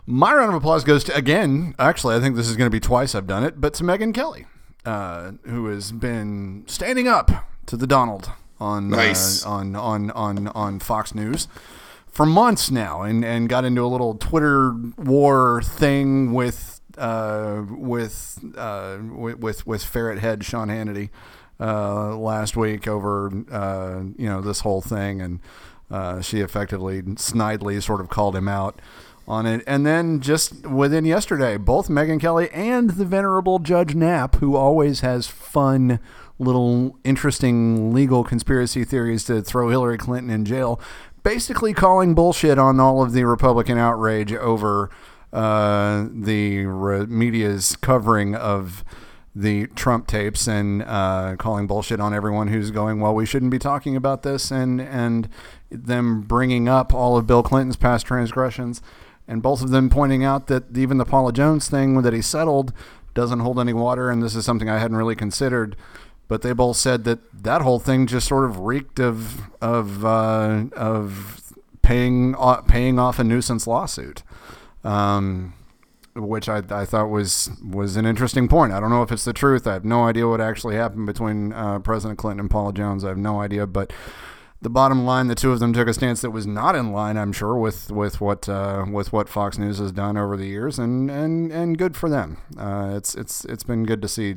my 0.06 0.32
round 0.34 0.50
of 0.50 0.54
applause 0.54 0.84
goes 0.84 1.02
to 1.04 1.14
again. 1.16 1.74
Actually, 1.80 2.14
I 2.14 2.20
think 2.20 2.36
this 2.36 2.48
is 2.48 2.56
going 2.56 2.66
to 2.70 2.74
be 2.74 2.80
twice 2.80 3.14
I've 3.16 3.26
done 3.26 3.42
it, 3.42 3.60
but 3.60 3.74
to 3.74 3.82
Megyn 3.84 4.14
Kelly, 4.14 4.46
uh, 4.84 5.32
who 5.46 5.66
has 5.66 5.90
been 5.90 6.62
standing 6.68 7.08
up 7.08 7.30
to 7.66 7.76
the 7.76 7.86
Donald 7.88 8.30
on 8.60 8.88
Nice. 8.88 9.44
uh, 9.44 9.50
on 9.50 9.74
on 9.74 10.12
on 10.12 10.46
on 10.48 10.78
Fox 10.78 11.12
News 11.12 11.48
for 12.14 12.24
months 12.24 12.70
now, 12.70 13.02
and 13.02 13.24
and 13.24 13.48
got 13.48 13.64
into 13.64 13.84
a 13.84 13.88
little 13.88 14.14
Twitter 14.14 14.72
war 14.96 15.60
thing 15.62 16.32
with 16.32 16.80
uh, 16.96 17.64
with, 17.68 18.38
uh, 18.56 18.98
with 19.10 19.38
with 19.38 19.66
with 19.66 19.84
ferret 19.84 20.20
head 20.20 20.44
Sean 20.44 20.68
Hannity 20.68 21.10
uh, 21.60 22.16
last 22.16 22.56
week 22.56 22.86
over 22.86 23.32
uh, 23.50 24.04
you 24.16 24.28
know 24.28 24.40
this 24.40 24.60
whole 24.60 24.80
thing, 24.80 25.20
and 25.20 25.40
uh, 25.90 26.20
she 26.20 26.40
effectively 26.40 27.02
snidely 27.02 27.82
sort 27.82 28.00
of 28.00 28.08
called 28.08 28.36
him 28.36 28.48
out 28.48 28.80
on 29.26 29.44
it. 29.46 29.64
And 29.66 29.84
then 29.84 30.20
just 30.20 30.66
within 30.66 31.04
yesterday, 31.04 31.56
both 31.56 31.88
Megyn 31.88 32.20
Kelly 32.20 32.48
and 32.50 32.90
the 32.90 33.04
venerable 33.04 33.58
Judge 33.58 33.94
Knapp, 33.94 34.36
who 34.36 34.54
always 34.54 35.00
has 35.00 35.26
fun 35.26 35.98
little 36.38 36.98
interesting 37.04 37.92
legal 37.92 38.24
conspiracy 38.24 38.84
theories 38.84 39.24
to 39.24 39.40
throw 39.40 39.68
Hillary 39.68 39.98
Clinton 39.98 40.30
in 40.30 40.44
jail, 40.44 40.80
basically 41.24 41.74
calling 41.74 42.14
bullshit 42.14 42.58
on 42.58 42.78
all 42.78 43.02
of 43.02 43.12
the 43.12 43.24
Republican 43.24 43.76
outrage 43.76 44.32
over 44.32 44.90
uh, 45.32 46.06
the 46.12 46.64
re- 46.66 47.06
media's 47.06 47.74
covering 47.76 48.36
of 48.36 48.84
the 49.34 49.66
Trump 49.68 50.06
tapes 50.06 50.46
and 50.46 50.82
uh, 50.84 51.34
calling 51.36 51.66
bullshit 51.66 51.98
on 51.98 52.14
everyone 52.14 52.48
who's 52.48 52.70
going, 52.70 53.00
well, 53.00 53.14
we 53.14 53.26
shouldn't 53.26 53.50
be 53.50 53.58
talking 53.58 53.96
about 53.96 54.22
this, 54.22 54.52
and 54.52 54.80
and 54.80 55.28
them 55.70 56.20
bringing 56.20 56.68
up 56.68 56.94
all 56.94 57.16
of 57.16 57.26
Bill 57.26 57.42
Clinton's 57.42 57.74
past 57.74 58.06
transgressions, 58.06 58.80
and 59.26 59.42
both 59.42 59.60
of 59.60 59.70
them 59.70 59.90
pointing 59.90 60.22
out 60.22 60.46
that 60.46 60.76
even 60.76 60.98
the 60.98 61.04
Paula 61.04 61.32
Jones 61.32 61.68
thing 61.68 62.02
that 62.02 62.12
he 62.12 62.22
settled 62.22 62.72
doesn't 63.12 63.40
hold 63.40 63.58
any 63.58 63.72
water, 63.72 64.08
and 64.08 64.22
this 64.22 64.36
is 64.36 64.44
something 64.44 64.70
I 64.70 64.78
hadn't 64.78 64.96
really 64.96 65.16
considered. 65.16 65.74
But 66.26 66.42
they 66.42 66.52
both 66.52 66.76
said 66.76 67.04
that 67.04 67.18
that 67.42 67.62
whole 67.62 67.78
thing 67.78 68.06
just 68.06 68.28
sort 68.28 68.44
of 68.44 68.60
reeked 68.60 68.98
of 68.98 69.42
of 69.60 70.04
uh, 70.04 70.64
of 70.72 71.52
paying 71.82 72.34
uh, 72.38 72.62
paying 72.62 72.98
off 72.98 73.18
a 73.18 73.24
nuisance 73.24 73.66
lawsuit. 73.66 74.22
Um, 74.82 75.54
which 76.16 76.48
I, 76.48 76.62
I 76.70 76.84
thought 76.84 77.10
was 77.10 77.50
was 77.62 77.96
an 77.96 78.06
interesting 78.06 78.48
point. 78.48 78.72
I 78.72 78.80
don't 78.80 78.90
know 78.90 79.02
if 79.02 79.10
it's 79.10 79.24
the 79.24 79.32
truth. 79.32 79.66
I 79.66 79.72
have 79.72 79.84
no 79.84 80.04
idea 80.04 80.28
what 80.28 80.40
actually 80.40 80.76
happened 80.76 81.06
between 81.06 81.52
uh, 81.52 81.80
President 81.80 82.18
Clinton 82.18 82.40
and 82.40 82.50
Paula 82.50 82.72
Jones. 82.72 83.04
I 83.04 83.08
have 83.08 83.18
no 83.18 83.40
idea. 83.40 83.66
But 83.66 83.92
the 84.62 84.70
bottom 84.70 85.04
line, 85.04 85.26
the 85.26 85.34
two 85.34 85.52
of 85.52 85.58
them 85.60 85.72
took 85.72 85.88
a 85.88 85.94
stance 85.94 86.20
that 86.22 86.30
was 86.30 86.46
not 86.46 86.76
in 86.76 86.92
line, 86.92 87.16
I'm 87.16 87.32
sure, 87.32 87.56
with 87.56 87.90
with 87.90 88.20
what 88.20 88.48
uh, 88.48 88.86
with 88.90 89.12
what 89.12 89.28
Fox 89.28 89.58
News 89.58 89.78
has 89.78 89.92
done 89.92 90.16
over 90.16 90.36
the 90.36 90.46
years, 90.46 90.78
and 90.78 91.10
and 91.10 91.50
and 91.52 91.76
good 91.76 91.96
for 91.96 92.08
them. 92.08 92.38
Uh, 92.56 92.92
it's 92.96 93.14
it's 93.14 93.44
it's 93.46 93.64
been 93.64 93.84
good 93.84 94.00
to 94.02 94.08
see. 94.08 94.34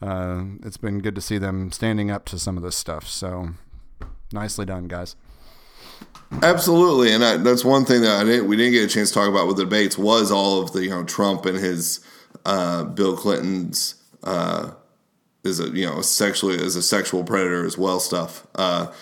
Uh, 0.00 0.44
it's 0.62 0.76
been 0.76 1.00
good 1.00 1.14
to 1.14 1.20
see 1.20 1.38
them 1.38 1.72
standing 1.72 2.10
up 2.10 2.24
to 2.26 2.38
some 2.38 2.56
of 2.56 2.62
this 2.62 2.76
stuff. 2.76 3.08
So 3.08 3.50
nicely 4.32 4.66
done, 4.66 4.88
guys. 4.88 5.16
Absolutely, 6.42 7.12
and 7.12 7.24
I, 7.24 7.36
that's 7.36 7.64
one 7.64 7.84
thing 7.84 8.02
that 8.02 8.20
I 8.20 8.24
didn't 8.24 8.48
we 8.48 8.56
didn't 8.56 8.72
get 8.72 8.84
a 8.84 8.92
chance 8.92 9.10
to 9.10 9.14
talk 9.14 9.28
about 9.28 9.46
with 9.46 9.56
the 9.56 9.64
debates 9.64 9.96
was 9.96 10.30
all 10.32 10.60
of 10.60 10.72
the 10.72 10.84
you 10.84 10.90
know 10.90 11.04
Trump 11.04 11.46
and 11.46 11.56
his 11.56 12.00
uh, 12.44 12.84
Bill 12.84 13.16
Clinton's 13.16 13.94
uh, 14.24 14.72
is 15.44 15.60
a 15.60 15.68
you 15.68 15.86
know 15.86 16.02
sexually 16.02 16.56
as 16.56 16.74
a 16.74 16.82
sexual 16.82 17.22
predator 17.22 17.64
as 17.64 17.78
well 17.78 18.00
stuff, 18.00 18.46
uh, 18.56 18.92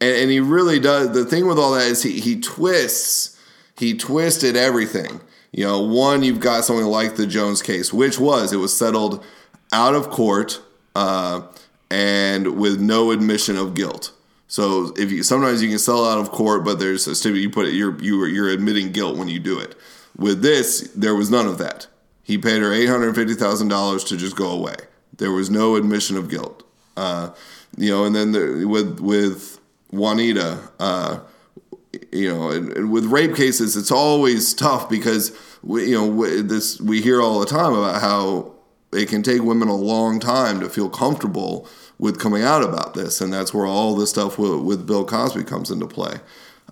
and, 0.00 0.16
and 0.16 0.30
he 0.30 0.38
really 0.38 0.78
does. 0.78 1.12
The 1.12 1.24
thing 1.24 1.46
with 1.46 1.58
all 1.58 1.72
that 1.72 1.86
is 1.86 2.02
he 2.02 2.20
he 2.20 2.38
twists 2.38 3.38
he 3.78 3.96
twisted 3.96 4.54
everything. 4.54 5.20
You 5.52 5.64
know, 5.64 5.80
one 5.80 6.22
you've 6.22 6.40
got 6.40 6.64
something 6.64 6.86
like 6.86 7.16
the 7.16 7.26
Jones 7.26 7.62
case, 7.62 7.92
which 7.92 8.20
was 8.20 8.52
it 8.52 8.58
was 8.58 8.76
settled 8.76 9.24
out 9.72 9.94
of 9.94 10.10
court 10.10 10.60
uh, 10.94 11.42
and 11.90 12.58
with 12.58 12.80
no 12.80 13.10
admission 13.10 13.56
of 13.56 13.74
guilt. 13.74 14.12
So 14.48 14.92
if 14.96 15.12
you 15.12 15.22
sometimes 15.22 15.62
you 15.62 15.68
can 15.68 15.78
sell 15.78 16.04
out 16.04 16.18
of 16.18 16.30
court, 16.32 16.64
but 16.64 16.78
there's 16.78 17.06
a 17.06 17.14
stipulation 17.14 17.42
you 17.42 17.50
put 17.50 17.66
it 17.66 17.74
you're 17.74 18.00
you 18.02 18.24
you're 18.26 18.48
admitting 18.48 18.90
guilt 18.92 19.16
when 19.16 19.28
you 19.28 19.38
do 19.38 19.58
it. 19.58 19.76
With 20.16 20.42
this, 20.42 20.90
there 20.94 21.14
was 21.14 21.30
none 21.30 21.46
of 21.46 21.58
that. 21.58 21.86
He 22.22 22.36
paid 22.36 22.60
her 22.60 22.72
eight 22.72 22.88
hundred 22.88 23.14
fifty 23.14 23.34
thousand 23.34 23.68
dollars 23.68 24.04
to 24.04 24.16
just 24.16 24.36
go 24.36 24.50
away. 24.50 24.74
There 25.16 25.30
was 25.30 25.50
no 25.50 25.76
admission 25.76 26.16
of 26.16 26.28
guilt. 26.28 26.64
Uh, 26.96 27.30
you 27.76 27.90
know, 27.90 28.04
and 28.04 28.14
then 28.14 28.32
the, 28.32 28.64
with 28.66 28.98
with 28.98 29.60
Juanita, 29.92 30.58
uh, 30.80 31.20
you 32.12 32.32
know, 32.32 32.50
and, 32.50 32.72
and 32.76 32.92
with 32.92 33.04
rape 33.04 33.34
cases, 33.34 33.76
it's 33.76 33.90
always 33.90 34.52
tough 34.54 34.88
because 34.88 35.36
we, 35.62 35.90
you 35.90 35.94
know 35.94 36.42
this 36.42 36.80
we 36.80 37.00
hear 37.00 37.20
all 37.20 37.40
the 37.40 37.46
time 37.46 37.72
about 37.72 38.00
how 38.00 38.52
it 38.92 39.08
can 39.08 39.22
take 39.22 39.42
women 39.42 39.68
a 39.68 39.76
long 39.76 40.18
time 40.20 40.60
to 40.60 40.68
feel 40.68 40.88
comfortable 40.90 41.68
with 41.98 42.18
coming 42.18 42.42
out 42.42 42.62
about 42.62 42.94
this, 42.94 43.20
and 43.20 43.32
that's 43.32 43.52
where 43.54 43.66
all 43.66 43.94
this 43.94 44.10
stuff 44.10 44.38
with, 44.38 44.60
with 44.60 44.86
Bill 44.86 45.04
Cosby 45.04 45.44
comes 45.44 45.70
into 45.70 45.86
play. 45.86 46.16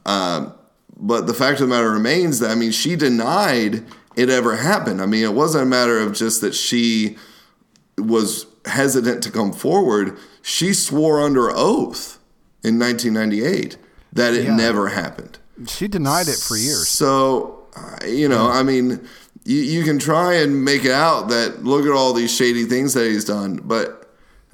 Um, 0.07 0.53
but 0.97 1.27
the 1.27 1.35
fact 1.35 1.61
of 1.61 1.69
the 1.69 1.75
matter 1.75 1.91
remains 1.91 2.39
that 2.41 2.51
I 2.51 2.55
mean, 2.55 2.73
she 2.73 2.97
denied 2.97 3.85
it 4.17 4.31
ever 4.31 4.57
happened. 4.57 5.01
I 5.01 5.07
mean, 5.07 5.23
it 5.23 5.35
wasn't 5.35 5.63
a 5.63 5.67
matter 5.67 5.99
of 6.01 6.13
just 6.15 6.41
that 6.41 6.55
she 6.55 7.17
was 7.97 8.47
hesitant 8.65 9.23
to 9.25 9.31
come 9.31 9.53
forward. 9.53 10.17
She 10.43 10.73
swore 10.73 11.21
under 11.21 11.51
oath 11.51 12.19
in 12.65 12.79
1998 12.79 13.77
that 14.13 14.35
it 14.35 14.45
Yeah. 14.45 14.57
never 14.57 14.89
happened. 14.89 15.39
She 15.67 15.89
denied 15.89 16.29
it 16.29 16.39
for 16.39 16.57
years. 16.57 16.89
So, 16.89 17.61
uh, 17.77 18.05
you 18.07 18.29
know, 18.29 18.49
I 18.49 18.63
mean, 18.63 19.07
you, 19.45 19.59
you 19.59 19.85
can 19.85 19.99
try 19.99 20.35
and 20.35 20.65
make 20.65 20.85
it 20.85 20.93
out 20.93 21.29
that 21.29 21.65
look 21.65 21.87
at 21.87 21.93
all 21.93 22.13
these 22.13 22.35
shady 22.35 22.65
things 22.65 22.95
that 22.95 23.07
he's 23.07 23.25
done, 23.25 23.61
but 23.65 24.11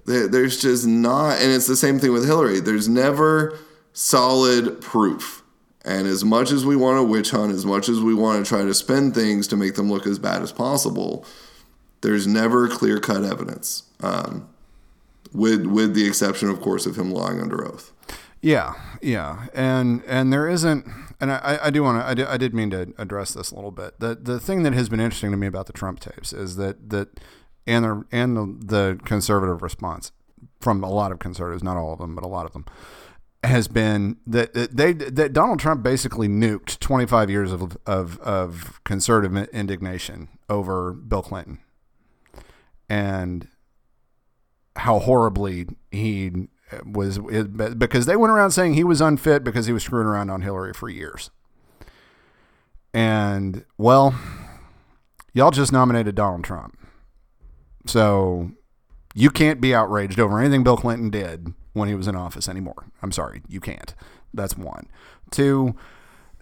there, 0.06 0.28
there's 0.28 0.60
just 0.60 0.86
not, 0.86 1.40
and 1.40 1.52
it's 1.52 1.66
the 1.66 1.76
same 1.76 1.98
thing 1.98 2.12
with 2.12 2.26
Hillary. 2.26 2.60
There's 2.60 2.88
never 2.88 3.58
solid 3.92 4.80
proof. 4.80 5.42
And 5.84 6.06
as 6.06 6.24
much 6.24 6.50
as 6.50 6.64
we 6.64 6.76
want 6.76 6.98
to 6.98 7.04
witch 7.04 7.30
hunt, 7.30 7.52
as 7.52 7.66
much 7.66 7.88
as 7.88 8.00
we 8.00 8.14
want 8.14 8.44
to 8.44 8.48
try 8.48 8.64
to 8.64 8.72
spin 8.72 9.12
things 9.12 9.46
to 9.48 9.56
make 9.56 9.74
them 9.74 9.90
look 9.90 10.06
as 10.06 10.18
bad 10.18 10.42
as 10.42 10.50
possible, 10.50 11.26
there's 12.00 12.26
never 12.26 12.68
clear 12.68 13.00
cut 13.00 13.22
evidence. 13.24 13.82
Um, 14.02 14.48
with 15.34 15.66
with 15.66 15.94
the 15.94 16.06
exception, 16.06 16.48
of 16.48 16.60
course, 16.60 16.86
of 16.86 16.96
him 16.96 17.10
lying 17.10 17.40
under 17.40 17.66
oath. 17.66 17.92
Yeah, 18.40 18.74
yeah, 19.02 19.46
and 19.52 20.02
and 20.06 20.32
there 20.32 20.48
isn't, 20.48 20.86
and 21.24 21.32
I, 21.32 21.58
I 21.64 21.70
do 21.70 21.82
want 21.82 22.02
to, 22.02 22.06
I 22.06 22.14
did, 22.14 22.26
I 22.26 22.36
did 22.36 22.54
mean 22.54 22.70
to 22.70 22.92
address 22.98 23.32
this 23.32 23.50
a 23.50 23.54
little 23.54 23.70
bit. 23.70 23.98
The 23.98 24.14
the 24.14 24.38
thing 24.38 24.62
that 24.64 24.74
has 24.74 24.88
been 24.88 25.00
interesting 25.00 25.30
to 25.30 25.36
me 25.36 25.46
about 25.46 25.66
the 25.66 25.72
Trump 25.72 26.00
tapes 26.00 26.32
is 26.32 26.56
that 26.56 26.90
that 26.90 27.18
and 27.66 27.84
the 27.84 28.04
and 28.12 28.36
the, 28.36 28.66
the 28.66 29.00
conservative 29.04 29.62
response 29.62 30.12
from 30.60 30.84
a 30.84 30.90
lot 30.90 31.12
of 31.12 31.18
conservatives, 31.18 31.62
not 31.62 31.76
all 31.76 31.92
of 31.94 31.98
them, 31.98 32.14
but 32.14 32.24
a 32.24 32.28
lot 32.28 32.44
of 32.44 32.52
them, 32.52 32.66
has 33.42 33.68
been 33.68 34.18
that 34.26 34.52
that 34.52 34.76
they 34.76 34.92
that 34.92 35.32
Donald 35.32 35.60
Trump 35.60 35.82
basically 35.82 36.28
nuked 36.28 36.78
25 36.78 37.30
years 37.30 37.52
of 37.52 37.76
of, 37.86 38.18
of 38.20 38.84
conservative 38.84 39.48
indignation 39.48 40.28
over 40.50 40.92
Bill 40.92 41.22
Clinton, 41.22 41.58
and 42.88 43.48
how 44.76 44.98
horribly 44.98 45.66
he 45.90 46.48
was 46.84 47.18
because 47.18 48.06
they 48.06 48.16
went 48.16 48.32
around 48.32 48.52
saying 48.52 48.74
he 48.74 48.84
was 48.84 49.00
unfit 49.00 49.44
because 49.44 49.66
he 49.66 49.72
was 49.72 49.82
screwing 49.82 50.06
around 50.06 50.30
on 50.30 50.42
Hillary 50.42 50.72
for 50.72 50.88
years. 50.88 51.30
And 52.92 53.64
well, 53.76 54.14
y'all 55.32 55.50
just 55.50 55.72
nominated 55.72 56.14
Donald 56.14 56.44
Trump. 56.44 56.78
So 57.86 58.52
you 59.14 59.30
can't 59.30 59.60
be 59.60 59.74
outraged 59.74 60.18
over 60.18 60.38
anything 60.38 60.64
Bill 60.64 60.76
Clinton 60.76 61.10
did 61.10 61.52
when 61.72 61.88
he 61.88 61.94
was 61.94 62.08
in 62.08 62.16
office 62.16 62.48
anymore. 62.48 62.86
I'm 63.02 63.12
sorry, 63.12 63.42
you 63.48 63.60
can't. 63.60 63.94
That's 64.32 64.56
one. 64.56 64.86
Two, 65.30 65.74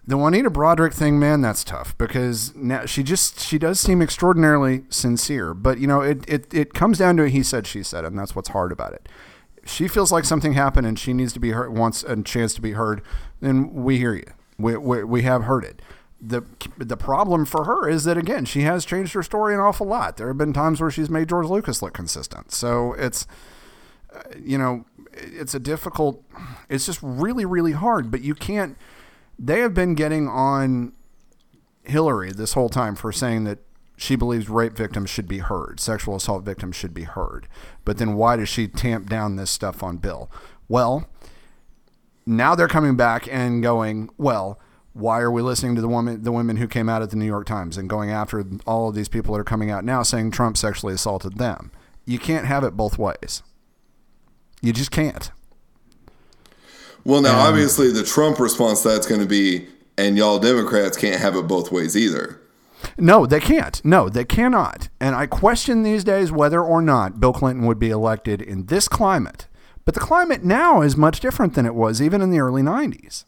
the 0.05 0.17
Juanita 0.17 0.51
Broaddrick 0.51 0.93
thing, 0.93 1.17
man, 1.19 1.41
that's 1.41 1.63
tough 1.63 1.97
because 1.97 2.53
now 2.55 2.85
she 2.85 3.03
just 3.03 3.39
she 3.39 3.57
does 3.57 3.79
seem 3.79 4.01
extraordinarily 4.01 4.83
sincere, 4.89 5.53
but 5.53 5.79
you 5.79 5.87
know 5.87 6.01
it 6.01 6.27
it 6.27 6.53
it 6.53 6.73
comes 6.73 6.97
down 6.97 7.17
to 7.17 7.23
a 7.23 7.29
he 7.29 7.41
said 7.41 7.65
she 7.65 7.83
said, 7.83 8.03
and 8.03 8.17
that's 8.17 8.35
what's 8.35 8.49
hard 8.49 8.71
about 8.71 8.93
it. 8.93 9.07
She 9.65 9.87
feels 9.87 10.11
like 10.11 10.25
something 10.25 10.53
happened 10.53 10.87
and 10.87 10.99
she 10.99 11.13
needs 11.13 11.33
to 11.33 11.39
be 11.39 11.51
heard, 11.51 11.75
wants 11.75 12.03
a 12.03 12.21
chance 12.21 12.53
to 12.55 12.61
be 12.61 12.73
heard. 12.73 13.01
Then 13.39 13.73
we 13.73 13.97
hear 13.97 14.13
you. 14.13 14.31
We 14.57 14.77
we, 14.77 15.03
we 15.03 15.21
have 15.23 15.43
heard 15.43 15.63
it. 15.63 15.81
The, 16.25 16.43
the 16.77 16.95
problem 16.95 17.43
for 17.45 17.65
her 17.65 17.89
is 17.89 18.05
that 18.05 18.17
again 18.17 18.45
she 18.45 18.61
has 18.61 18.85
changed 18.85 19.13
her 19.13 19.23
story 19.23 19.53
an 19.53 19.59
awful 19.59 19.87
lot. 19.87 20.17
There 20.17 20.27
have 20.27 20.37
been 20.37 20.53
times 20.53 20.79
where 20.79 20.91
she's 20.91 21.09
made 21.09 21.29
George 21.29 21.47
Lucas 21.47 21.81
look 21.81 21.93
consistent. 21.93 22.51
So 22.51 22.93
it's 22.93 23.27
uh, 24.13 24.21
you 24.41 24.57
know 24.57 24.85
it's 25.11 25.53
a 25.53 25.59
difficult. 25.59 26.23
It's 26.69 26.85
just 26.85 26.99
really 27.01 27.45
really 27.45 27.73
hard. 27.73 28.11
But 28.11 28.21
you 28.21 28.35
can't 28.35 28.77
they 29.37 29.59
have 29.59 29.73
been 29.73 29.95
getting 29.95 30.27
on 30.27 30.93
Hillary 31.83 32.31
this 32.31 32.53
whole 32.53 32.69
time 32.69 32.95
for 32.95 33.11
saying 33.11 33.43
that 33.45 33.59
she 34.03 34.17
believes 34.17 34.49
rape 34.49 34.75
victims 34.75 35.09
should 35.09 35.29
be 35.29 35.37
heard, 35.37 35.79
sexual 35.79 36.17
assault 36.17 36.43
victims 36.43 36.75
should 36.75 36.93
be 36.93 37.03
heard. 37.03 37.47
But 37.85 37.99
then 37.99 38.15
why 38.15 38.35
does 38.35 38.49
she 38.49 38.67
tamp 38.67 39.07
down 39.07 39.37
this 39.37 39.49
stuff 39.49 39.81
on 39.81 39.95
Bill? 39.95 40.29
Well, 40.67 41.07
now 42.25 42.53
they're 42.53 42.67
coming 42.67 42.97
back 42.97 43.29
and 43.31 43.63
going, 43.63 44.09
well, 44.17 44.59
why 44.91 45.21
are 45.21 45.31
we 45.31 45.41
listening 45.41 45.75
to 45.75 45.81
the 45.81 45.87
woman 45.87 46.21
the 46.21 46.33
women 46.33 46.57
who 46.57 46.67
came 46.67 46.89
out 46.89 47.01
at 47.01 47.11
the 47.11 47.15
New 47.15 47.25
York 47.25 47.47
Times 47.47 47.77
and 47.77 47.89
going 47.89 48.11
after 48.11 48.43
all 48.67 48.89
of 48.89 48.95
these 48.95 49.07
people 49.07 49.33
that 49.33 49.39
are 49.39 49.45
coming 49.45 49.71
out 49.71 49.85
now 49.85 50.03
saying 50.03 50.31
Trump 50.31 50.57
sexually 50.57 50.93
assaulted 50.93 51.37
them? 51.37 51.71
You 52.05 52.19
can't 52.19 52.45
have 52.45 52.65
it 52.65 52.75
both 52.75 52.97
ways. 52.97 53.41
You 54.61 54.73
just 54.73 54.91
can't. 54.91 55.31
Well, 57.05 57.21
now 57.21 57.39
obviously 57.39 57.89
the 57.89 58.03
Trump 58.03 58.37
response 58.37 58.81
to 58.81 58.89
that's 58.89 59.07
going 59.07 59.21
to 59.21 59.27
be, 59.27 59.65
and 59.97 60.17
y'all 60.17 60.39
Democrats 60.39 60.97
can't 60.97 61.21
have 61.21 61.37
it 61.37 61.47
both 61.47 61.71
ways 61.71 61.95
either. 61.95 62.41
No, 62.97 63.25
they 63.25 63.39
can't. 63.39 63.83
No, 63.85 64.09
they 64.09 64.25
cannot. 64.25 64.89
And 64.99 65.15
I 65.15 65.25
question 65.25 65.83
these 65.83 66.03
days 66.03 66.31
whether 66.31 66.61
or 66.61 66.81
not 66.81 67.19
Bill 67.19 67.33
Clinton 67.33 67.65
would 67.65 67.79
be 67.79 67.89
elected 67.89 68.41
in 68.41 68.65
this 68.65 68.87
climate. 68.87 69.47
But 69.85 69.93
the 69.93 69.99
climate 69.99 70.43
now 70.43 70.81
is 70.81 70.95
much 70.95 71.19
different 71.19 71.55
than 71.55 71.65
it 71.65 71.75
was 71.75 72.01
even 72.01 72.21
in 72.21 72.29
the 72.29 72.39
early 72.39 72.61
90s. 72.61 73.25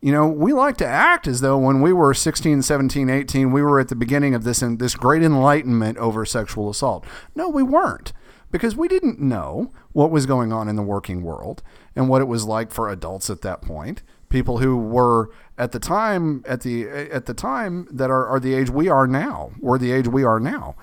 You 0.00 0.12
know, 0.12 0.28
we 0.28 0.52
like 0.52 0.76
to 0.76 0.86
act 0.86 1.26
as 1.26 1.40
though 1.40 1.58
when 1.58 1.80
we 1.80 1.92
were 1.92 2.14
16, 2.14 2.62
17, 2.62 3.10
18, 3.10 3.50
we 3.50 3.62
were 3.62 3.80
at 3.80 3.88
the 3.88 3.96
beginning 3.96 4.34
of 4.34 4.44
this 4.44 4.60
this 4.60 4.94
great 4.94 5.22
enlightenment 5.22 5.98
over 5.98 6.24
sexual 6.24 6.70
assault. 6.70 7.04
No, 7.34 7.48
we 7.48 7.64
weren't 7.64 8.12
because 8.52 8.76
we 8.76 8.86
didn't 8.86 9.20
know 9.20 9.72
what 9.92 10.12
was 10.12 10.26
going 10.26 10.52
on 10.52 10.68
in 10.68 10.76
the 10.76 10.82
working 10.82 11.22
world 11.22 11.62
and 11.96 12.08
what 12.08 12.22
it 12.22 12.26
was 12.26 12.44
like 12.44 12.70
for 12.70 12.88
adults 12.88 13.28
at 13.28 13.42
that 13.42 13.60
point 13.60 14.02
people 14.28 14.58
who 14.58 14.76
were 14.76 15.30
at 15.56 15.72
the 15.72 15.78
time 15.78 16.42
at 16.46 16.60
the 16.62 16.88
at 16.88 17.26
the 17.26 17.34
time 17.34 17.88
that 17.90 18.10
are, 18.10 18.26
are 18.26 18.40
the 18.40 18.54
age 18.54 18.70
we 18.70 18.88
are 18.88 19.06
now, 19.06 19.52
or 19.60 19.78
the 19.78 19.92
age 19.92 20.08
we 20.08 20.24
are 20.24 20.40
now. 20.40 20.76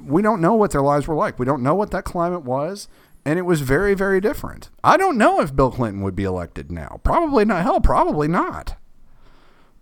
We 0.00 0.22
don't 0.22 0.40
know 0.40 0.54
what 0.54 0.72
their 0.72 0.82
lives 0.82 1.08
were 1.08 1.14
like. 1.14 1.38
We 1.38 1.46
don't 1.46 1.62
know 1.62 1.74
what 1.74 1.90
that 1.90 2.04
climate 2.04 2.42
was, 2.42 2.88
and 3.24 3.38
it 3.38 3.42
was 3.42 3.60
very 3.62 3.94
very 3.94 4.20
different. 4.20 4.70
I 4.84 4.96
don't 4.96 5.18
know 5.18 5.40
if 5.40 5.56
Bill 5.56 5.70
Clinton 5.70 6.02
would 6.02 6.16
be 6.16 6.24
elected 6.24 6.70
now. 6.70 7.00
Probably 7.02 7.44
not. 7.44 7.62
Hell, 7.62 7.80
probably 7.80 8.28
not. 8.28 8.76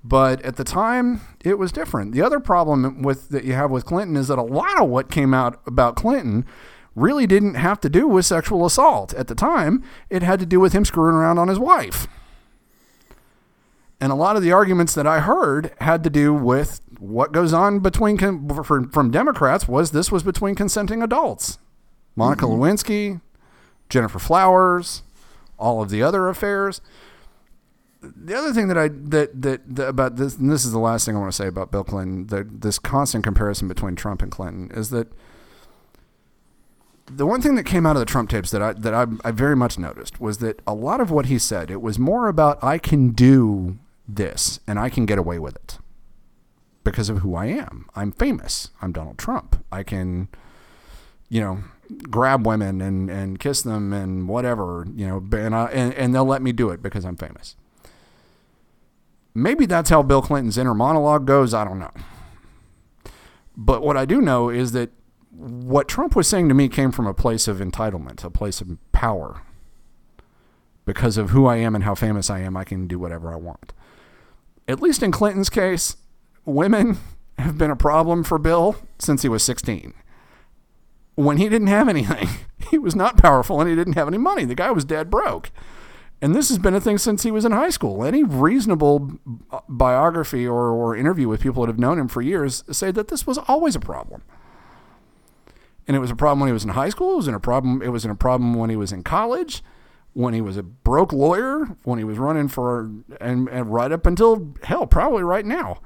But 0.07 0.43
at 0.43 0.57
the 0.57 0.65
time, 0.65 1.23
it 1.43 1.59
was 1.59 1.73
different. 1.73 2.13
The 2.13 2.21
other 2.21 2.39
problem 2.39 3.03
with 3.03 3.31
that 3.31 3.45
you 3.45 3.55
have 3.55 3.71
with 3.71 3.87
Clinton 3.87 4.17
is 4.17 4.29
that 4.29 4.39
a 4.39 4.43
lot 4.43 4.83
of 4.83 4.91
what 4.91 5.11
came 5.11 5.33
out 5.33 5.61
about 5.67 5.97
Clinton 5.97 6.45
really 6.95 7.27
didn't 7.27 7.55
have 7.55 7.81
to 7.81 7.89
do 7.89 8.07
with 8.07 8.27
sexual 8.27 8.67
assault. 8.67 9.15
At 9.15 9.29
the 9.29 9.35
time, 9.35 9.83
it 10.11 10.23
had 10.23 10.39
to 10.41 10.47
do 10.47 10.61
with 10.61 10.75
him 10.75 10.85
screwing 10.85 11.15
around 11.15 11.39
on 11.39 11.49
his 11.49 11.59
wife. 11.59 12.07
And 14.05 14.13
a 14.13 14.17
lot 14.17 14.37
of 14.37 14.43
the 14.43 14.53
arguments 14.53 14.95
that 14.97 15.07
I 15.07 15.21
heard 15.21 15.73
had 15.81 16.05
to 16.05 16.11
do 16.11 16.35
with 16.35 16.83
what 16.99 17.33
goes 17.33 17.55
on 17.55 17.79
between 17.79 18.19
from, 18.19 18.91
from 18.91 19.11
Democrats 19.11 19.67
was 19.67 19.93
this 19.93 20.13
was 20.13 20.23
between 20.23 20.55
consenting 20.55 21.03
adults. 21.03 21.59
Monica 22.15 22.45
mm-hmm. 22.45 22.63
Lewinsky, 22.63 23.23
Gennifer 23.89 24.21
Flowers, 24.21 25.05
all 25.59 25.81
of 25.81 25.89
the 25.89 26.03
other 26.03 26.29
affairs 26.29 26.83
the 28.15 28.37
other 28.37 28.53
thing 28.53 28.69
that 28.69 28.77
I 28.77 28.89
that, 28.89 29.41
that 29.41 29.77
that 29.77 29.89
about 29.89 30.17
this, 30.17 30.37
and 30.37 30.51
this 30.53 30.67
is 30.67 30.73
the 30.73 30.79
last 30.79 31.07
thing 31.07 31.17
I 31.17 31.21
want 31.21 31.33
to 31.33 31.37
say 31.37 31.47
about 31.47 31.71
Bill 31.71 31.85
Clinton, 31.85 32.27
the, 32.27 32.45
this 32.45 32.79
constant 32.79 33.25
comparison 33.25 33.67
between 33.67 33.97
Trump 33.97 34.21
and 34.21 34.31
Clinton 34.31 34.71
is 34.75 34.91
that 34.91 35.09
the 37.07 37.27
one 37.27 37.41
thing 37.41 37.55
that 37.55 37.65
came 37.65 37.87
out 37.87 37.97
of 37.97 38.01
the 38.01 38.07
Trump 38.07 38.31
tapes 38.31 38.51
that 38.51 38.63
I 38.63 38.73
that 38.75 38.95
I, 38.95 39.07
I 39.25 39.31
very 39.31 39.57
much 39.57 39.79
noticed 39.79 40.21
was 40.21 40.39
that 40.39 40.61
a 40.67 40.75
lot 40.75 41.01
of 41.01 41.11
what 41.11 41.27
he 41.27 41.39
said 41.39 41.71
it 41.71 41.81
was 41.81 41.99
more 41.99 42.29
about 42.29 42.63
I 42.63 42.79
can 42.79 43.11
do 43.11 43.79
this 44.07 44.61
and 44.67 44.79
I 44.79 44.89
can 44.89 45.07
get 45.07 45.19
away 45.19 45.39
with 45.39 45.57
it 45.57 45.79
because 46.85 47.09
of 47.09 47.19
who 47.19 47.35
I 47.35 47.47
am. 47.47 47.89
I'm 47.95 48.13
famous. 48.13 48.71
I'm 48.83 48.93
Donald 48.93 49.19
Trump. 49.19 49.65
I 49.73 49.83
can, 49.83 50.29
you 51.29 51.41
know, 51.41 51.65
grab 52.11 52.47
women 52.47 52.81
and, 52.81 53.11
and 53.11 53.39
kiss 53.39 53.63
them 53.63 53.93
and 53.93 54.29
whatever, 54.29 54.87
you 54.95 55.07
know, 55.07 55.25
and, 55.37 55.55
I, 55.55 55.67
and, 55.67 55.95
and 55.95 56.15
they'll 56.15 56.25
let 56.25 56.43
me 56.43 56.53
do 56.53 56.71
it 56.71 56.83
because 56.83 57.05
I'm 57.05 57.17
famous. 57.17 57.57
Maybe 59.35 59.67
that's 59.67 59.91
how 59.91 60.03
Bill 60.03 60.23
Clinton's 60.23 60.59
inner 60.59 60.75
monologue 60.75 61.27
goes. 61.27 61.55
I 61.55 61.65
don't 61.65 61.81
know. 61.81 61.91
But 63.57 63.83
what 63.83 63.97
I 63.97 64.05
do 64.05 64.21
know 64.21 64.49
is 64.49 64.73
that 64.73 64.91
what 65.31 65.89
Trump 65.89 66.15
was 66.15 66.29
saying 66.29 66.49
to 66.49 66.55
me 66.55 66.69
came 66.69 66.93
from 66.93 67.07
a 67.07 67.15
place 67.15 67.49
of 67.49 67.59
entitlement, 67.59 68.23
a 68.23 68.31
place 68.31 68.61
of 68.61 68.79
power. 68.93 69.43
Because 70.87 71.17
of 71.17 71.31
who 71.31 71.47
I 71.47 71.57
am 71.57 71.75
and 71.75 71.85
how 71.85 71.95
famous 71.95 72.29
I 72.29 72.41
am, 72.41 72.57
I 72.57 72.65
can 72.65 72.87
do 72.87 72.99
whatever 72.99 73.33
I 73.33 73.37
want. 73.37 73.73
At 74.67 74.81
least 74.81 75.03
in 75.03 75.13
Clinton's 75.13 75.51
case, 75.51 75.97
women 76.45 76.99
have 77.39 77.59
been 77.59 77.71
a 77.71 77.77
problem 77.77 78.25
for 78.25 78.39
Bill 78.39 78.77
since 78.99 79.23
he 79.23 79.29
was 79.29 79.43
16. 79.43 79.93
When 81.17 81.37
he 81.37 81.49
didn't 81.49 81.69
have 81.69 81.89
anything, 81.89 82.29
he 82.71 82.79
was 82.79 82.97
not 82.97 83.19
powerful 83.19 83.61
and 83.61 83.69
he 83.69 83.77
didn't 83.77 83.95
have 83.95 84.09
any 84.09 84.19
money. 84.19 84.45
The 84.45 84.55
guy 84.55 84.71
was 84.71 84.85
dead 84.85 85.11
broke. 85.11 85.51
And 86.23 86.35
this 86.35 86.49
has 86.49 86.59
been 86.59 86.75
a 86.75 86.81
thing 86.81 86.97
since 86.97 87.23
he 87.23 87.31
was 87.31 87.45
in 87.45 87.53
high 87.53 87.71
school. 87.71 88.05
Any 88.05 88.23
reasonable 88.23 89.19
uh, 89.51 89.61
biography 89.69 90.47
or, 90.47 90.71
or 90.71 90.97
interview 90.97 91.29
with 91.29 91.43
people 91.43 91.63
that 91.63 91.69
have 91.69 91.79
known 91.79 91.99
him 91.99 92.09
for 92.09 92.23
years 92.23 92.65
say 92.71 92.91
that 92.93 93.09
this 93.09 93.27
was 93.27 93.37
always 93.37 93.77
a 93.77 93.81
problem. 93.81 94.23
And 95.87 95.97
it 95.97 96.01
was 96.01 96.11
a 96.11 96.17
problem 96.17 96.41
when 96.41 96.49
he 96.49 96.55
was 96.55 96.65
in 96.65 96.71
high 96.71 96.89
school. 96.89 97.13
It 97.13 97.17
was 97.17 97.29
in 97.29 97.35
a 97.35 97.41
problem. 97.41 97.83
It 97.83 97.89
was 97.89 98.05
in 98.05 98.11
a 98.11 98.15
problem 98.15 98.55
when 98.55 98.71
he 98.71 98.77
was 98.77 98.91
in 98.91 99.03
college, 99.03 99.63
when 100.15 100.33
he 100.33 100.41
was 100.41 100.57
a 100.57 100.63
broke 100.63 101.13
lawyer, 101.13 101.77
when 101.83 101.99
he 101.99 102.05
was 102.05 102.19
running 102.19 102.49
for, 102.49 102.91
and, 103.21 103.49
and 103.49 103.73
right 103.73 103.93
up 103.93 104.07
until 104.07 104.55
hell, 104.63 104.87
probably 104.87 105.23
right 105.23 105.45
now. 105.45 105.81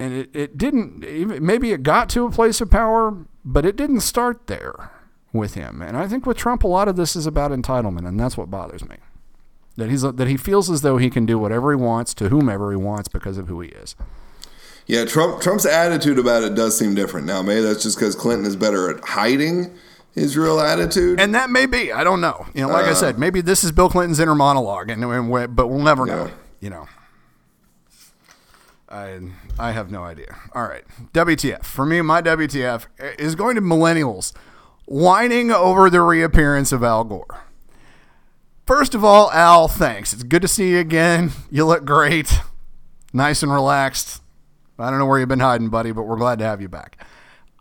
And 0.00 0.12
it, 0.12 0.30
it 0.34 0.58
didn't. 0.58 1.00
Maybe 1.42 1.72
it 1.72 1.82
got 1.82 2.08
to 2.10 2.26
a 2.26 2.30
place 2.30 2.60
of 2.60 2.70
power, 2.70 3.16
but 3.44 3.64
it 3.64 3.74
didn't 3.74 4.00
start 4.00 4.46
there 4.46 4.92
with 5.32 5.54
him. 5.54 5.82
And 5.82 5.96
I 5.96 6.06
think 6.06 6.26
with 6.26 6.36
Trump, 6.36 6.62
a 6.62 6.68
lot 6.68 6.86
of 6.86 6.96
this 6.96 7.16
is 7.16 7.26
about 7.26 7.50
entitlement, 7.50 8.06
and 8.06 8.18
that's 8.18 8.36
what 8.36 8.50
bothers 8.50 8.88
me. 8.88 8.96
That 9.76 9.90
he's 9.90 10.02
that 10.02 10.28
he 10.28 10.36
feels 10.36 10.70
as 10.70 10.82
though 10.82 10.98
he 10.98 11.10
can 11.10 11.26
do 11.26 11.38
whatever 11.38 11.70
he 11.70 11.76
wants 11.76 12.14
to 12.14 12.28
whomever 12.28 12.70
he 12.70 12.76
wants 12.76 13.08
because 13.08 13.38
of 13.38 13.48
who 13.48 13.60
he 13.60 13.68
is. 13.70 13.96
Yeah, 14.86 15.04
Trump 15.04 15.40
Trump's 15.40 15.66
attitude 15.66 16.18
about 16.18 16.42
it 16.42 16.54
does 16.54 16.76
seem 16.76 16.94
different 16.94 17.26
now. 17.26 17.42
Maybe 17.42 17.60
that's 17.60 17.82
just 17.82 17.96
because 17.96 18.14
Clinton 18.16 18.46
is 18.46 18.56
better 18.56 18.90
at 18.90 19.04
hiding 19.04 19.76
his 20.14 20.36
real 20.36 20.60
attitude, 20.60 21.20
and 21.20 21.34
that 21.34 21.50
may 21.50 21.66
be. 21.66 21.92
I 21.92 22.04
don't 22.04 22.20
know. 22.20 22.46
You 22.54 22.62
know, 22.62 22.72
like 22.72 22.86
uh, 22.86 22.90
I 22.90 22.94
said, 22.94 23.18
maybe 23.18 23.40
this 23.40 23.64
is 23.64 23.72
Bill 23.72 23.88
Clinton's 23.88 24.20
inner 24.20 24.34
monologue, 24.34 24.90
and, 24.90 25.04
and 25.04 25.56
but 25.56 25.68
we'll 25.68 25.82
never 25.82 26.06
know. 26.06 26.26
Yeah. 26.26 26.32
You 26.60 26.70
know. 26.70 26.88
I 28.88 29.20
I 29.58 29.72
have 29.72 29.90
no 29.90 30.02
idea. 30.02 30.36
All 30.54 30.64
right, 30.64 30.84
WTF 31.12 31.64
for 31.64 31.84
me. 31.84 32.00
My 32.00 32.22
WTF 32.22 32.86
is 33.18 33.34
going 33.34 33.54
to 33.56 33.60
millennials 33.60 34.32
whining 34.86 35.50
over 35.50 35.90
the 35.90 36.00
reappearance 36.00 36.72
of 36.72 36.82
Al 36.82 37.04
Gore. 37.04 37.44
First 38.66 38.94
of 38.94 39.04
all, 39.04 39.30
Al, 39.32 39.68
thanks. 39.68 40.12
It's 40.12 40.22
good 40.22 40.42
to 40.42 40.48
see 40.48 40.70
you 40.70 40.78
again. 40.78 41.32
You 41.50 41.66
look 41.66 41.84
great. 41.84 42.40
Nice 43.12 43.42
and 43.42 43.52
relaxed. 43.52 44.22
I 44.78 44.90
don't 44.90 44.98
know 44.98 45.06
where 45.06 45.18
you've 45.18 45.28
been 45.28 45.40
hiding, 45.40 45.70
buddy, 45.70 45.92
but 45.92 46.02
we're 46.02 46.18
glad 46.18 46.38
to 46.38 46.44
have 46.44 46.60
you 46.60 46.68
back. 46.68 47.02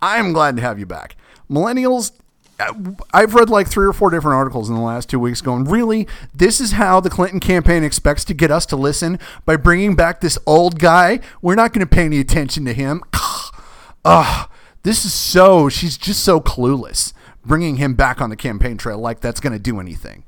I'm 0.02 0.34
glad 0.34 0.56
to 0.58 0.62
have 0.62 0.78
you 0.80 0.86
back. 0.86 1.16
Millennials, 1.50 2.12
Uh, 2.60 2.74
I've 3.14 3.36
read 3.36 3.50
like 3.50 3.68
three 3.68 3.86
or 3.86 3.94
four 3.94 4.10
different 4.10 4.36
articles 4.36 4.70
in 4.70 4.76
the 4.76 4.82
last 4.82 5.10
two 5.10 5.20
weeks 5.20 5.42
going, 5.42 5.66
really? 5.66 6.08
This 6.34 6.60
is 6.60 6.72
how 6.74 7.00
the 7.00 7.10
Clinton 7.10 7.40
campaign 7.40 7.84
expects 7.84 8.26
to 8.26 8.34
get 8.34 8.50
us 8.50 8.66
to 8.68 8.76
listen 8.76 9.20
by 9.46 9.58
bringing 9.58 9.96
back 9.96 10.22
this 10.22 10.40
old 10.46 10.80
guy? 10.80 11.20
We're 11.42 11.56
not 11.56 11.74
going 11.74 11.88
to 11.88 11.96
pay 11.96 12.06
any 12.06 12.20
attention 12.20 12.66
to 12.66 12.74
him. 12.74 13.04
Ugh, 14.06 14.50
this 14.84 15.06
is 15.06 15.14
so, 15.14 15.70
she's 15.70 15.98
just 15.98 16.24
so 16.24 16.40
clueless 16.40 17.14
bringing 17.46 17.78
him 17.78 17.94
back 17.94 18.22
on 18.22 18.30
the 18.30 18.36
campaign 18.36 18.78
trail 18.78 18.98
like 18.98 19.22
that's 19.22 19.40
going 19.40 19.54
to 19.54 19.60
do 19.60 19.80
anything. 19.80 20.24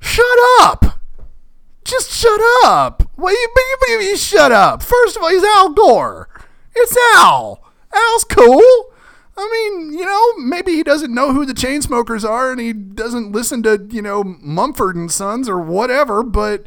Shut 0.00 0.38
up! 0.60 1.00
Just 1.84 2.12
shut 2.12 2.40
up! 2.64 3.02
What 3.16 3.32
you, 3.32 3.48
you, 3.88 4.00
you 4.00 4.16
shut 4.16 4.52
up? 4.52 4.82
First 4.82 5.16
of 5.16 5.22
all, 5.22 5.30
he's 5.30 5.44
Al 5.44 5.70
Gore. 5.70 6.28
It's 6.74 6.96
Al. 7.16 7.62
Al's 7.92 8.24
cool. 8.24 8.93
I 9.36 9.48
mean, 9.50 9.92
you 9.98 10.04
know, 10.04 10.34
maybe 10.36 10.72
he 10.72 10.82
doesn't 10.82 11.12
know 11.12 11.32
who 11.32 11.44
the 11.44 11.54
Chainsmokers 11.54 12.28
are 12.28 12.52
and 12.52 12.60
he 12.60 12.72
doesn't 12.72 13.32
listen 13.32 13.62
to, 13.64 13.86
you 13.90 14.00
know, 14.00 14.22
Mumford 14.22 14.94
and 14.94 15.10
Sons 15.10 15.48
or 15.48 15.58
whatever, 15.58 16.22
but 16.22 16.66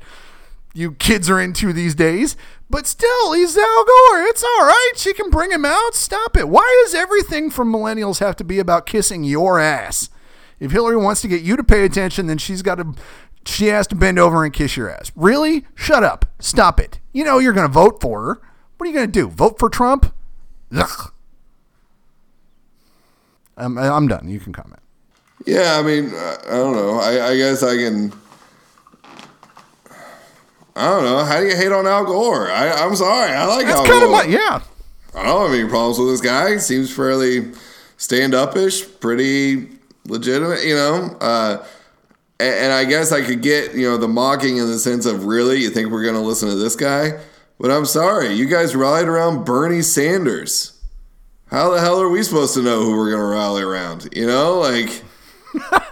you 0.74 0.92
kids 0.94 1.30
are 1.30 1.40
into 1.40 1.72
these 1.72 1.96
days. 1.96 2.36
But 2.70 2.86
still, 2.86 3.32
he's 3.34 3.58
Al 3.58 3.86
Gore. 3.86 4.22
It's 4.24 4.44
all 4.44 4.66
right. 4.66 4.92
She 4.98 5.14
can 5.14 5.30
bring 5.30 5.52
him 5.52 5.66
out. 5.66 5.96
Stop 5.96 6.36
it. 6.36 6.50
Why 6.50 6.84
does 6.84 6.94
everything 6.94 7.50
from 7.50 7.72
millennials 7.72 8.20
have 8.20 8.36
to 8.38 8.44
be 8.44 8.60
about 8.60 8.86
kissing 8.86 9.24
your 9.24 9.60
ass? 9.60 10.10
If 10.60 10.72
Hillary 10.72 10.98
wants 10.98 11.22
to 11.22 11.28
get 11.28 11.42
you 11.42 11.56
to 11.56 11.64
pay 11.64 11.86
attention, 11.86 12.28
then 12.28 12.38
she's 12.38 12.62
got 12.62 12.76
to 12.76 12.94
she 13.46 13.68
has 13.68 13.88
to 13.88 13.96
bend 13.96 14.20
over 14.20 14.44
and 14.44 14.54
kiss 14.54 14.76
your 14.76 14.90
ass. 14.90 15.12
Really? 15.16 15.66
Shut 15.74 16.04
up. 16.04 16.26
Stop 16.40 16.80
it. 16.80 17.00
You 17.14 17.24
know 17.24 17.40
you're 17.40 17.54
going 17.54 17.68
to 17.68 17.74
vote 17.74 18.02
for 18.02 18.24
her. 18.24 18.42
What 18.78 18.86
are 18.86 18.90
you 18.90 18.96
going 18.96 19.08
to 19.08 19.12
do? 19.12 19.28
Vote 19.30 19.58
for 19.58 19.70
Trump? 19.70 20.14
Ugh. 20.76 21.14
I'm, 23.58 23.78
I'm 23.78 24.08
done. 24.08 24.30
You 24.30 24.40
can 24.40 24.54
comment. 24.54 24.82
Yeah, 25.46 25.78
I 25.80 25.84
mean, 25.84 26.14
I 26.16 26.38
don't 26.50 26.74
know. 26.74 27.00
I, 27.00 27.30
I 27.30 27.38
guess 27.38 27.64
I 27.64 27.76
can 27.76 28.12
I 30.78 30.92
don't 30.92 31.04
know. 31.06 31.24
How 31.26 31.40
do 31.40 31.48
you 31.48 31.56
hate 31.56 31.72
on 31.72 31.88
Al 31.88 32.06
Gore? 32.06 32.52
I, 32.52 32.68
am 32.68 32.96
sorry. 32.96 33.32
I 33.32 33.46
like 33.46 33.66
That's 33.66 33.80
Al 33.80 33.86
kind 33.86 34.00
Gore. 34.02 34.22
Of 34.22 34.28
my, 34.28 34.32
yeah. 34.32 34.62
I 35.16 35.24
don't 35.24 35.50
have 35.50 35.60
any 35.60 35.68
problems 35.68 35.98
with 35.98 36.10
this 36.10 36.22
guy. 36.22 36.58
Seems 36.58 36.96
fairly 36.96 37.52
stand 37.98 38.34
upish, 38.34 39.00
pretty 39.00 39.70
legitimate, 40.06 40.64
you 40.64 40.76
know. 40.76 41.18
Uh, 41.20 41.66
and, 42.40 42.54
and, 42.54 42.74
I 42.74 42.86
guess 42.86 43.12
I 43.12 43.24
could 43.24 43.42
get, 43.42 43.74
you 43.74 43.90
know, 43.90 43.98
the 43.98 44.08
mocking 44.08 44.58
in 44.58 44.68
the 44.68 44.78
sense 44.78 45.08
of 45.08 45.26
really, 45.26 45.60
you 45.60 45.72
think 45.72 45.90
we're 45.90 46.04
going 46.04 46.14
to 46.14 46.22
listen 46.22 46.48
to 46.48 46.56
this 46.56 46.76
guy? 46.76 47.20
But 47.60 47.72
I'm 47.72 47.86
sorry. 47.86 48.34
You 48.34 48.46
guys 48.46 48.76
rallied 48.76 49.08
around 49.08 49.46
Bernie 49.46 49.82
Sanders. 49.82 50.77
How 51.50 51.72
the 51.72 51.80
hell 51.80 52.02
are 52.02 52.10
we 52.10 52.24
supposed 52.24 52.54
to 52.56 52.62
know 52.62 52.84
who 52.84 52.96
we're 52.96 53.12
going 53.12 53.22
to 53.22 53.28
rally 53.28 53.64
around? 53.64 54.10
You 54.14 54.28
know, 54.28 54.60
like. 54.60 55.04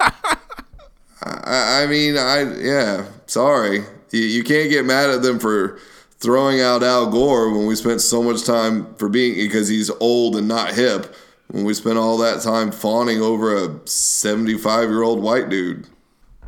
I, 1.28 1.84
I 1.84 1.88
mean, 1.88 2.18
I, 2.18 2.41
yeah, 2.60 3.06
sorry 3.26 3.84
you, 4.16 4.22
you 4.22 4.43
can't 4.43 4.70
get 4.70 4.86
mad 4.86 5.10
at 5.10 5.22
them 5.22 5.39
for 5.39 5.80
throwing 6.20 6.62
out 6.62 6.84
Al 6.84 7.12
Gore 7.12 7.51
when 7.51 7.68
we 7.68 7.76
spent 7.76 8.01
so 8.01 8.24
much 8.24 8.45
time 8.45 8.95
for 8.95 9.10
being 9.10 9.36
because 9.36 9.68
he's 9.68 9.89
old 9.99 10.36
and 10.36 10.47
not 10.47 10.74
hip. 10.74 11.14
When 11.47 11.64
we 11.64 11.76
spent 11.76 11.99
all 11.99 12.18
that 12.18 12.41
time 12.41 12.72
fawning 12.72 13.22
over 13.22 13.56
a 13.56 13.88
75 13.88 14.89
year 14.89 15.03
old 15.03 15.22
white 15.22 15.49
dude. 15.49 15.88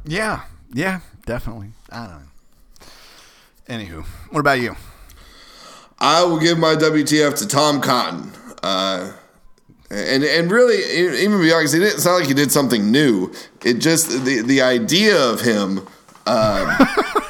Yeah, 0.05 0.43
yeah, 0.74 1.01
definitely. 1.26 1.72
I 1.91 2.08
don't 2.08 2.10
know. 2.10 2.24
Anywho, 3.70 4.05
what 4.32 4.39
about 4.39 4.60
you? 4.60 4.76
I 5.99 6.24
will 6.24 6.39
give 6.39 6.58
my 6.58 6.76
WTF 6.76 7.38
to 7.39 7.47
Tom 7.47 7.82
Cotton. 7.82 8.32
Uh, 8.68 9.13
and 9.89 10.26
and 10.26 10.51
really, 10.51 10.78
even 11.24 11.39
be 11.41 11.53
honest, 11.53 11.74
it 11.74 11.80
didn't 11.80 12.01
sound 12.01 12.20
like 12.20 12.28
he 12.28 12.34
did 12.34 12.51
something 12.51 12.91
new. 12.91 13.32
It 13.63 13.76
just 13.76 14.26
the 14.26 14.41
the 14.41 14.61
idea 14.61 15.18
of 15.18 15.39
him 15.39 15.88
um, 16.26 16.78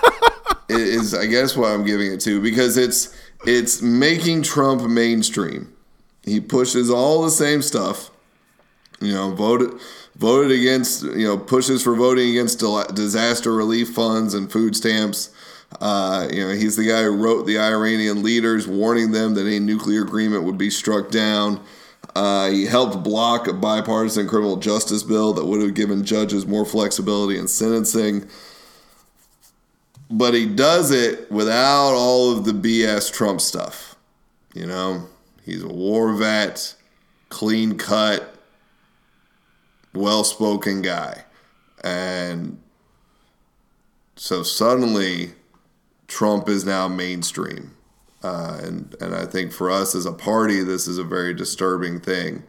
is 0.70 1.14
I 1.14 1.28
guess 1.28 1.56
what 1.56 1.72
I'm 1.72 1.86
giving 1.86 2.12
it 2.12 2.20
to 2.22 2.42
because 2.42 2.76
it's 2.76 3.16
it's 3.46 3.84
making 3.84 4.42
Trump 4.42 4.82
mainstream. 4.90 5.72
He 6.24 6.40
pushes 6.40 6.90
all 6.90 7.22
the 7.22 7.30
same 7.30 7.62
stuff. 7.62 8.10
You 9.00 9.14
know, 9.14 9.36
voted 9.36 9.80
voted 10.16 10.52
against. 10.52 11.04
You 11.04 11.28
know, 11.28 11.38
pushes 11.38 11.84
for 11.84 11.96
voting 11.96 12.30
against 12.32 12.64
disaster 12.96 13.54
relief 13.54 13.90
funds 13.90 14.34
and 14.34 14.52
food 14.52 14.76
stamps. 14.76 15.30
Uh, 15.80 16.28
you 16.32 16.48
know, 16.48 16.54
he's 16.54 16.76
the 16.76 16.86
guy 16.86 17.04
who 17.04 17.16
wrote 17.16 17.46
the 17.46 17.60
Iranian 17.60 18.24
leaders, 18.24 18.68
warning 18.68 19.12
them 19.12 19.34
that 19.36 19.46
a 19.46 19.60
nuclear 19.60 20.02
agreement 20.02 20.44
would 20.44 20.58
be 20.58 20.70
struck 20.70 21.12
down. 21.12 21.64
Uh, 22.16 22.50
he 22.50 22.66
helped 22.66 23.04
block 23.04 23.48
a 23.48 23.54
bipartisan 23.54 24.28
criminal 24.28 24.56
justice 24.56 25.04
bill 25.04 25.34
that 25.34 25.46
would 25.46 25.62
have 25.62 25.74
given 25.74 26.04
judges 26.04 26.48
more 26.48 26.66
flexibility 26.66 27.38
in 27.38 27.48
sentencing 27.48 28.28
but 30.10 30.34
he 30.34 30.46
does 30.46 30.92
it 30.92 31.30
without 31.32 31.94
all 31.94 32.32
of 32.32 32.46
the 32.46 32.52
BS 32.52 33.12
Trump 33.12 33.42
stuff. 33.42 33.96
You 34.54 34.66
know, 34.66 35.08
he's 35.44 35.64
a 35.64 35.68
war 35.68 36.14
vet, 36.14 36.76
clean 37.30 37.78
cut, 37.78 38.36
well 39.94 40.24
spoken 40.24 40.82
guy. 40.82 41.26
And 41.84 42.60
so 44.16 44.44
suddenly, 44.44 45.34
Trump 46.08 46.50
is 46.50 46.66
now 46.66 46.88
mainstream. 46.88 47.76
Uh, 48.24 48.60
and, 48.64 48.96
and 49.00 49.16
I 49.16 49.26
think 49.26 49.52
for 49.52 49.70
us 49.70 49.94
as 49.94 50.06
a 50.06 50.12
party, 50.12 50.64
this 50.64 50.88
is 50.88 50.98
a 50.98 51.04
very 51.04 51.34
disturbing 51.34 52.00
thing. 52.00 52.44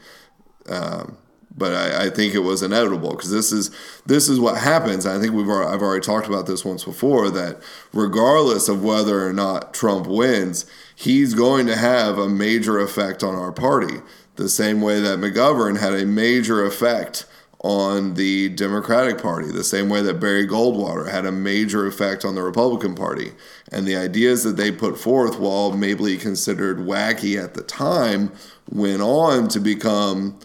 Um, 0.68 1.18
but 1.56 1.72
I, 1.72 2.06
I, 2.06 2.10
think 2.10 2.34
it 2.34 2.40
was 2.40 2.62
inevitable 2.62 3.10
because 3.10 3.30
this 3.30 3.52
is 3.52 3.70
this 4.06 4.28
is 4.28 4.38
what 4.38 4.58
happens. 4.58 5.06
I 5.06 5.18
think 5.18 5.34
we've 5.34 5.48
I've 5.48 5.82
already 5.82 6.04
talked 6.04 6.28
about 6.28 6.46
this 6.46 6.64
once 6.64 6.84
before 6.84 7.30
that 7.30 7.60
regardless 7.92 8.68
of 8.68 8.84
whether 8.84 9.26
or 9.26 9.32
not 9.32 9.74
Trump 9.74 10.06
wins, 10.06 10.66
he's 10.94 11.34
going 11.34 11.66
to 11.66 11.76
have 11.76 12.16
a 12.18 12.28
major 12.28 12.78
effect 12.78 13.24
on 13.24 13.34
our 13.34 13.50
party. 13.50 14.00
The 14.36 14.48
same 14.48 14.80
way 14.80 15.00
that 15.00 15.18
McGovern 15.18 15.80
had 15.80 15.94
a 15.94 16.06
major 16.06 16.64
effect 16.64 17.26
on 17.60 18.14
the 18.14 18.48
Democratic 18.50 19.20
Party, 19.20 19.50
the 19.50 19.64
same 19.64 19.88
way 19.88 20.00
that 20.02 20.20
Barry 20.20 20.46
Goldwater 20.46 21.10
had 21.10 21.26
a 21.26 21.32
major 21.32 21.86
effect 21.86 22.24
on 22.24 22.34
the 22.34 22.42
Republican 22.42 22.94
Party. 22.94 23.32
And 23.72 23.86
the 23.86 23.96
ideas 23.96 24.44
that 24.44 24.56
they 24.56 24.70
put 24.70 24.98
forth, 24.98 25.38
while 25.38 25.72
maybe 25.72 26.16
considered 26.16 26.78
wacky 26.78 27.42
at 27.42 27.54
the 27.54 27.62
time, 27.62 28.32
went 28.70 29.02
on 29.02 29.48
to 29.48 29.58
become 29.60 30.38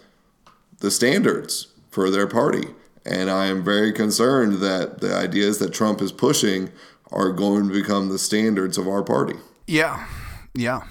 the 0.80 0.89
standards 0.89 1.68
for 1.91 2.09
their 2.09 2.28
party. 2.28 2.68
And 3.05 3.30
I 3.30 3.45
am 3.45 3.64
very 3.64 3.91
concerned 3.91 4.61
that 4.61 4.99
the 5.01 5.16
ideas 5.16 5.59
that 5.59 5.74
Trump 5.74 6.01
is 6.01 6.11
pushing 6.11 6.72
are 7.11 7.32
going 7.32 7.68
to 7.68 7.74
become 7.74 8.09
the 8.09 8.18
standards 8.18 8.78
of 8.78 8.88
our 8.88 9.03
party. 9.03 9.36
Yeah, 9.68 10.07
yeah. 10.55 10.82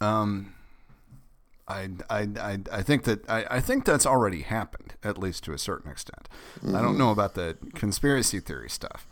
Um, 0.00 0.53
I, 1.66 1.90
I, 2.10 2.28
I, 2.38 2.58
I 2.70 2.82
think 2.82 3.04
that 3.04 3.28
I, 3.28 3.46
I 3.50 3.60
think 3.60 3.84
that's 3.84 4.06
already 4.06 4.42
happened, 4.42 4.94
at 5.02 5.18
least 5.18 5.44
to 5.44 5.52
a 5.52 5.58
certain 5.58 5.90
extent. 5.90 6.28
Mm-hmm. 6.58 6.76
I 6.76 6.82
don't 6.82 6.98
know 6.98 7.10
about 7.10 7.34
the 7.34 7.56
conspiracy 7.74 8.40
theory 8.40 8.68
stuff, 8.68 9.06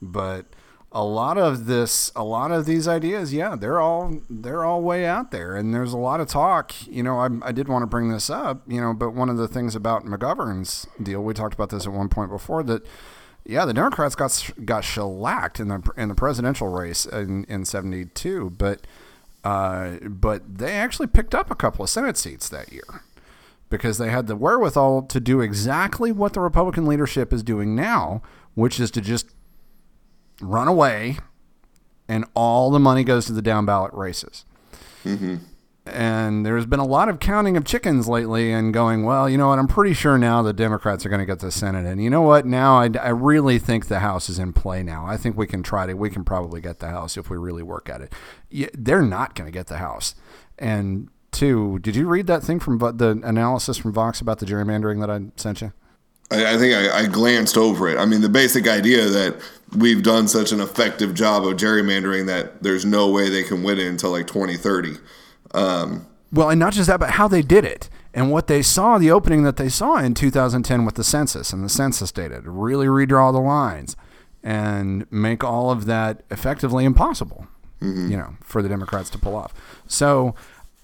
but 0.00 0.46
a 0.92 1.04
lot 1.04 1.36
of 1.36 1.66
this 1.66 2.12
a 2.14 2.24
lot 2.24 2.52
of 2.52 2.64
these 2.64 2.86
ideas 2.86 3.34
yeah 3.34 3.56
they're 3.56 3.80
all 3.80 4.20
they're 4.30 4.64
all 4.64 4.80
way 4.80 5.04
out 5.04 5.30
there 5.30 5.54
and 5.54 5.74
there's 5.74 5.92
a 5.92 5.98
lot 5.98 6.20
of 6.20 6.28
talk 6.28 6.72
you 6.86 7.02
know 7.02 7.18
I, 7.18 7.28
I 7.42 7.52
did 7.52 7.68
want 7.68 7.82
to 7.82 7.86
bring 7.86 8.08
this 8.08 8.30
up 8.30 8.62
you 8.66 8.80
know 8.80 8.94
but 8.94 9.10
one 9.10 9.28
of 9.28 9.36
the 9.36 9.48
things 9.48 9.74
about 9.74 10.06
mcgovern's 10.06 10.86
deal 11.02 11.22
we 11.22 11.34
talked 11.34 11.54
about 11.54 11.70
this 11.70 11.86
at 11.86 11.92
one 11.92 12.08
point 12.08 12.30
before 12.30 12.62
that 12.62 12.86
yeah 13.44 13.64
the 13.64 13.74
democrats 13.74 14.14
got 14.14 14.50
got 14.64 14.84
shellacked 14.84 15.58
in 15.58 15.68
the 15.68 15.82
in 15.96 16.08
the 16.08 16.14
presidential 16.14 16.68
race 16.68 17.04
in, 17.04 17.44
in 17.44 17.64
72 17.64 18.50
but 18.50 18.86
uh, 19.46 19.98
but 20.08 20.58
they 20.58 20.72
actually 20.72 21.06
picked 21.06 21.34
up 21.34 21.50
a 21.50 21.54
couple 21.54 21.82
of 21.82 21.90
senate 21.90 22.16
seats 22.16 22.48
that 22.48 22.72
year 22.72 23.02
because 23.68 23.98
they 23.98 24.10
had 24.10 24.26
the 24.26 24.36
wherewithal 24.36 25.02
to 25.02 25.20
do 25.20 25.40
exactly 25.40 26.12
what 26.12 26.32
the 26.32 26.40
republican 26.40 26.86
leadership 26.86 27.32
is 27.32 27.42
doing 27.42 27.74
now 27.74 28.22
which 28.54 28.80
is 28.80 28.90
to 28.90 29.00
just 29.00 29.36
run 30.40 30.68
away, 30.68 31.18
and 32.08 32.24
all 32.34 32.70
the 32.70 32.80
money 32.80 33.04
goes 33.04 33.26
to 33.26 33.32
the 33.32 33.42
down 33.42 33.66
ballot 33.66 33.92
races. 33.92 34.44
Mm-hmm. 35.04 35.36
And 35.86 36.44
there's 36.44 36.66
been 36.66 36.80
a 36.80 36.86
lot 36.86 37.08
of 37.08 37.20
counting 37.20 37.56
of 37.56 37.64
chickens 37.64 38.08
lately 38.08 38.52
and 38.52 38.74
going, 38.74 39.04
well, 39.04 39.28
you 39.28 39.38
know 39.38 39.48
what? 39.48 39.58
I'm 39.58 39.68
pretty 39.68 39.94
sure 39.94 40.18
now 40.18 40.42
the 40.42 40.52
Democrats 40.52 41.06
are 41.06 41.08
going 41.08 41.20
to 41.20 41.26
get 41.26 41.38
the 41.38 41.52
Senate. 41.52 41.86
And 41.86 42.02
you 42.02 42.10
know 42.10 42.22
what? 42.22 42.44
Now 42.44 42.80
I, 42.80 42.90
I 43.00 43.10
really 43.10 43.58
think 43.58 43.86
the 43.86 44.00
House 44.00 44.28
is 44.28 44.38
in 44.38 44.52
play 44.52 44.82
now. 44.82 45.06
I 45.06 45.16
think 45.16 45.36
we 45.36 45.46
can 45.46 45.62
try 45.62 45.86
to, 45.86 45.94
we 45.94 46.10
can 46.10 46.24
probably 46.24 46.60
get 46.60 46.80
the 46.80 46.88
House 46.88 47.16
if 47.16 47.30
we 47.30 47.36
really 47.36 47.62
work 47.62 47.88
at 47.88 48.00
it. 48.00 48.72
they're 48.74 49.02
not 49.02 49.34
going 49.34 49.46
to 49.46 49.52
get 49.52 49.68
the 49.68 49.76
House. 49.78 50.16
And 50.58 51.08
two, 51.30 51.78
did 51.80 51.94
you 51.94 52.06
read 52.06 52.26
that 52.26 52.42
thing 52.42 52.58
from 52.58 52.78
the 52.78 53.20
analysis 53.22 53.76
from 53.76 53.92
Vox 53.92 54.20
about 54.20 54.38
the 54.38 54.46
gerrymandering 54.46 55.00
that 55.00 55.10
I 55.10 55.20
sent 55.36 55.60
you? 55.60 55.72
I, 56.30 56.54
I 56.54 56.58
think 56.58 56.74
I, 56.74 57.02
I, 57.02 57.06
glanced 57.06 57.56
over 57.56 57.88
it. 57.88 57.98
I 57.98 58.04
mean, 58.04 58.20
the 58.20 58.28
basic 58.28 58.66
idea 58.66 59.04
that 59.04 59.36
we've 59.76 60.02
done 60.02 60.28
such 60.28 60.52
an 60.52 60.60
effective 60.60 61.14
job 61.14 61.46
of 61.46 61.56
gerrymandering 61.56 62.26
that 62.26 62.62
there's 62.62 62.84
no 62.84 63.10
way 63.10 63.28
they 63.28 63.44
can 63.44 63.62
win 63.62 63.78
it 63.78 63.86
until 63.86 64.10
like 64.10 64.26
2030. 64.26 64.96
Um, 65.54 66.06
well, 66.32 66.50
and 66.50 66.60
not 66.60 66.72
just 66.72 66.88
that, 66.88 67.00
but 67.00 67.10
how 67.10 67.28
they 67.28 67.42
did 67.42 67.64
it 67.64 67.88
and 68.12 68.30
what 68.30 68.46
they 68.46 68.62
saw, 68.62 68.98
the 68.98 69.10
opening 69.10 69.42
that 69.44 69.56
they 69.56 69.68
saw 69.68 69.96
in 69.98 70.14
2010 70.14 70.84
with 70.84 70.94
the 70.94 71.04
census 71.04 71.52
and 71.52 71.64
the 71.64 71.68
census 71.68 72.10
data 72.10 72.40
to 72.40 72.50
really 72.50 72.86
redraw 72.86 73.32
the 73.32 73.40
lines 73.40 73.96
and 74.42 75.10
make 75.12 75.44
all 75.44 75.70
of 75.70 75.86
that 75.86 76.22
effectively 76.30 76.84
impossible, 76.84 77.46
mm-hmm. 77.80 78.10
you 78.10 78.16
know, 78.16 78.36
for 78.42 78.62
the 78.62 78.68
Democrats 78.68 79.10
to 79.10 79.18
pull 79.18 79.34
off. 79.34 79.52
So, 79.86 80.34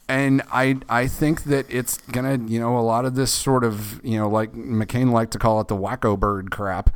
and 0.09 0.43
I 0.53 0.79
I 0.89 1.07
think 1.07 1.45
that 1.45 1.65
it's 1.71 1.97
gonna 1.99 2.39
you 2.47 2.61
know 2.61 2.77
a 2.77 2.83
lot 2.83 3.05
of 3.05 3.15
this 3.15 3.33
sort 3.33 3.65
of 3.65 4.05
you 4.05 4.19
know 4.19 4.29
like 4.29 4.53
McCain 4.53 5.11
liked 5.11 5.33
to 5.33 5.39
call 5.39 5.61
it 5.61 5.69
the 5.69 5.77
wacko 5.77 6.19
bird 6.19 6.51
crap 6.51 6.91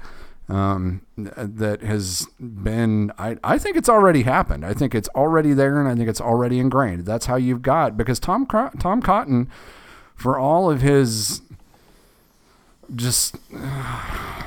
um, 0.49 1.03
that 1.17 1.83
has 1.83 2.27
been 2.39 3.13
I, 3.19 3.37
I 3.43 3.59
think 3.59 3.77
it's 3.77 3.89
already 3.89 4.23
happened. 4.23 4.65
I 4.65 4.75
think 4.75 4.95
it's 4.95 5.09
already 5.15 5.53
there 5.53 5.81
and 5.81 5.89
I 5.89 5.95
think 5.95 6.09
it's 6.09 6.21
already 6.21 6.59
ingrained. 6.59 7.05
That's 7.05 7.27
how 7.27 7.37
you've 7.37 7.63
got 7.63 7.97
because 7.97 8.21
Tom 8.21 8.47
Tom 8.47 9.03
Cotton 9.03 9.49
for 10.15 10.39
all 10.39 10.71
of 10.71 10.83
his 10.83 11.43
just 12.95 13.37
uh, 13.55 14.43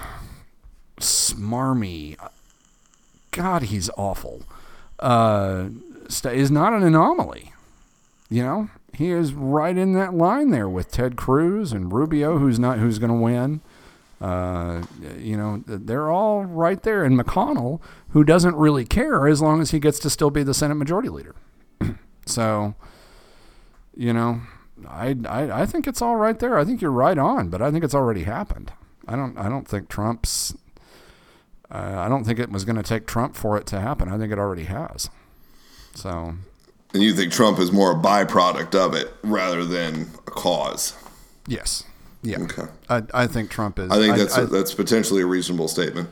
smarmy 0.99 2.15
God 3.31 3.63
he's 3.63 3.89
awful 3.97 4.43
uh, 4.99 5.67
is 6.23 6.49
not 6.49 6.73
an 6.73 6.83
anomaly 6.83 7.53
you 8.29 8.43
know, 8.43 8.69
he 8.93 9.09
is 9.09 9.33
right 9.33 9.75
in 9.75 9.93
that 9.93 10.13
line 10.13 10.51
there 10.51 10.69
with 10.69 10.91
Ted 10.91 11.15
Cruz 11.15 11.71
and 11.71 11.91
Rubio, 11.91 12.37
who's 12.37 12.59
not 12.59 12.77
who's 12.77 12.99
going 12.99 13.11
to 13.11 13.15
win. 13.15 13.61
Uh, 14.21 14.83
you 15.17 15.37
know, 15.37 15.63
they're 15.65 16.09
all 16.09 16.43
right 16.43 16.81
there. 16.83 17.03
And 17.03 17.17
McConnell, 17.17 17.81
who 18.09 18.23
doesn't 18.23 18.55
really 18.55 18.85
care 18.85 19.27
as 19.27 19.41
long 19.41 19.61
as 19.61 19.71
he 19.71 19.79
gets 19.79 19.99
to 19.99 20.09
still 20.09 20.29
be 20.29 20.43
the 20.43 20.53
Senate 20.53 20.75
Majority 20.75 21.09
Leader. 21.09 21.35
so, 22.25 22.75
you 23.95 24.11
know, 24.13 24.41
I, 24.87 25.15
I 25.27 25.61
I 25.61 25.65
think 25.65 25.87
it's 25.87 26.01
all 26.01 26.15
right 26.15 26.37
there. 26.37 26.57
I 26.57 26.65
think 26.65 26.81
you're 26.81 26.91
right 26.91 27.17
on, 27.17 27.49
but 27.49 27.61
I 27.61 27.71
think 27.71 27.83
it's 27.83 27.95
already 27.95 28.23
happened. 28.23 28.71
I 29.07 29.15
don't 29.15 29.37
I 29.37 29.49
don't 29.49 29.67
think 29.67 29.89
Trump's. 29.89 30.55
Uh, 31.71 31.95
I 31.97 32.09
don't 32.09 32.23
think 32.23 32.39
it 32.39 32.49
was 32.49 32.65
going 32.65 32.77
to 32.77 32.83
take 32.83 33.05
Trump 33.05 33.35
for 33.35 33.55
it 33.55 33.67
to 33.67 33.79
happen. 33.79 34.09
I 34.09 34.17
think 34.17 34.31
it 34.31 34.39
already 34.39 34.63
has. 34.63 35.09
So 35.93 36.33
and 36.93 37.03
you 37.03 37.13
think 37.13 37.31
Trump 37.31 37.59
is 37.59 37.71
more 37.71 37.91
a 37.91 37.95
byproduct 37.95 38.73
of 38.73 38.95
it 38.95 39.13
rather 39.23 39.63
than 39.65 40.09
a 40.25 40.31
cause? 40.31 40.97
Yes. 41.47 41.83
Yeah. 42.21 42.39
Okay. 42.41 42.65
I, 42.89 43.03
I 43.13 43.27
think 43.27 43.49
Trump 43.49 43.79
is. 43.79 43.89
I 43.91 43.97
think 43.97 44.17
that's 44.17 44.37
I, 44.37 44.41
a, 44.41 44.45
that's 44.45 44.73
potentially 44.73 45.21
a 45.21 45.25
reasonable 45.25 45.67
statement. 45.67 46.09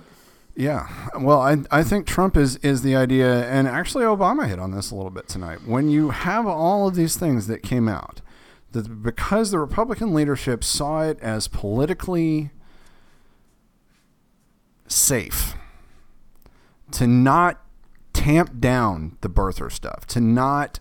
Yeah. 0.55 0.88
Well, 1.20 1.39
I, 1.39 1.58
I 1.70 1.84
think 1.84 2.08
Trump 2.08 2.36
is, 2.36 2.55
is 2.58 2.82
the 2.82 2.95
idea, 2.95 3.47
and 3.47 3.68
actually 3.68 4.05
Obama 4.05 4.47
hit 4.47 4.58
on 4.58 4.72
this 4.72 4.89
a 4.89 4.95
little 4.95 5.12
bit 5.12 5.28
tonight. 5.28 5.68
When 5.68 5.89
you 5.89 6.10
have 6.10 6.47
all 6.47 6.88
of 6.88 6.95
these 6.95 7.16
things 7.16 7.47
that 7.47 7.62
came 7.62 7.88
out, 7.88 8.22
that 8.72 9.03
because 9.03 9.51
the 9.51 9.60
Republican 9.60 10.14
leadership 10.14 10.64
saw 10.64 11.03
it 11.03 11.20
as 11.22 11.47
politically 11.47 12.51
safe 14.88 15.55
to 16.91 17.05
not 17.05 17.62
tamp 18.14 18.60
down 18.60 19.18
the 19.22 19.30
birther 19.30 19.72
stuff, 19.72 20.08
to 20.08 20.20
not 20.20 20.80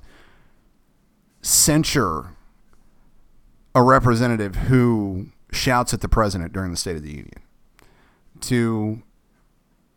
censure 1.43 2.36
a 3.77 3.83
representative 3.83 4.55
who 4.57 5.27
shouts 5.53 5.93
at 5.93 6.01
the 6.01 6.09
president 6.09 6.55
during 6.55 6.71
the 6.71 6.79
State 6.79 6.97
of 6.97 7.03
the 7.03 7.11
Union, 7.11 7.43
to 8.41 9.03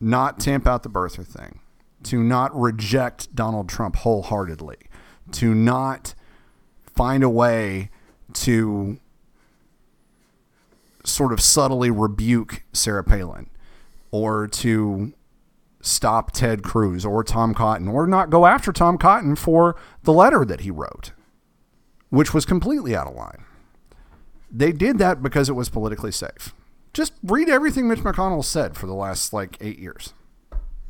not 0.02 0.38
tamp 0.38 0.68
out 0.68 0.84
the 0.84 0.90
birther 0.90 1.26
thing, 1.26 1.62
to 2.04 2.22
not 2.22 2.54
reject 2.54 3.34
Donald 3.34 3.70
Trump 3.70 3.96
wholeheartedly, 3.96 4.76
to 5.32 5.56
not 5.56 6.14
find 6.86 7.24
a 7.24 7.30
way 7.30 7.90
to 8.34 9.00
sort 11.06 11.32
of 11.32 11.40
subtly 11.40 11.90
rebuke 11.90 12.64
Sarah 12.74 13.04
Palin. 13.06 13.50
Or 14.12 14.48
to 14.48 15.14
stop 15.82 16.32
Ted 16.32 16.64
Cruz 16.64 17.06
or 17.06 17.24
Tom 17.24 17.54
Cotton. 17.54 17.88
Or 17.88 18.08
not 18.08 18.30
go 18.30 18.46
after 18.46 18.74
Tom 18.74 18.98
Cotton 18.98 19.36
for 19.36 19.76
the 20.04 20.12
letter 20.12 20.44
that 20.44 20.62
he 20.62 20.72
wrote, 20.72 21.12
which 22.10 22.34
was 22.34 22.44
completely 22.44 22.96
out 22.96 23.08
of 23.08 23.16
line. 23.16 23.46
They 24.52 24.72
did 24.72 24.97
that 24.97 25.22
because 25.22 25.50
it 25.50 25.54
was 25.54 25.70
politically 25.70 26.12
safe. 26.12 26.54
Just 26.93 27.14
read 27.24 27.50
everything 27.50 27.88
Mitch 27.88 28.00
McConnell 28.00 28.43
said 28.43 28.76
for 28.76 28.88
the 28.88 28.93
last 28.93 29.32
like 29.32 29.58
eight 29.62 29.80
years. 29.80 30.14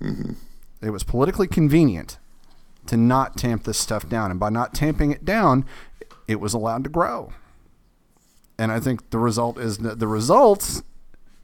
Mm-hmm. 0.01 0.33
It 0.81 0.91
was 0.91 1.03
politically 1.03 1.47
convenient 1.47 2.17
to 2.87 2.95
not 2.95 3.37
tamp 3.37 3.65
this 3.65 3.77
stuff 3.77 4.07
down. 4.07 4.31
And 4.31 4.39
by 4.39 4.49
not 4.49 4.73
tamping 4.73 5.11
it 5.11 5.25
down, 5.25 5.65
it 6.27 6.39
was 6.39 6.53
allowed 6.53 6.83
to 6.85 6.89
grow. 6.89 7.33
And 8.57 8.71
I 8.71 8.79
think 8.79 9.09
the 9.09 9.19
result 9.19 9.57
is 9.57 9.77
the 9.77 10.07
result, 10.07 10.81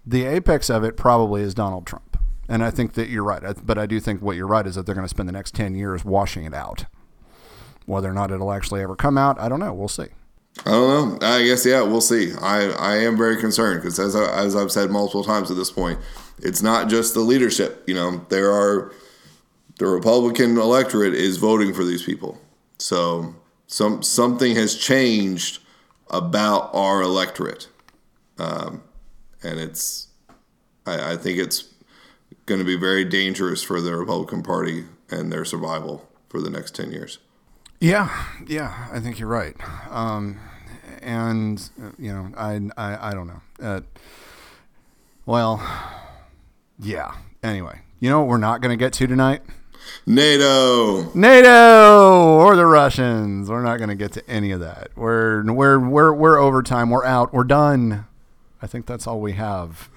the 0.05 0.25
apex 0.25 0.69
of 0.69 0.83
it 0.83 0.97
probably 0.97 1.41
is 1.41 1.53
Donald 1.53 1.85
Trump. 1.85 2.17
And 2.47 2.63
I 2.63 2.71
think 2.71 2.93
that 2.93 3.09
you're 3.09 3.23
right. 3.23 3.41
But 3.65 3.77
I 3.77 3.85
do 3.85 3.99
think 3.99 4.21
what 4.21 4.35
you're 4.35 4.47
right 4.47 4.65
is 4.67 4.75
that 4.75 4.85
they're 4.85 4.95
going 4.95 5.05
to 5.05 5.09
spend 5.09 5.27
the 5.27 5.33
next 5.33 5.55
10 5.55 5.75
years 5.75 6.05
washing 6.05 6.45
it 6.45 6.53
out. 6.53 6.85
Whether 7.85 8.09
or 8.09 8.13
not 8.13 8.31
it'll 8.31 8.51
actually 8.51 8.81
ever 8.81 8.95
come 8.95 9.17
out, 9.17 9.39
I 9.39 9.49
don't 9.49 9.59
know. 9.59 9.73
We'll 9.73 9.87
see. 9.87 10.07
I 10.59 10.71
don't 10.71 11.21
know. 11.21 11.27
I 11.27 11.43
guess 11.43 11.65
yeah, 11.65 11.81
we'll 11.81 12.01
see. 12.01 12.33
I, 12.41 12.69
I 12.71 12.95
am 12.97 13.17
very 13.17 13.37
concerned 13.37 13.81
because 13.81 13.99
as 13.99 14.15
I, 14.15 14.43
as 14.43 14.55
I've 14.55 14.71
said 14.71 14.89
multiple 14.89 15.23
times 15.23 15.51
at 15.51 15.57
this 15.57 15.71
point, 15.71 15.99
it's 16.39 16.61
not 16.61 16.89
just 16.89 17.13
the 17.13 17.19
leadership. 17.19 17.83
You 17.87 17.95
know, 17.95 18.25
there 18.29 18.51
are 18.51 18.93
the 19.77 19.87
Republican 19.87 20.57
electorate 20.57 21.13
is 21.13 21.37
voting 21.37 21.73
for 21.73 21.83
these 21.83 22.03
people. 22.03 22.39
So 22.79 23.35
some 23.67 24.01
something 24.01 24.55
has 24.55 24.75
changed 24.75 25.59
about 26.09 26.69
our 26.73 27.01
electorate, 27.01 27.67
um, 28.37 28.83
and 29.43 29.59
it's 29.59 30.07
I, 30.85 31.13
I 31.13 31.17
think 31.17 31.39
it's 31.39 31.73
going 32.45 32.59
to 32.59 32.65
be 32.65 32.77
very 32.77 33.03
dangerous 33.03 33.63
for 33.63 33.81
the 33.81 33.95
Republican 33.95 34.43
Party 34.43 34.85
and 35.09 35.31
their 35.31 35.45
survival 35.45 36.07
for 36.29 36.41
the 36.41 36.49
next 36.49 36.75
ten 36.75 36.91
years. 36.91 37.19
Yeah, 37.85 38.09
yeah, 38.47 38.87
I 38.91 38.99
think 38.99 39.19
you're 39.19 39.29
right. 39.29 39.55
Um, 39.91 40.39
and 41.03 41.69
you 41.99 42.11
know, 42.11 42.31
I, 42.35 42.59
I, 42.75 43.11
I 43.11 43.13
don't 43.13 43.27
know. 43.27 43.41
Uh, 43.61 43.81
well, 45.27 45.61
yeah. 46.79 47.13
Anyway, 47.43 47.81
you 47.99 48.09
know 48.09 48.21
what 48.21 48.27
we're 48.27 48.37
not 48.39 48.61
going 48.61 48.75
to 48.75 48.83
get 48.83 48.91
to 48.93 49.05
tonight? 49.05 49.43
NATO. 50.07 51.11
NATO 51.13 52.39
or 52.39 52.55
the 52.55 52.65
Russians. 52.65 53.51
We're 53.51 53.61
not 53.61 53.77
going 53.77 53.89
to 53.89 53.95
get 53.95 54.13
to 54.13 54.27
any 54.27 54.49
of 54.49 54.61
that. 54.61 54.89
We're 54.95 55.43
we're 55.43 55.77
we're 55.77 56.11
we're 56.11 56.39
overtime. 56.39 56.89
We're 56.89 57.05
out. 57.05 57.35
We're 57.35 57.43
done. 57.43 58.07
I 58.63 58.65
think 58.65 58.87
that's 58.87 59.05
all 59.05 59.21
we 59.21 59.33
have. 59.33 59.91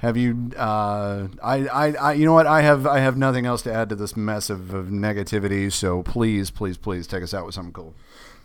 Have 0.00 0.16
you? 0.16 0.50
Uh, 0.56 1.28
I, 1.42 1.66
I, 1.66 1.92
I, 1.92 2.12
you 2.14 2.24
know 2.24 2.32
what? 2.32 2.46
I 2.46 2.62
have, 2.62 2.86
I 2.86 3.00
have 3.00 3.18
nothing 3.18 3.44
else 3.44 3.60
to 3.62 3.72
add 3.72 3.90
to 3.90 3.94
this 3.94 4.16
mess 4.16 4.48
of, 4.48 4.72
of 4.72 4.86
negativity. 4.86 5.70
So 5.70 6.02
please, 6.02 6.50
please, 6.50 6.78
please 6.78 7.06
take 7.06 7.22
us 7.22 7.34
out 7.34 7.44
with 7.44 7.54
something 7.54 7.74
cool. 7.74 7.94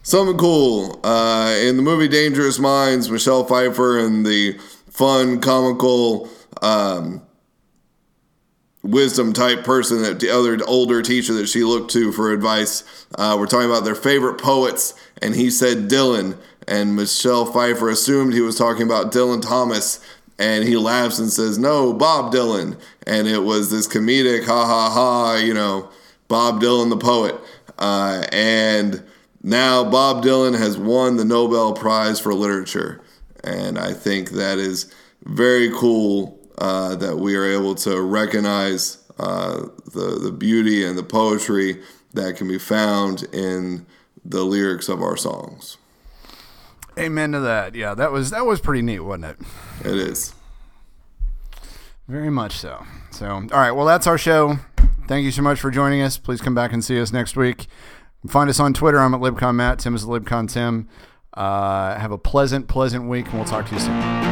Something 0.04 0.38
cool. 0.38 1.00
Uh, 1.04 1.56
in 1.62 1.78
the 1.78 1.82
movie 1.82 2.10
Dangerous 2.10 2.60
Minds, 2.60 3.10
Michelle 3.10 3.46
Pfeiffer 3.46 3.98
and 4.00 4.26
the 4.26 4.60
fun, 4.90 5.40
comical, 5.40 6.30
um, 6.62 7.22
wisdom 8.84 9.34
type 9.34 9.64
person 9.64 10.04
that 10.04 10.20
the 10.20 10.30
other 10.30 10.60
older 10.68 11.02
teacher 11.02 11.34
that 11.34 11.48
she 11.48 11.64
looked 11.64 11.92
to 11.92 12.12
for 12.12 12.32
advice. 12.32 12.84
Uh, 13.18 13.36
we're 13.40 13.48
talking 13.48 13.70
about 13.70 13.84
their 13.84 13.96
favorite 13.96 14.40
poets, 14.40 14.94
and 15.22 15.34
he 15.36 15.50
said 15.50 15.90
Dylan, 15.90 16.38
and 16.68 16.96
Michelle 16.96 17.46
Pfeiffer 17.46 17.90
assumed 17.90 18.34
he 18.34 18.42
was 18.42 18.58
talking 18.58 18.84
about 18.84 19.12
Dylan 19.12 19.42
Thomas, 19.42 20.00
and 20.38 20.64
he 20.64 20.78
laughs 20.78 21.20
and 21.20 21.32
says, 21.32 21.58
"No, 21.58 21.94
Bob 21.94 22.34
Dylan," 22.34 22.78
and 23.06 23.28
it 23.28 23.44
was 23.44 23.70
this 23.70 23.88
comedic, 23.88 24.46
ha 24.46 24.66
ha 24.66 24.90
ha, 24.90 25.36
you 25.36 25.54
know, 25.54 25.90
Bob 26.28 26.62
Dylan 26.62 26.90
the 26.90 26.98
poet, 26.98 27.36
uh, 27.80 28.26
and 28.32 29.04
now 29.44 29.84
Bob 29.84 30.24
Dylan 30.24 30.58
has 30.58 30.78
won 30.78 31.18
the 31.18 31.26
Nobel 31.26 31.74
Prize 31.74 32.20
for 32.20 32.34
Literature, 32.34 33.02
and 33.44 33.78
I 33.78 33.94
think 33.94 34.32
that 34.32 34.58
is 34.58 34.92
very 35.24 35.72
cool 35.72 36.40
uh, 36.58 36.96
that 36.96 37.18
we 37.18 37.36
are 37.36 37.46
able 37.46 37.76
to 37.76 38.02
recognize 38.02 38.98
uh, 39.20 39.68
the 39.94 40.20
the 40.22 40.32
beauty 40.32 40.86
and 40.86 40.98
the 40.98 41.04
poetry 41.04 41.82
that 42.14 42.38
can 42.38 42.48
be 42.48 42.58
found 42.58 43.24
in 43.34 43.86
the 44.24 44.44
lyrics 44.44 44.90
of 44.90 45.02
our 45.02 45.18
songs. 45.18 45.78
Amen 46.98 47.34
to 47.34 47.40
that. 47.42 47.76
Yeah, 47.76 47.94
that 47.94 48.12
was 48.12 48.30
that 48.32 48.46
was 48.46 48.62
pretty 48.62 48.82
neat, 48.82 49.00
wasn't 49.02 49.26
it? 49.26 49.38
It 49.82 49.96
is. 49.98 50.34
Very 52.08 52.30
much 52.30 52.54
so. 52.58 52.86
So, 53.12 53.28
all 53.28 53.42
right. 53.52 53.72
Well, 53.72 53.86
that's 53.86 54.08
our 54.08 54.18
show. 54.18 54.58
Thank 55.08 55.26
you 55.26 55.32
so 55.32 55.42
much 55.42 55.60
for 55.60 55.72
joining 55.72 56.02
us. 56.02 56.18
Please 56.18 56.42
come 56.42 56.56
back 56.56 56.72
and 56.72 56.84
see 56.84 57.00
us 57.00 57.12
next 57.12 57.36
week. 57.36 57.68
Find 58.28 58.50
us 58.50 58.60
on 58.60 58.74
Twitter. 58.74 59.00
I'm 59.00 59.14
at 59.14 59.22
LibCon 59.22 59.56
Matt. 59.56 59.80
Tim 59.80 59.96
is 59.96 60.06
LibCon 60.06 60.52
Tim. 60.52 60.88
Uh, 61.34 61.98
have 62.00 62.12
a 62.12 62.18
pleasant, 62.18 62.68
pleasant 62.68 63.08
week, 63.10 63.26
and 63.26 63.36
we'll 63.36 63.46
talk 63.46 63.68
to 63.68 63.74
you 63.74 63.80
soon. 63.80 64.26